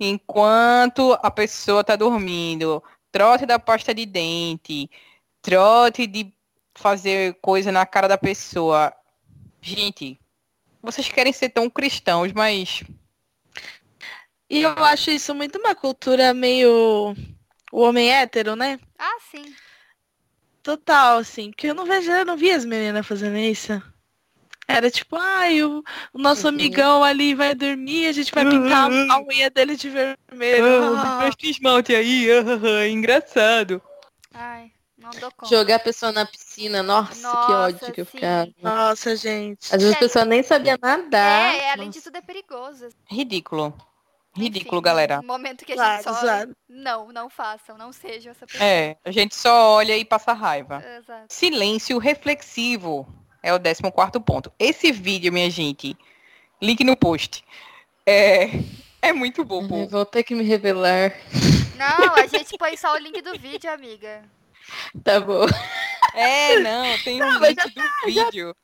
[0.00, 2.82] enquanto a pessoa tá dormindo.
[3.12, 4.90] Trote da pasta de dente.
[5.40, 6.34] Trote de
[6.74, 8.92] fazer coisa na cara da pessoa.
[9.62, 10.18] Gente,
[10.82, 12.82] vocês querem ser tão cristãos, mas
[14.50, 17.14] E eu acho isso muito uma cultura meio
[17.70, 18.78] o homem hétero, né?
[18.98, 19.54] Ah, sim.
[20.62, 21.50] Total, assim.
[21.50, 23.72] Porque eu não vejo, eu não vi as meninas fazendo isso.
[24.66, 25.82] Era tipo, ai, o,
[26.12, 26.54] o nosso Uhum.
[26.54, 30.66] amigão ali vai dormir, a gente vai pintar a unha dele de vermelho.
[30.96, 31.30] Ah.
[31.42, 32.26] esmalte aí,
[32.90, 33.80] engraçado.
[34.34, 34.70] Ai,
[35.12, 35.54] não dou conta.
[35.54, 38.50] Jogar a pessoa na piscina, nossa, que Nossa, ódio que eu ficava.
[38.62, 39.74] Nossa, gente.
[39.74, 41.54] Às vezes a pessoa nem sabia nadar.
[41.54, 41.98] É, além Nossa.
[41.98, 42.88] de tudo é perigoso.
[43.06, 43.74] Ridículo.
[44.36, 45.16] Ridículo, Enfim, galera.
[45.16, 46.20] No momento que a Zoado, gente só...
[46.20, 46.56] zoado.
[46.68, 48.64] Não, não façam, não sejam essa pessoa.
[48.64, 50.84] É, a gente só olha e passa raiva.
[50.98, 51.24] Exato.
[51.28, 53.06] Silêncio reflexivo
[53.42, 54.52] é o 14 ponto.
[54.58, 55.96] Esse vídeo, minha gente,
[56.62, 57.44] link no post.
[58.06, 58.50] É,
[59.02, 59.88] é muito bobo.
[59.88, 61.12] Vou ter que me revelar.
[61.76, 64.22] Não, a gente põe só o link do vídeo, amiga.
[65.04, 65.46] Tá bom.
[66.14, 68.56] É, não, tem um Não, link do vídeo.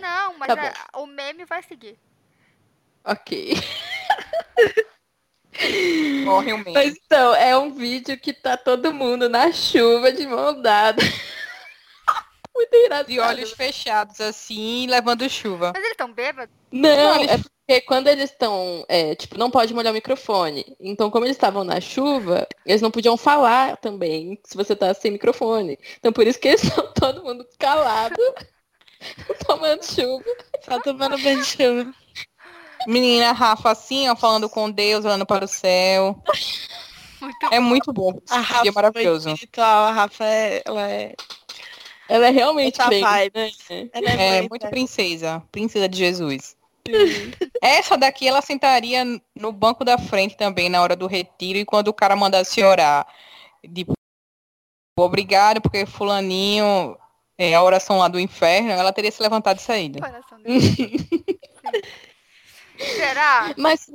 [0.00, 1.98] Não, mas Tá a- o meme vai seguir.
[3.04, 3.54] Ok.
[6.24, 6.72] Morre um meme.
[6.74, 11.00] Mas então, é um vídeo que tá todo mundo na chuva de mão dada.
[12.54, 13.06] Muito engraçado.
[13.08, 15.72] De olhos fechados, assim, levando chuva.
[15.74, 16.54] Mas eles estão bêbados?
[16.70, 20.64] Não, eles- é porque quando eles estão, é, tipo, não pode molhar o microfone.
[20.78, 25.10] Então, como eles estavam na chuva, eles não podiam falar também se você tá sem
[25.10, 25.76] microfone.
[25.98, 28.14] Então, por isso que eles estão todo mundo calado,
[29.44, 30.24] tomando chuva.
[30.64, 31.92] Só tomando banho de chuva.
[32.86, 36.22] Menina Rafa, assim, ó, falando com Deus, olhando para o céu.
[37.20, 38.16] Muito É muito bom.
[38.30, 39.30] A Rafa é maravilhoso.
[39.30, 41.14] espiritual, a Rafa é, ela é,
[42.08, 43.50] Ela é realmente bem, né?
[43.92, 45.42] ela é, É, muito princesa.
[45.50, 46.56] Princesa de Jesus.
[47.62, 49.04] Essa daqui, ela sentaria
[49.34, 53.06] no banco da frente também, na hora do retiro, e quando o cara mandasse orar.
[53.64, 53.86] De
[54.98, 56.96] obrigado, porque fulaninho
[57.38, 59.98] é a oração lá do inferno, ela teria se levantado e saído.
[62.78, 63.54] Será?
[63.56, 63.86] Mas.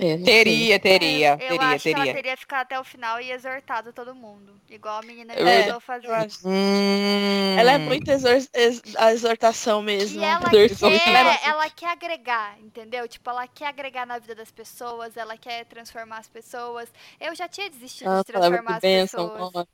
[0.00, 0.16] É.
[0.16, 2.14] Teria, teria, eu teria, acho que ela teria.
[2.14, 4.54] teria ficado até o final e exortado todo mundo.
[4.70, 6.08] Igual a menina É, tentou fazer.
[6.44, 10.20] Hum, Ela é muito exor- ex- a exortação mesmo.
[10.20, 10.90] E ela Exortação.
[10.98, 13.06] quer, ela quer agregar, entendeu?
[13.06, 16.88] Tipo, ela quer agregar na vida das pessoas, ela quer transformar as pessoas.
[17.20, 19.28] Eu já tinha desistido Ah, de palavra transformar as bênção.
[19.28, 19.52] pessoas.
[19.54, 19.64] ó,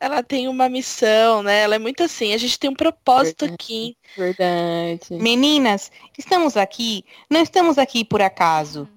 [0.00, 1.62] Ela tem uma missão, né?
[1.62, 2.32] Ela é muito assim.
[2.32, 3.54] A gente tem um propósito Verdade.
[3.62, 3.96] aqui.
[4.16, 5.00] Verdade.
[5.22, 8.88] Meninas, estamos aqui, não estamos aqui por acaso.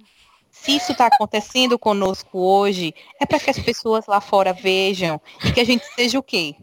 [0.64, 5.52] Se isso está acontecendo conosco hoje, é para que as pessoas lá fora vejam e
[5.52, 6.56] que a gente seja o quê?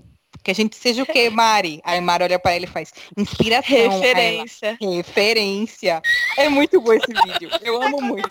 [0.42, 1.82] Que a gente seja o quê, Mari?
[1.84, 3.76] Aí Mari olha para ele e faz inspiração.
[3.76, 4.78] Referência.
[4.80, 6.02] Referência.
[6.38, 7.50] É muito bom esse vídeo.
[7.60, 8.30] Eu amo muito.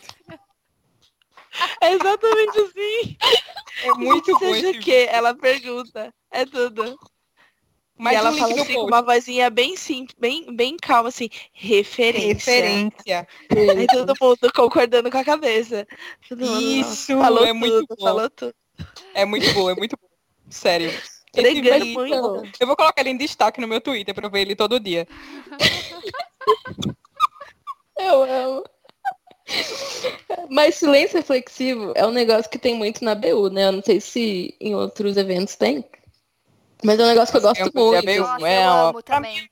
[1.81, 3.17] É exatamente assim.
[3.83, 5.07] É muito bom Seja o quê?
[5.11, 6.11] Ela pergunta.
[6.31, 6.97] É tudo.
[7.99, 11.29] Mas e ela link fala assim com uma vozinha bem simples, bem, bem calma, assim.
[11.51, 12.33] Referência.
[12.53, 13.27] Referência.
[13.77, 15.85] Aí todo mundo concordando com a cabeça.
[16.29, 18.05] Todo mundo, Isso, falou é muito tudo, bom.
[18.05, 18.55] falou tudo.
[19.13, 20.07] É muito bom, é muito bom.
[20.49, 20.89] Sério.
[21.35, 22.15] Vídeo- muito.
[22.59, 25.05] Eu vou colocar ele em destaque no meu Twitter pra eu ver ele todo dia.
[27.97, 28.63] Eu amo.
[30.49, 33.67] Mas silêncio reflexivo é um negócio que tem muito na BU, né?
[33.67, 35.83] Eu não sei se em outros eventos tem.
[36.83, 38.05] Mas é um negócio que eu gosto curti a muito.
[38.05, 38.27] BU.
[38.27, 39.49] Nossa, é, eu amo também.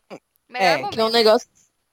[0.53, 0.83] É.
[0.89, 1.47] Que é um negócio.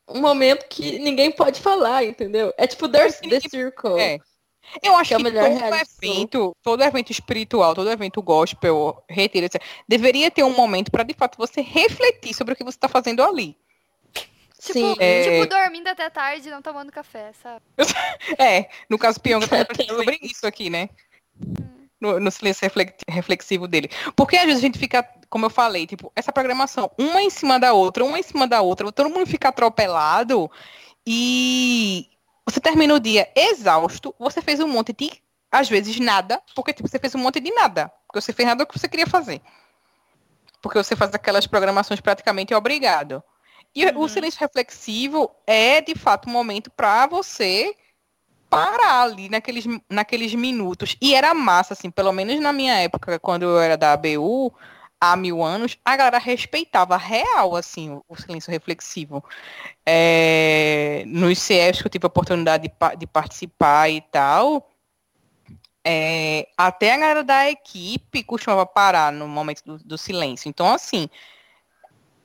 [0.06, 2.52] Um momento que ninguém pode falar, entendeu?
[2.58, 3.98] É tipo The, The Circle.
[3.98, 4.18] É.
[4.82, 9.46] Eu acho Que é que, melhor todo evento, todo evento espiritual, todo evento gospel, retiro,
[9.46, 12.88] etc., deveria ter um momento para de fato você refletir sobre o que você está
[12.88, 13.56] fazendo ali.
[14.60, 14.96] Tipo, Sim.
[14.98, 15.40] É.
[15.40, 17.62] tipo, dormindo até tarde e não tomando café, sabe?
[18.38, 20.88] É, no caso Pionga tá sobre isso aqui, né?
[22.00, 22.68] No, no silêncio
[23.08, 23.88] reflexivo dele.
[24.14, 27.58] Porque às vezes a gente fica, como eu falei, tipo, essa programação, uma em cima
[27.58, 30.50] da outra, uma em cima da outra, todo mundo fica atropelado
[31.06, 32.08] e
[32.46, 35.10] você termina o dia exausto, você fez um monte de,
[35.50, 38.64] às vezes, nada, porque tipo, você fez um monte de nada, porque você fez nada
[38.64, 39.40] do que você queria fazer.
[40.60, 43.22] Porque você faz aquelas programações praticamente obrigado.
[43.74, 47.74] E o silêncio reflexivo é, de fato, um momento para você
[48.54, 50.96] parar ali naqueles, naqueles minutos.
[51.00, 54.52] E era massa, assim, pelo menos na minha época, quando eu era da ABU,
[55.00, 59.22] há mil anos, a galera respeitava real, assim, o, silêncio reflexivo.
[59.86, 64.70] É, nos CEFs que eu tive a oportunidade de, de participar e tal,
[65.86, 70.48] é, até a galera da equipe costumava parar no momento do, do silêncio.
[70.48, 71.08] Então, assim,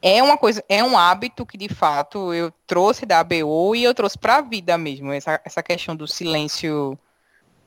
[0.02, 3.94] é uma coisa, é um hábito que de fato eu trouxe da ABO e eu
[3.94, 6.98] trouxe para a vida mesmo, essa, essa questão do silêncio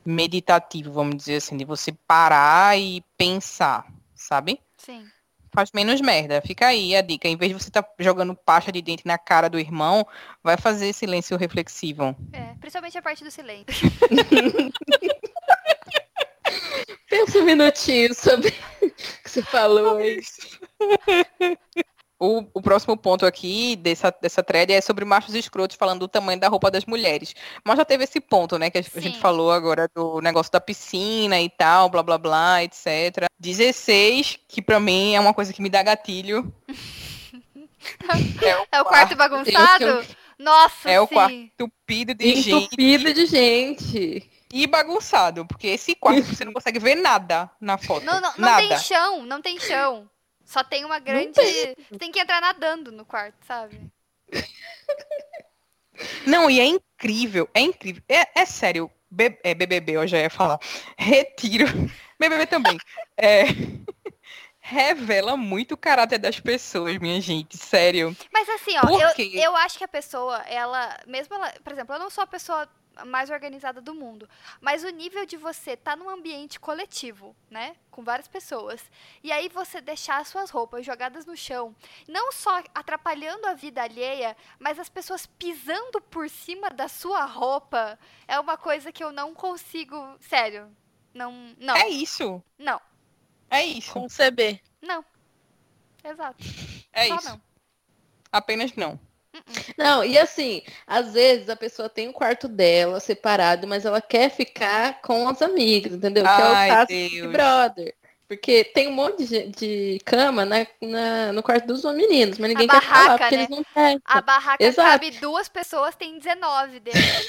[0.05, 4.61] meditativo, vamos dizer assim, de você parar e pensar, sabe?
[4.77, 5.07] Sim.
[5.55, 6.41] Faz menos merda.
[6.41, 7.29] Fica aí a dica.
[7.29, 10.07] Em vez de você estar jogando pasta de dente na cara do irmão,
[10.43, 12.17] vai fazer silêncio reflexivo.
[12.33, 13.67] É, principalmente a parte do silêncio.
[17.07, 18.49] Pensa um minutinho sobre
[18.81, 20.23] o que você falou aí.
[22.25, 26.39] O, o próximo ponto aqui dessa, dessa thread é sobre machos escrotos falando do tamanho
[26.39, 27.35] da roupa das mulheres.
[27.65, 28.71] Mas já teve esse ponto, né?
[28.71, 29.21] Que a, a gente Sim.
[29.21, 33.27] falou agora do negócio da piscina e tal, blá blá blá, etc.
[33.41, 36.55] 16, que pra mim é uma coisa que me dá gatilho.
[38.71, 40.07] É o quarto bagunçado?
[40.39, 41.15] Nossa, É o sim.
[41.15, 44.31] quarto entupido de gente Entupido de gente.
[44.53, 45.45] e bagunçado.
[45.45, 48.07] Porque esse quarto você não consegue ver nada na foto.
[48.07, 48.69] Não, não, não nada.
[48.69, 50.09] tem chão, não tem chão.
[50.53, 51.41] Só tem uma grande.
[51.99, 53.81] Tem que entrar nadando no quarto, sabe?
[56.27, 58.03] Não, e é incrível, é incrível.
[58.07, 60.59] É, é sério, B- é, BBB, eu já ia falar.
[60.99, 61.65] Retiro.
[62.21, 62.79] BBB também.
[63.17, 63.45] É,
[64.61, 68.15] revela muito o caráter das pessoas, minha gente, sério.
[68.31, 70.99] Mas assim, ó, eu, eu acho que a pessoa, ela.
[71.07, 71.51] Mesmo ela.
[71.65, 72.69] Por exemplo, eu não sou a pessoa
[73.07, 74.29] mais organizada do mundo.
[74.61, 77.77] Mas o nível de você tá num ambiente coletivo, né?
[77.91, 78.83] Com várias pessoas.
[79.23, 81.75] E aí você deixar as suas roupas jogadas no chão,
[82.09, 87.99] não só atrapalhando a vida alheia, mas as pessoas pisando por cima da sua roupa,
[88.27, 89.97] é uma coisa que eu não consigo.
[90.21, 90.75] Sério.
[91.15, 91.55] Não.
[91.59, 91.77] Não.
[91.77, 92.43] É isso.
[92.59, 92.81] Não.
[93.51, 93.93] É isso.
[93.93, 94.61] Conceber.
[94.81, 95.05] Não.
[96.05, 96.43] Exato.
[96.93, 97.29] É Só isso.
[97.29, 97.43] não.
[98.31, 98.99] Apenas não.
[99.77, 104.31] Não, e assim, às vezes a pessoa tem o quarto dela separado, mas ela quer
[104.31, 106.25] ficar com as amigas, entendeu?
[106.25, 106.89] que é Ai, o caso
[107.21, 107.33] do.
[107.33, 107.95] Brother.
[108.29, 112.67] Porque tem um monte de, de cama na, na- no quarto dos meninos, mas ninguém
[112.69, 113.43] A quer falar porque né?
[113.43, 114.01] eles não querem.
[114.05, 114.91] A barraca Exato.
[114.91, 117.29] cabe duas pessoas, tem 19 deles.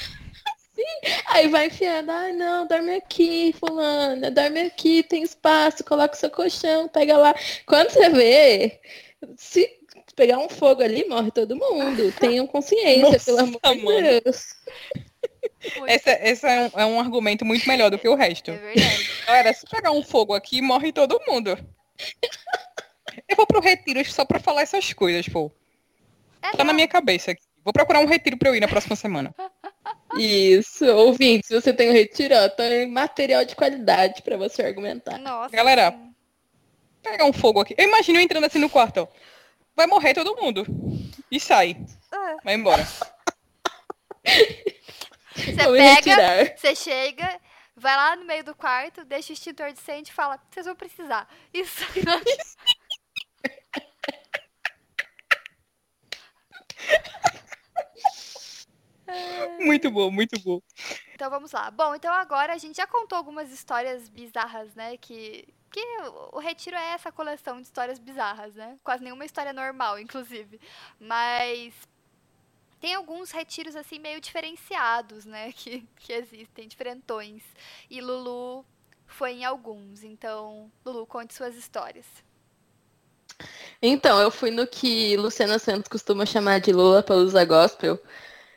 [1.28, 6.30] Aí vai enfiando, ai não, dorme aqui, fulana, dorme aqui, tem espaço, coloca o seu
[6.30, 7.34] colchão, pega lá.
[7.66, 8.80] Quando você vê,
[9.38, 9.68] se
[10.16, 12.12] pegar um fogo ali, morre todo mundo.
[12.20, 14.22] Tenham consciência, Nossa, pelo amor de.
[14.22, 14.56] Deus.
[15.88, 18.52] Esse, esse é, um, é um argumento muito melhor do que o resto.
[18.52, 19.10] É verdade.
[19.26, 21.58] Galera, se pegar um fogo aqui, morre todo mundo.
[23.28, 25.52] Eu vou pro retiro só pra falar essas coisas, pô.
[26.42, 26.74] É Tá na não.
[26.74, 27.44] minha cabeça aqui.
[27.64, 29.34] Vou procurar um retiro pra eu ir na próxima semana.
[30.18, 35.18] Isso, ouvinte, se você tem um retiro, ó, tem material de qualidade pra você argumentar.
[35.18, 35.56] Nossa.
[35.56, 35.98] Galera.
[37.02, 37.74] Pegar um fogo aqui.
[37.78, 39.08] Eu imagino eu entrando assim no quarto, ó.
[39.76, 40.66] Vai morrer todo mundo.
[41.32, 41.78] E sai.
[42.12, 42.36] É.
[42.44, 42.86] Vai embora.
[45.36, 47.42] Você pega, você chega,
[47.76, 50.76] vai lá no meio do quarto, deixa o extintor de incêndio e fala, vocês vão
[50.76, 51.28] precisar.
[51.54, 51.86] Isso.
[59.60, 60.60] Muito bom, muito bom.
[61.14, 61.70] Então vamos lá.
[61.72, 64.98] Bom, então agora a gente já contou algumas histórias bizarras, né?
[64.98, 68.78] Que, que o- o Retiro é essa coleção de histórias bizarras, né?
[68.84, 70.60] Quase nenhuma história normal, inclusive.
[71.00, 71.74] Mas
[72.80, 75.52] tem alguns retiros assim meio diferenciados, né?
[75.58, 77.44] Que, que existem, diferentões.
[77.90, 78.66] E Lulu
[79.08, 80.04] foi em alguns.
[80.04, 82.06] Então, Lulu, conte suas histórias.
[83.82, 88.00] Então, eu fui no que Luciana Santos costuma chamar de Lula Palusa Gospel,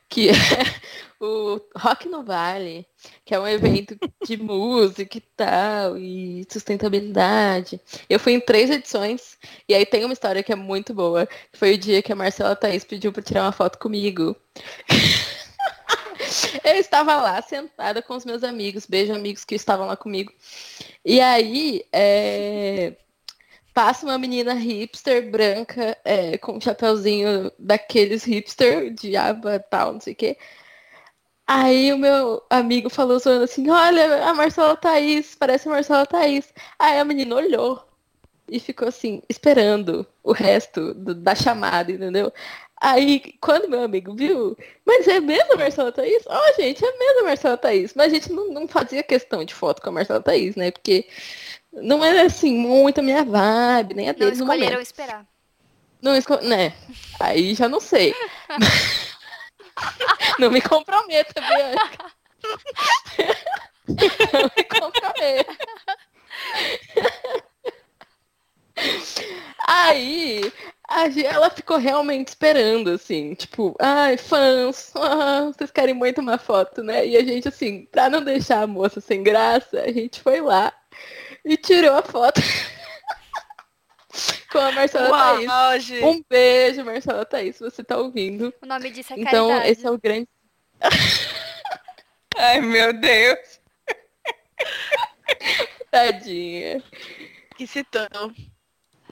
[0.08, 0.32] que é
[1.20, 2.86] o Rock no Vale,
[3.24, 7.80] que é um evento de música e tal, e sustentabilidade.
[8.08, 9.38] Eu fui em três edições,
[9.68, 12.16] e aí tem uma história que é muito boa, que foi o dia que a
[12.16, 14.36] Marcela Thaís pediu pra tirar uma foto comigo.
[16.64, 20.32] Eu estava lá sentada com os meus amigos, beijo amigos que estavam lá comigo.
[21.04, 22.94] E aí, é,
[23.76, 30.00] passa uma menina hipster branca é, com um chapeuzinho daqueles hipster de aba tal, não
[30.00, 30.38] sei o quê.
[31.46, 36.52] Aí o meu amigo falou zoando assim, olha, a Marcela Thaís, parece a Marcela Thaís.
[36.78, 37.84] Aí a menina olhou
[38.50, 42.32] e ficou assim, esperando o resto do- da chamada, entendeu?
[42.80, 46.24] Aí, quando meu amigo viu, mas é mesmo a Marcela Thaís?
[46.26, 47.94] Ó, gente, é mesmo a Marcela Thaís.
[47.94, 50.70] Mas a gente não, não fazia questão de foto com a Marcela Thaís, né?
[50.72, 51.06] Porque
[51.76, 54.54] não era assim, muito a minha vibe, nem a Não deles momento.
[54.58, 55.26] escolheram esperar.
[56.02, 56.36] Não esco...
[56.42, 56.72] Né?
[57.20, 58.14] Aí já não sei.
[60.38, 62.04] não me comprometa, Bianca.
[64.32, 65.56] não me comprometa.
[69.66, 70.52] Aí,
[70.88, 76.38] a Gi- ela ficou realmente esperando, assim, tipo, ai, fãs, ah, vocês querem muito uma
[76.38, 77.06] foto, né?
[77.06, 80.72] E a gente, assim, pra não deixar a moça sem graça, a gente foi lá
[81.46, 82.40] e tirou a foto
[84.50, 85.46] com a Marcela Thaís.
[85.46, 86.04] Uau, gente.
[86.04, 88.52] Um beijo, Marcela Thaís, se você tá ouvindo.
[88.60, 89.70] O nome disso é Então, caridade.
[89.70, 90.28] esse é o grande.
[92.36, 93.60] Ai, meu Deus.
[95.90, 96.82] Tadinha.
[97.56, 98.08] Que citou.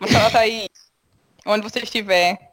[0.00, 0.68] Marcela Thaís,
[1.46, 2.52] onde você estiver,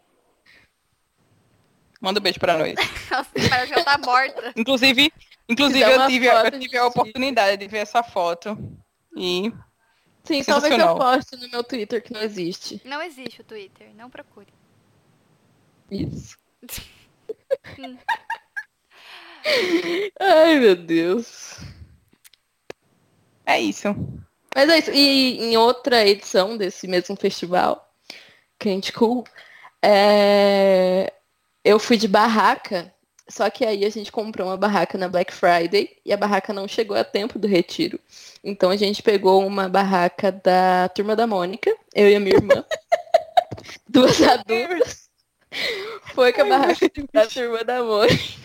[2.00, 2.76] manda um beijo pra nós.
[3.10, 4.54] Nossa, parece que ela tá morta.
[4.56, 5.12] Inclusive,
[5.50, 8.56] inclusive eu tive, foto, eu tive a oportunidade de ver essa foto.
[9.18, 9.52] E
[10.32, 10.98] Sim, talvez eu Sensacional.
[10.98, 12.82] poste no meu Twitter que não existe.
[12.86, 14.48] Não existe o Twitter, não procure.
[15.90, 16.38] Isso.
[20.20, 21.58] Ai, meu Deus.
[23.46, 23.88] é isso.
[24.56, 24.92] Mas é isso.
[24.92, 27.94] E em outra edição desse mesmo festival,
[28.58, 29.26] Candy Cool,
[29.82, 31.12] é,
[31.64, 32.94] eu fui de barraca,
[33.32, 36.68] só que aí a gente comprou uma barraca na Black Friday e a barraca não
[36.68, 38.00] chegou a tempo do retiro.
[38.44, 42.66] Então a gente pegou uma barraca da Turma da Mônica, eu e a minha irmã,
[43.88, 45.10] duas adultas.
[46.14, 48.42] Foi com a barraca da Turma da Mônica.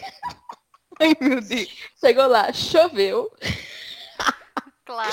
[1.01, 1.69] Ai, meu Deus.
[2.01, 3.31] Chegou lá, choveu,
[4.87, 5.13] Claro.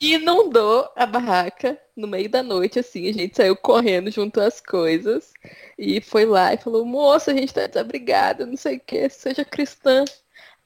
[0.00, 5.32] inundou a barraca no meio da noite, assim, a gente saiu correndo junto às coisas
[5.78, 9.44] e foi lá e falou, moça, a gente tá desabrigada, não sei o que, seja
[9.44, 10.02] cristã.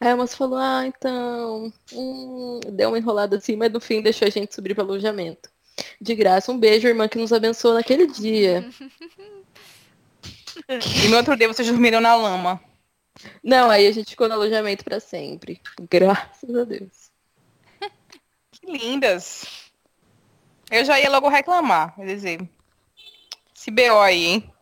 [0.00, 1.72] Aí a moça falou, ah, então.
[1.92, 5.50] Hum, deu uma enrolada assim, mas no fim deixou a gente subir para alojamento.
[6.00, 6.50] De graça.
[6.50, 8.64] Um beijo, irmã, que nos abençoou naquele dia.
[11.04, 12.60] E no outro dia vocês dormiram na lama.
[13.42, 15.60] Não, aí a gente ficou no alojamento para sempre.
[15.90, 16.99] Graças a Deus.
[18.60, 19.44] Que lindas.
[20.70, 21.94] Eu já ia logo reclamar.
[21.96, 22.48] Quer dizer,
[23.54, 24.54] esse BO aí, hein?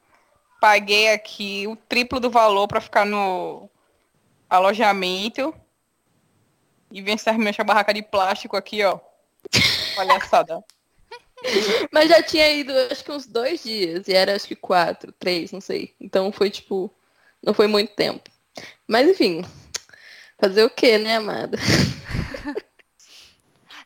[0.60, 3.68] Paguei aqui o triplo do valor para ficar no
[4.48, 5.54] alojamento.
[6.90, 8.98] E vem essa minha barraca de plástico aqui, ó.
[9.94, 10.64] Palhaçada.
[11.92, 14.08] Mas já tinha ido, acho que uns dois dias.
[14.08, 15.94] E era, acho que quatro, três, não sei.
[16.00, 16.92] Então foi, tipo,
[17.42, 18.28] não foi muito tempo.
[18.86, 19.44] Mas, enfim.
[20.40, 21.58] Fazer o quê, né, amada?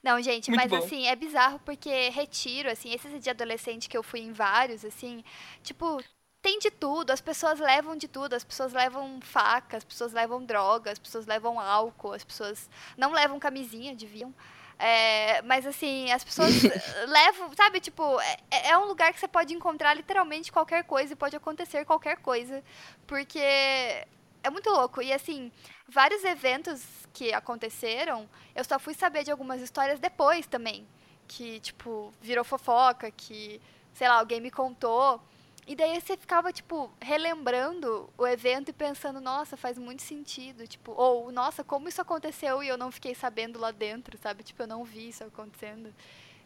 [0.03, 0.77] Não, gente, Muito mas bom.
[0.79, 5.23] assim, é bizarro porque retiro, assim, esses de adolescente que eu fui em vários, assim,
[5.62, 6.03] tipo,
[6.43, 10.45] tem de tudo, as pessoas levam de tudo, as pessoas levam faca, as pessoas levam
[10.45, 14.35] droga, as pessoas levam álcool, as pessoas não levam camisinha, deviam.
[14.77, 16.51] É, mas assim, as pessoas
[17.07, 18.20] levam, sabe, tipo,
[18.51, 22.16] é, é um lugar que você pode encontrar literalmente qualquer coisa e pode acontecer qualquer
[22.19, 22.65] coisa.
[23.07, 25.01] Porque é muito louco.
[25.01, 25.53] E assim,
[25.89, 30.87] vários eventos que aconteceram, eu só fui saber de algumas histórias depois também.
[31.29, 33.61] Que, tipo, virou fofoca, que,
[33.95, 35.21] sei lá, alguém me contou.
[35.67, 40.67] E daí você ficava, tipo, relembrando o evento e pensando, nossa, faz muito sentido.
[40.67, 44.43] Tipo, ou, nossa, como isso aconteceu e eu não fiquei sabendo lá dentro, sabe?
[44.43, 45.95] Tipo, eu não vi isso acontecendo.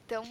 [0.04, 0.24] Então.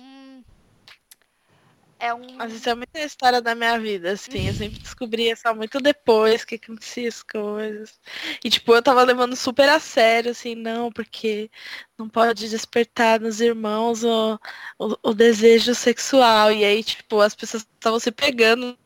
[2.06, 2.36] É um.
[2.36, 4.48] Mas isso é muita história da minha vida, assim.
[4.48, 8.00] Eu sempre descobria só muito depois que acontecia as coisas.
[8.44, 11.50] E, tipo, eu tava levando super a sério, assim, não, porque
[11.98, 14.40] não pode despertar nos irmãos o,
[14.78, 16.52] o, o desejo sexual.
[16.52, 18.78] E aí, tipo, as pessoas estavam se pegando.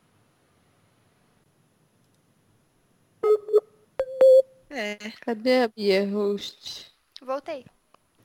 [4.70, 6.90] É, Cadê a Bia Host?
[7.20, 7.66] Voltei.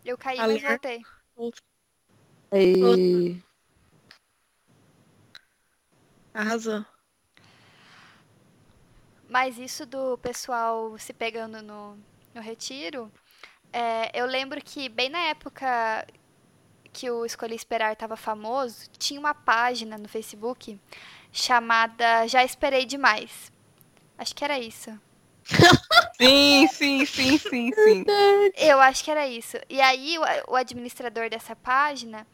[0.05, 0.69] Eu caí, Ali, mas né?
[1.35, 1.53] voltei.
[2.49, 3.43] Aí.
[6.35, 6.85] Arrasou.
[9.27, 11.97] Mas isso do pessoal se pegando no,
[12.33, 13.11] no retiro,
[13.73, 16.05] é, eu lembro que bem na época
[16.93, 20.79] que o Escolhi Esperar estava famoso, tinha uma página no Facebook
[21.31, 23.51] chamada Já Esperei Demais.
[24.17, 24.97] Acho que era isso.
[26.17, 28.05] Sim, sim, sim, sim, sim.
[28.55, 29.57] Eu acho que era isso.
[29.69, 32.25] E aí o, o administrador dessa página,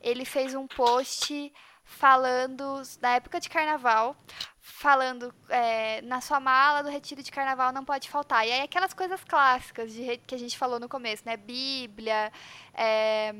[0.00, 1.52] ele fez um post
[1.86, 4.14] falando da época de carnaval,
[4.60, 8.46] falando é, na sua mala do retiro de carnaval não pode faltar.
[8.46, 11.36] E aí aquelas coisas clássicas de, que a gente falou no começo, né?
[11.36, 12.32] Bíblia,
[12.74, 13.32] é,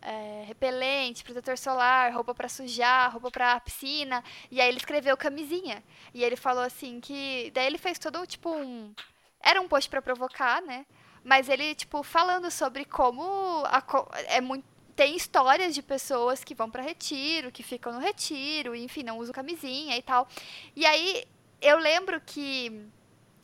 [0.00, 4.22] é, repelente, protetor solar, roupa pra sujar, roupa pra piscina.
[4.50, 5.82] E aí ele escreveu camisinha.
[6.14, 7.50] E ele falou assim que.
[7.52, 8.94] Daí ele fez todo tipo um.
[9.40, 10.86] Era um post pra provocar, né?
[11.24, 13.22] Mas ele, tipo, falando sobre como
[13.66, 13.82] a
[14.28, 14.71] é muito.
[14.94, 19.32] Tem histórias de pessoas que vão pra retiro, que ficam no retiro, enfim, não usam
[19.34, 20.28] camisinha e tal.
[20.76, 21.24] E aí
[21.62, 22.86] eu lembro que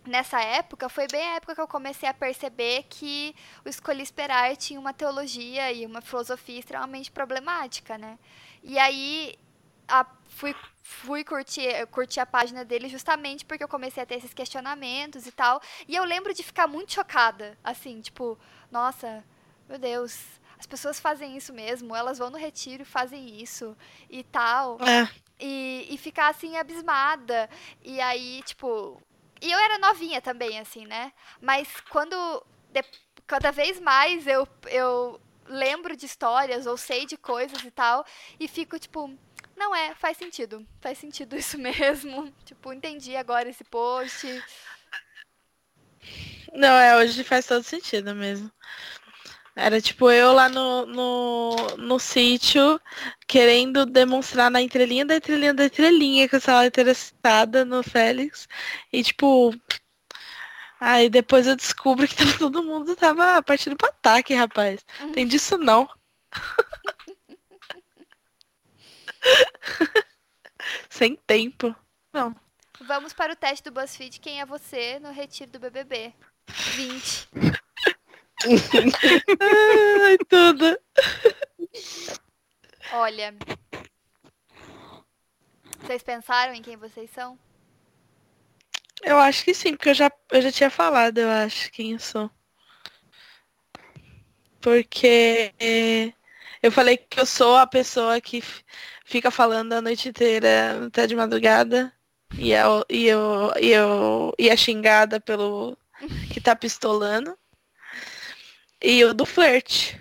[0.07, 3.35] nessa época foi bem a época que eu comecei a perceber que
[3.65, 8.19] o Escolhi Esperar tinha uma teologia e uma filosofia extremamente problemática, né?
[8.63, 9.39] E aí
[9.87, 14.35] a- fui, fui curtir, curtir a página dele justamente porque eu comecei a ter esses
[14.35, 15.61] questionamentos e tal.
[15.87, 18.39] E eu lembro de ficar muito chocada, assim, tipo,
[18.71, 19.25] nossa,
[19.69, 20.19] meu Deus,
[20.59, 23.77] as pessoas fazem isso mesmo, elas vão no retiro e fazem isso
[24.11, 24.81] e tal.
[24.81, 25.09] É,
[25.41, 27.49] E, e ficar assim, abismada.
[27.83, 29.01] E aí, tipo.
[29.41, 31.13] E eu era novinha também, assim, né?
[31.41, 32.17] Mas quando.
[32.73, 32.85] de-
[33.27, 38.05] cada vez mais eu, eu lembro de histórias ou sei de coisas e tal.
[38.41, 39.11] E fico, tipo.
[39.57, 40.67] Não é, faz sentido.
[40.81, 42.33] Faz sentido isso mesmo.
[42.45, 44.45] Tipo, entendi agora esse post.
[46.55, 48.51] não, é, hoje faz todo sentido mesmo.
[49.61, 52.81] Era tipo eu lá no, no, no sítio,
[53.27, 58.47] querendo demonstrar na entrelinha da entrelinha da entrelinha que eu estava interessada no Félix.
[58.93, 59.53] E tipo.
[60.79, 64.87] Aí depois eu descubro que todo mundo tava partindo pro ataque, rapaz.
[65.13, 65.89] Tem disso não.
[70.89, 71.75] Sem tempo.
[72.13, 72.33] Não.
[72.83, 74.21] Vamos para o teste do BuzzFeed.
[74.21, 76.15] Quem é você no retiro do BBB?
[76.47, 77.29] 20.
[78.45, 80.79] Ai, tudo.
[82.93, 83.35] Olha.
[85.81, 87.39] Vocês pensaram em quem vocês são?
[89.03, 91.99] Eu acho que sim, porque eu já, eu já tinha falado, eu acho, quem eu
[91.99, 92.31] sou.
[94.61, 96.13] Porque é,
[96.63, 98.43] eu falei que eu sou a pessoa que
[99.05, 101.93] fica falando a noite inteira, até de madrugada,
[102.37, 105.79] e, é, o- e, eu, e, eu, e é xingada pelo
[106.33, 107.39] que tá pistolando.
[108.83, 109.99] E o do flerte.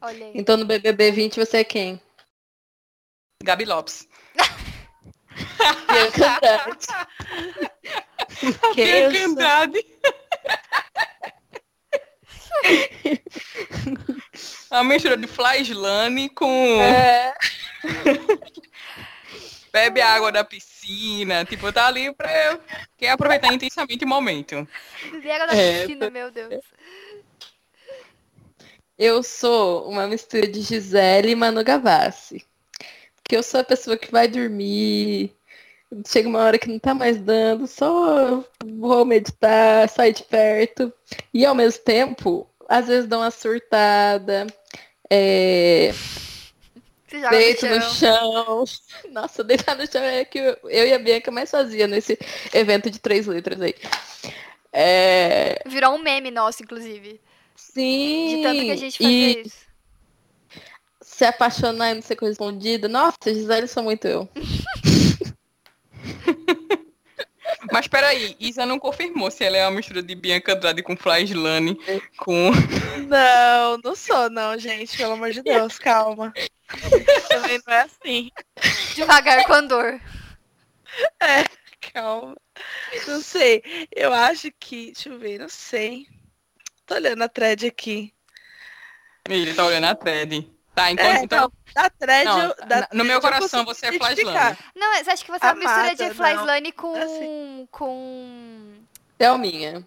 [0.00, 0.32] Olha aí.
[0.34, 2.00] Então no BBB 20 você é quem?
[3.42, 4.08] Gabi Lopes.
[5.86, 6.86] Bianca Andrade.
[8.74, 9.24] Que Bianca isso?
[9.30, 9.84] Andrade.
[14.70, 17.34] A mistura de Flyslane com É.
[19.72, 21.44] bebe a água da piscina.
[21.44, 22.58] Tipo, tá ali pra
[22.96, 24.68] quem aproveitar intensamente o momento.
[25.10, 26.62] Beber água da É, piscina, meu Deus.
[28.98, 32.44] Eu sou uma mistura de Gisele e Manu Gavassi.
[33.22, 35.32] Porque eu sou a pessoa que vai dormir.
[36.06, 40.92] Chega uma hora que não tá mais dando, só vou meditar, sair de perto.
[41.32, 44.46] E ao mesmo tempo, às vezes dou uma surtada,
[45.08, 45.94] é,
[47.30, 48.64] deito no chão.
[49.12, 52.18] Nossa, deitar no chão é que eu, eu e a Bianca mais fazia nesse
[52.52, 53.74] evento de três letras aí.
[54.72, 57.20] É, Virou um meme nosso, inclusive.
[57.58, 58.36] Sim.
[58.36, 59.56] De tanto que a gente e- fazia isso.
[61.02, 62.88] se apaixonar e não ser correspondida.
[62.88, 64.28] Nossa, Gisele sou muito eu.
[67.72, 71.76] Mas peraí, Isa não confirmou se ela é uma mistura de Bianca Andrade com Flyslane,
[72.16, 72.50] com
[73.08, 74.96] Não, não sou, não, gente.
[74.96, 76.32] Pelo amor de Deus, calma.
[77.28, 78.30] Também não é assim.
[78.94, 80.00] Devagar com dor.
[81.92, 82.36] Calma.
[83.06, 83.62] Não sei.
[83.94, 84.92] Eu acho que.
[84.92, 86.06] Deixa eu ver, não sei.
[86.88, 88.12] Tô olhando a thread aqui.
[89.28, 90.50] Ele tá olhando a thread.
[90.74, 91.40] Tá, enquanto, É, então.
[91.42, 91.52] não,
[91.82, 92.24] da thread.
[92.24, 93.92] Não, eu- da no meu thread eu coração você é.
[93.92, 94.58] Flyslane.
[94.74, 96.14] Não, mas acho que você é uma mistura Amada, de.
[96.14, 96.94] Flyslane com.
[96.96, 97.68] Assim.
[97.70, 98.74] com.
[99.18, 99.86] Thelminha.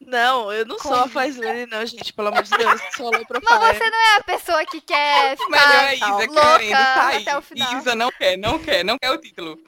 [0.00, 1.08] Não, eu não sou a?
[1.08, 2.12] Flyslane, não, gente.
[2.12, 5.36] Pelo amor de Deus, eu sou low Mas você não é a pessoa que quer
[5.40, 7.22] O melhor é ficar Isa louca querendo sair.
[7.22, 7.72] até o final.
[7.78, 9.58] Isa não quer, não quer, não quer o título.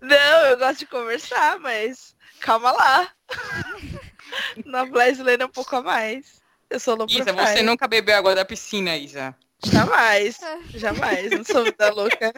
[0.00, 3.12] Não, eu gosto de conversar, mas calma lá.
[4.64, 6.40] Na Flyslane é um pouco a mais.
[6.68, 9.36] Eu sou low Isa, você nunca bebeu água da piscina, Isa.
[9.64, 10.38] Jamais.
[10.70, 11.30] Jamais.
[11.30, 12.32] Não sou vida louca.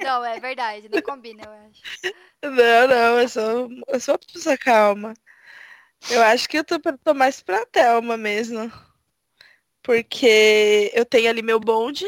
[0.00, 2.14] Não, é verdade, não combina, eu acho.
[2.42, 5.14] Não, não, eu sou, eu sou uma pessoa calma.
[6.10, 8.70] Eu acho que eu tô, tô mais pra Thelma mesmo.
[9.82, 12.06] Porque eu tenho ali meu bonde.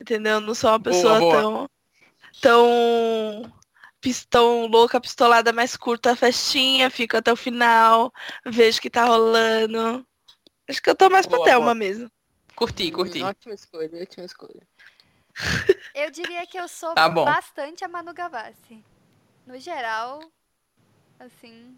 [0.00, 0.34] Entendeu?
[0.34, 1.34] Eu não sou uma Boa, pessoa boa.
[1.34, 1.70] tão.
[2.40, 3.52] tão.
[4.00, 8.12] Pistão louca, pistolada mais curta a festinha, fico até o final,
[8.46, 10.06] vejo que tá rolando.
[10.68, 11.74] Acho que eu tô mais pra Boa, Thelma boa.
[11.74, 12.10] mesmo.
[12.54, 13.22] Curti, curti.
[13.22, 14.68] Hum, ótima escolha, ótima escolha.
[15.94, 18.84] Eu diria que eu sou Tá bastante a Manu Gavassi.
[19.44, 20.20] No geral,
[21.18, 21.76] assim.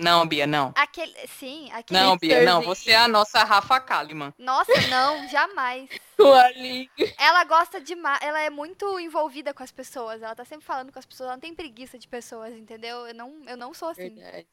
[0.00, 0.72] Não, Bia, não.
[0.74, 1.14] Aquele.
[1.38, 2.00] Sim, aquele.
[2.00, 2.62] Não, Bia, não.
[2.62, 4.32] Você é a nossa Rafa Kalimann.
[4.38, 5.88] Nossa, não, jamais.
[6.20, 6.90] O Ali.
[7.18, 10.98] Ela gosta demais, ela é muito envolvida com as pessoas, ela tá sempre falando com
[10.98, 13.06] as pessoas, ela não tem preguiça de pessoas, entendeu?
[13.06, 14.14] Eu não, eu não sou assim.
[14.14, 14.46] Verdade.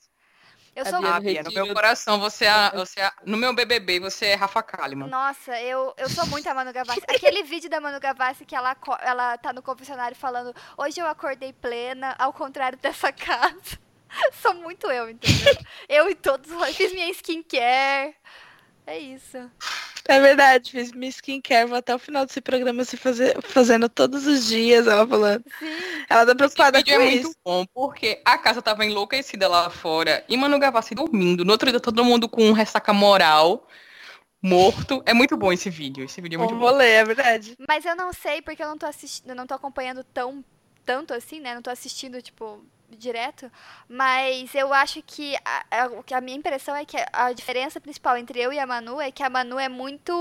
[0.73, 3.35] Eu A sou Ah, no Bia, no meu coração, você é, a- você é No
[3.35, 5.09] meu BBB, você é Rafa Kalimann.
[5.09, 7.01] Nossa, eu, eu sou muito a Manu Gavassi.
[7.05, 11.51] Aquele vídeo da Manu Gavassi que ela, ela tá no confessionário falando hoje eu acordei
[11.51, 13.77] plena, ao contrário dessa casa.
[14.41, 15.55] sou muito eu, entendeu?
[15.89, 18.15] eu e todos, fiz minha skincare.
[18.85, 19.37] É isso.
[20.07, 24.25] É verdade, fiz minha skincare, vou até o final desse programa se fazer, fazendo todos
[24.25, 25.43] os dias, ela falando.
[25.59, 25.65] Sim.
[26.09, 27.23] Ela tá Esse preocupada vídeo com é isso.
[27.23, 31.43] muito bom, porque a casa tava enlouquecida lá fora e Manu Gavassi dormindo.
[31.43, 33.67] No outro dia, todo mundo com um ressaca moral,
[34.41, 35.03] morto.
[35.05, 36.05] É muito bom esse vídeo.
[36.05, 36.65] Esse vídeo é muito Um bom.
[36.67, 37.57] rolê, é verdade.
[37.67, 40.41] Mas eu não sei porque eu não tô assistindo, eu não tô acompanhando tão
[40.85, 41.53] tanto assim, né?
[41.53, 43.51] Não tô assistindo tipo direto,
[43.89, 45.65] mas eu acho que a,
[46.13, 49.11] a, a minha impressão é que a diferença principal entre eu e a Manu é
[49.11, 50.13] que a Manu é muito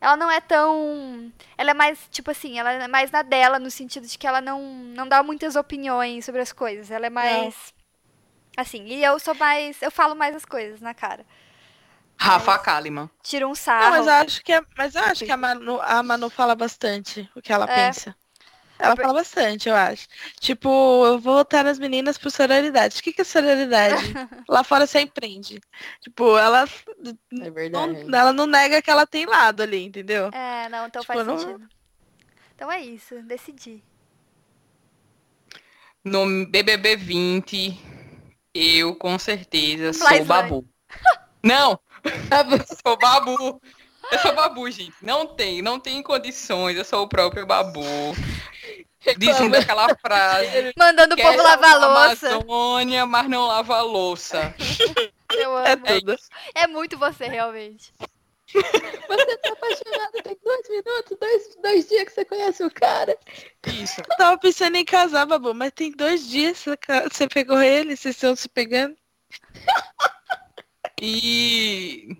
[0.00, 3.70] ela não é tão ela é mais tipo assim, ela é mais na dela no
[3.70, 7.72] sentido de que ela não não dá muitas opiniões sobre as coisas, ela é mais
[8.56, 11.26] assim, e eu sou mais eu falo mais as coisas na cara.
[12.18, 13.10] Rafa Kalimann.
[13.22, 13.90] Tiro um Não, sarro.
[13.90, 17.30] mas eu acho que, é- mas eu acho que a, Manu, a Manu fala bastante
[17.36, 17.94] o que ela É.
[17.94, 18.16] pensa.
[18.84, 20.08] Ela fala bastante, eu acho.
[20.40, 20.68] Tipo,
[21.06, 22.98] eu vou votar nas meninas por sororidade.
[22.98, 23.94] O que, que é sororidade?
[24.48, 25.60] Lá fora você empreende.
[26.00, 28.14] Tipo, ela É não, verdade.
[28.14, 30.30] ela não nega que ela tem lado ali, entendeu?
[30.32, 31.68] É, não, então Tipo, faz não- sentido.
[32.56, 33.82] Então é isso, decidi.
[36.04, 37.78] No BBB 20,
[38.54, 40.24] eu com certeza sou Flyslane.
[40.24, 40.68] o Babu.
[41.44, 41.78] Não,
[42.86, 43.60] sou Babu.
[44.10, 44.94] Eu sou Babu, gente.
[45.02, 46.76] Não tem, não tem condições.
[46.76, 47.82] Eu sou o próprio Babu.
[49.18, 50.72] Dizendo aquela frase.
[50.78, 52.28] Mandando o povo lavar a louça.
[52.36, 54.54] Amazônia, mas não lava a louça.
[55.32, 55.86] Eu É amo.
[55.86, 56.16] tudo.
[56.54, 57.92] É muito você, realmente.
[58.52, 63.16] Você tá apaixonado tem dois minutos, dois, dois dias que você conhece o cara.
[63.66, 64.02] Isso.
[64.10, 67.62] Eu tava pensando em casar, babu, mas tem dois dias que você ca- você pegou
[67.62, 68.94] ele, vocês estão se pegando.
[71.00, 72.16] E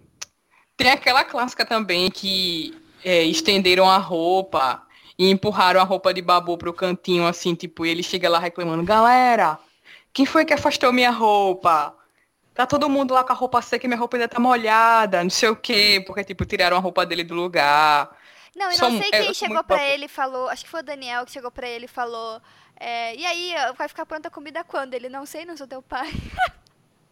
[0.76, 4.86] tem aquela clássica também que é, estenderam a roupa
[5.18, 8.82] e empurraram a roupa de babu pro cantinho, assim, tipo, e ele chega lá reclamando,
[8.82, 9.58] galera,
[10.12, 11.94] quem foi que afastou minha roupa?
[12.54, 15.30] Tá todo mundo lá com a roupa seca e minha roupa ainda tá molhada, não
[15.30, 18.14] sei o quê, porque, tipo, tiraram a roupa dele do lugar.
[18.54, 19.88] Não, eu não sei é, quem chegou pra babu.
[19.88, 20.48] ele e falou.
[20.50, 22.40] Acho que foi o Daniel que chegou pra ele e falou.
[22.78, 24.92] é, e aí, vai ficar pronta a comida quando?
[24.92, 26.10] Ele não sei, não sou teu pai.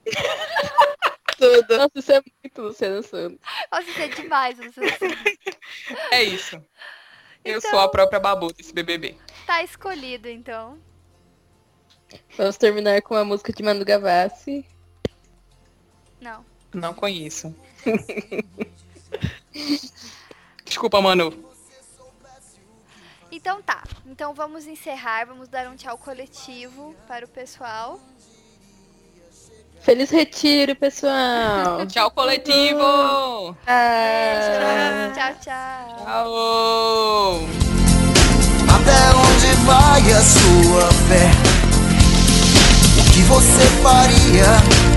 [1.38, 1.78] Tudo.
[1.78, 3.38] Nossa, isso é muito Luciano Santos.
[3.72, 5.58] Nossa, isso é demais, não sei se
[6.12, 6.62] É isso.
[7.44, 9.16] Eu Então- sou a própria babu desse BBB.
[9.46, 10.78] tá escolhido, então.
[12.36, 14.66] Vamos terminar com a música de Manu Gavassi.
[16.20, 16.44] Não.
[16.74, 17.54] Não conheço.
[20.64, 21.48] Desculpa, Manu.
[23.32, 23.84] Então tá.
[24.06, 28.00] Então vamos encerrar, vamos dar um tchau coletivo para o pessoal.
[29.80, 31.86] Feliz retiro, pessoal!
[31.88, 33.56] Tchau, coletivo!
[33.66, 35.10] Ah.
[35.14, 36.04] Tchau, tchau.
[36.04, 37.40] Tchau!
[38.68, 41.30] Até onde vai a sua fé?
[42.98, 44.90] O que você faria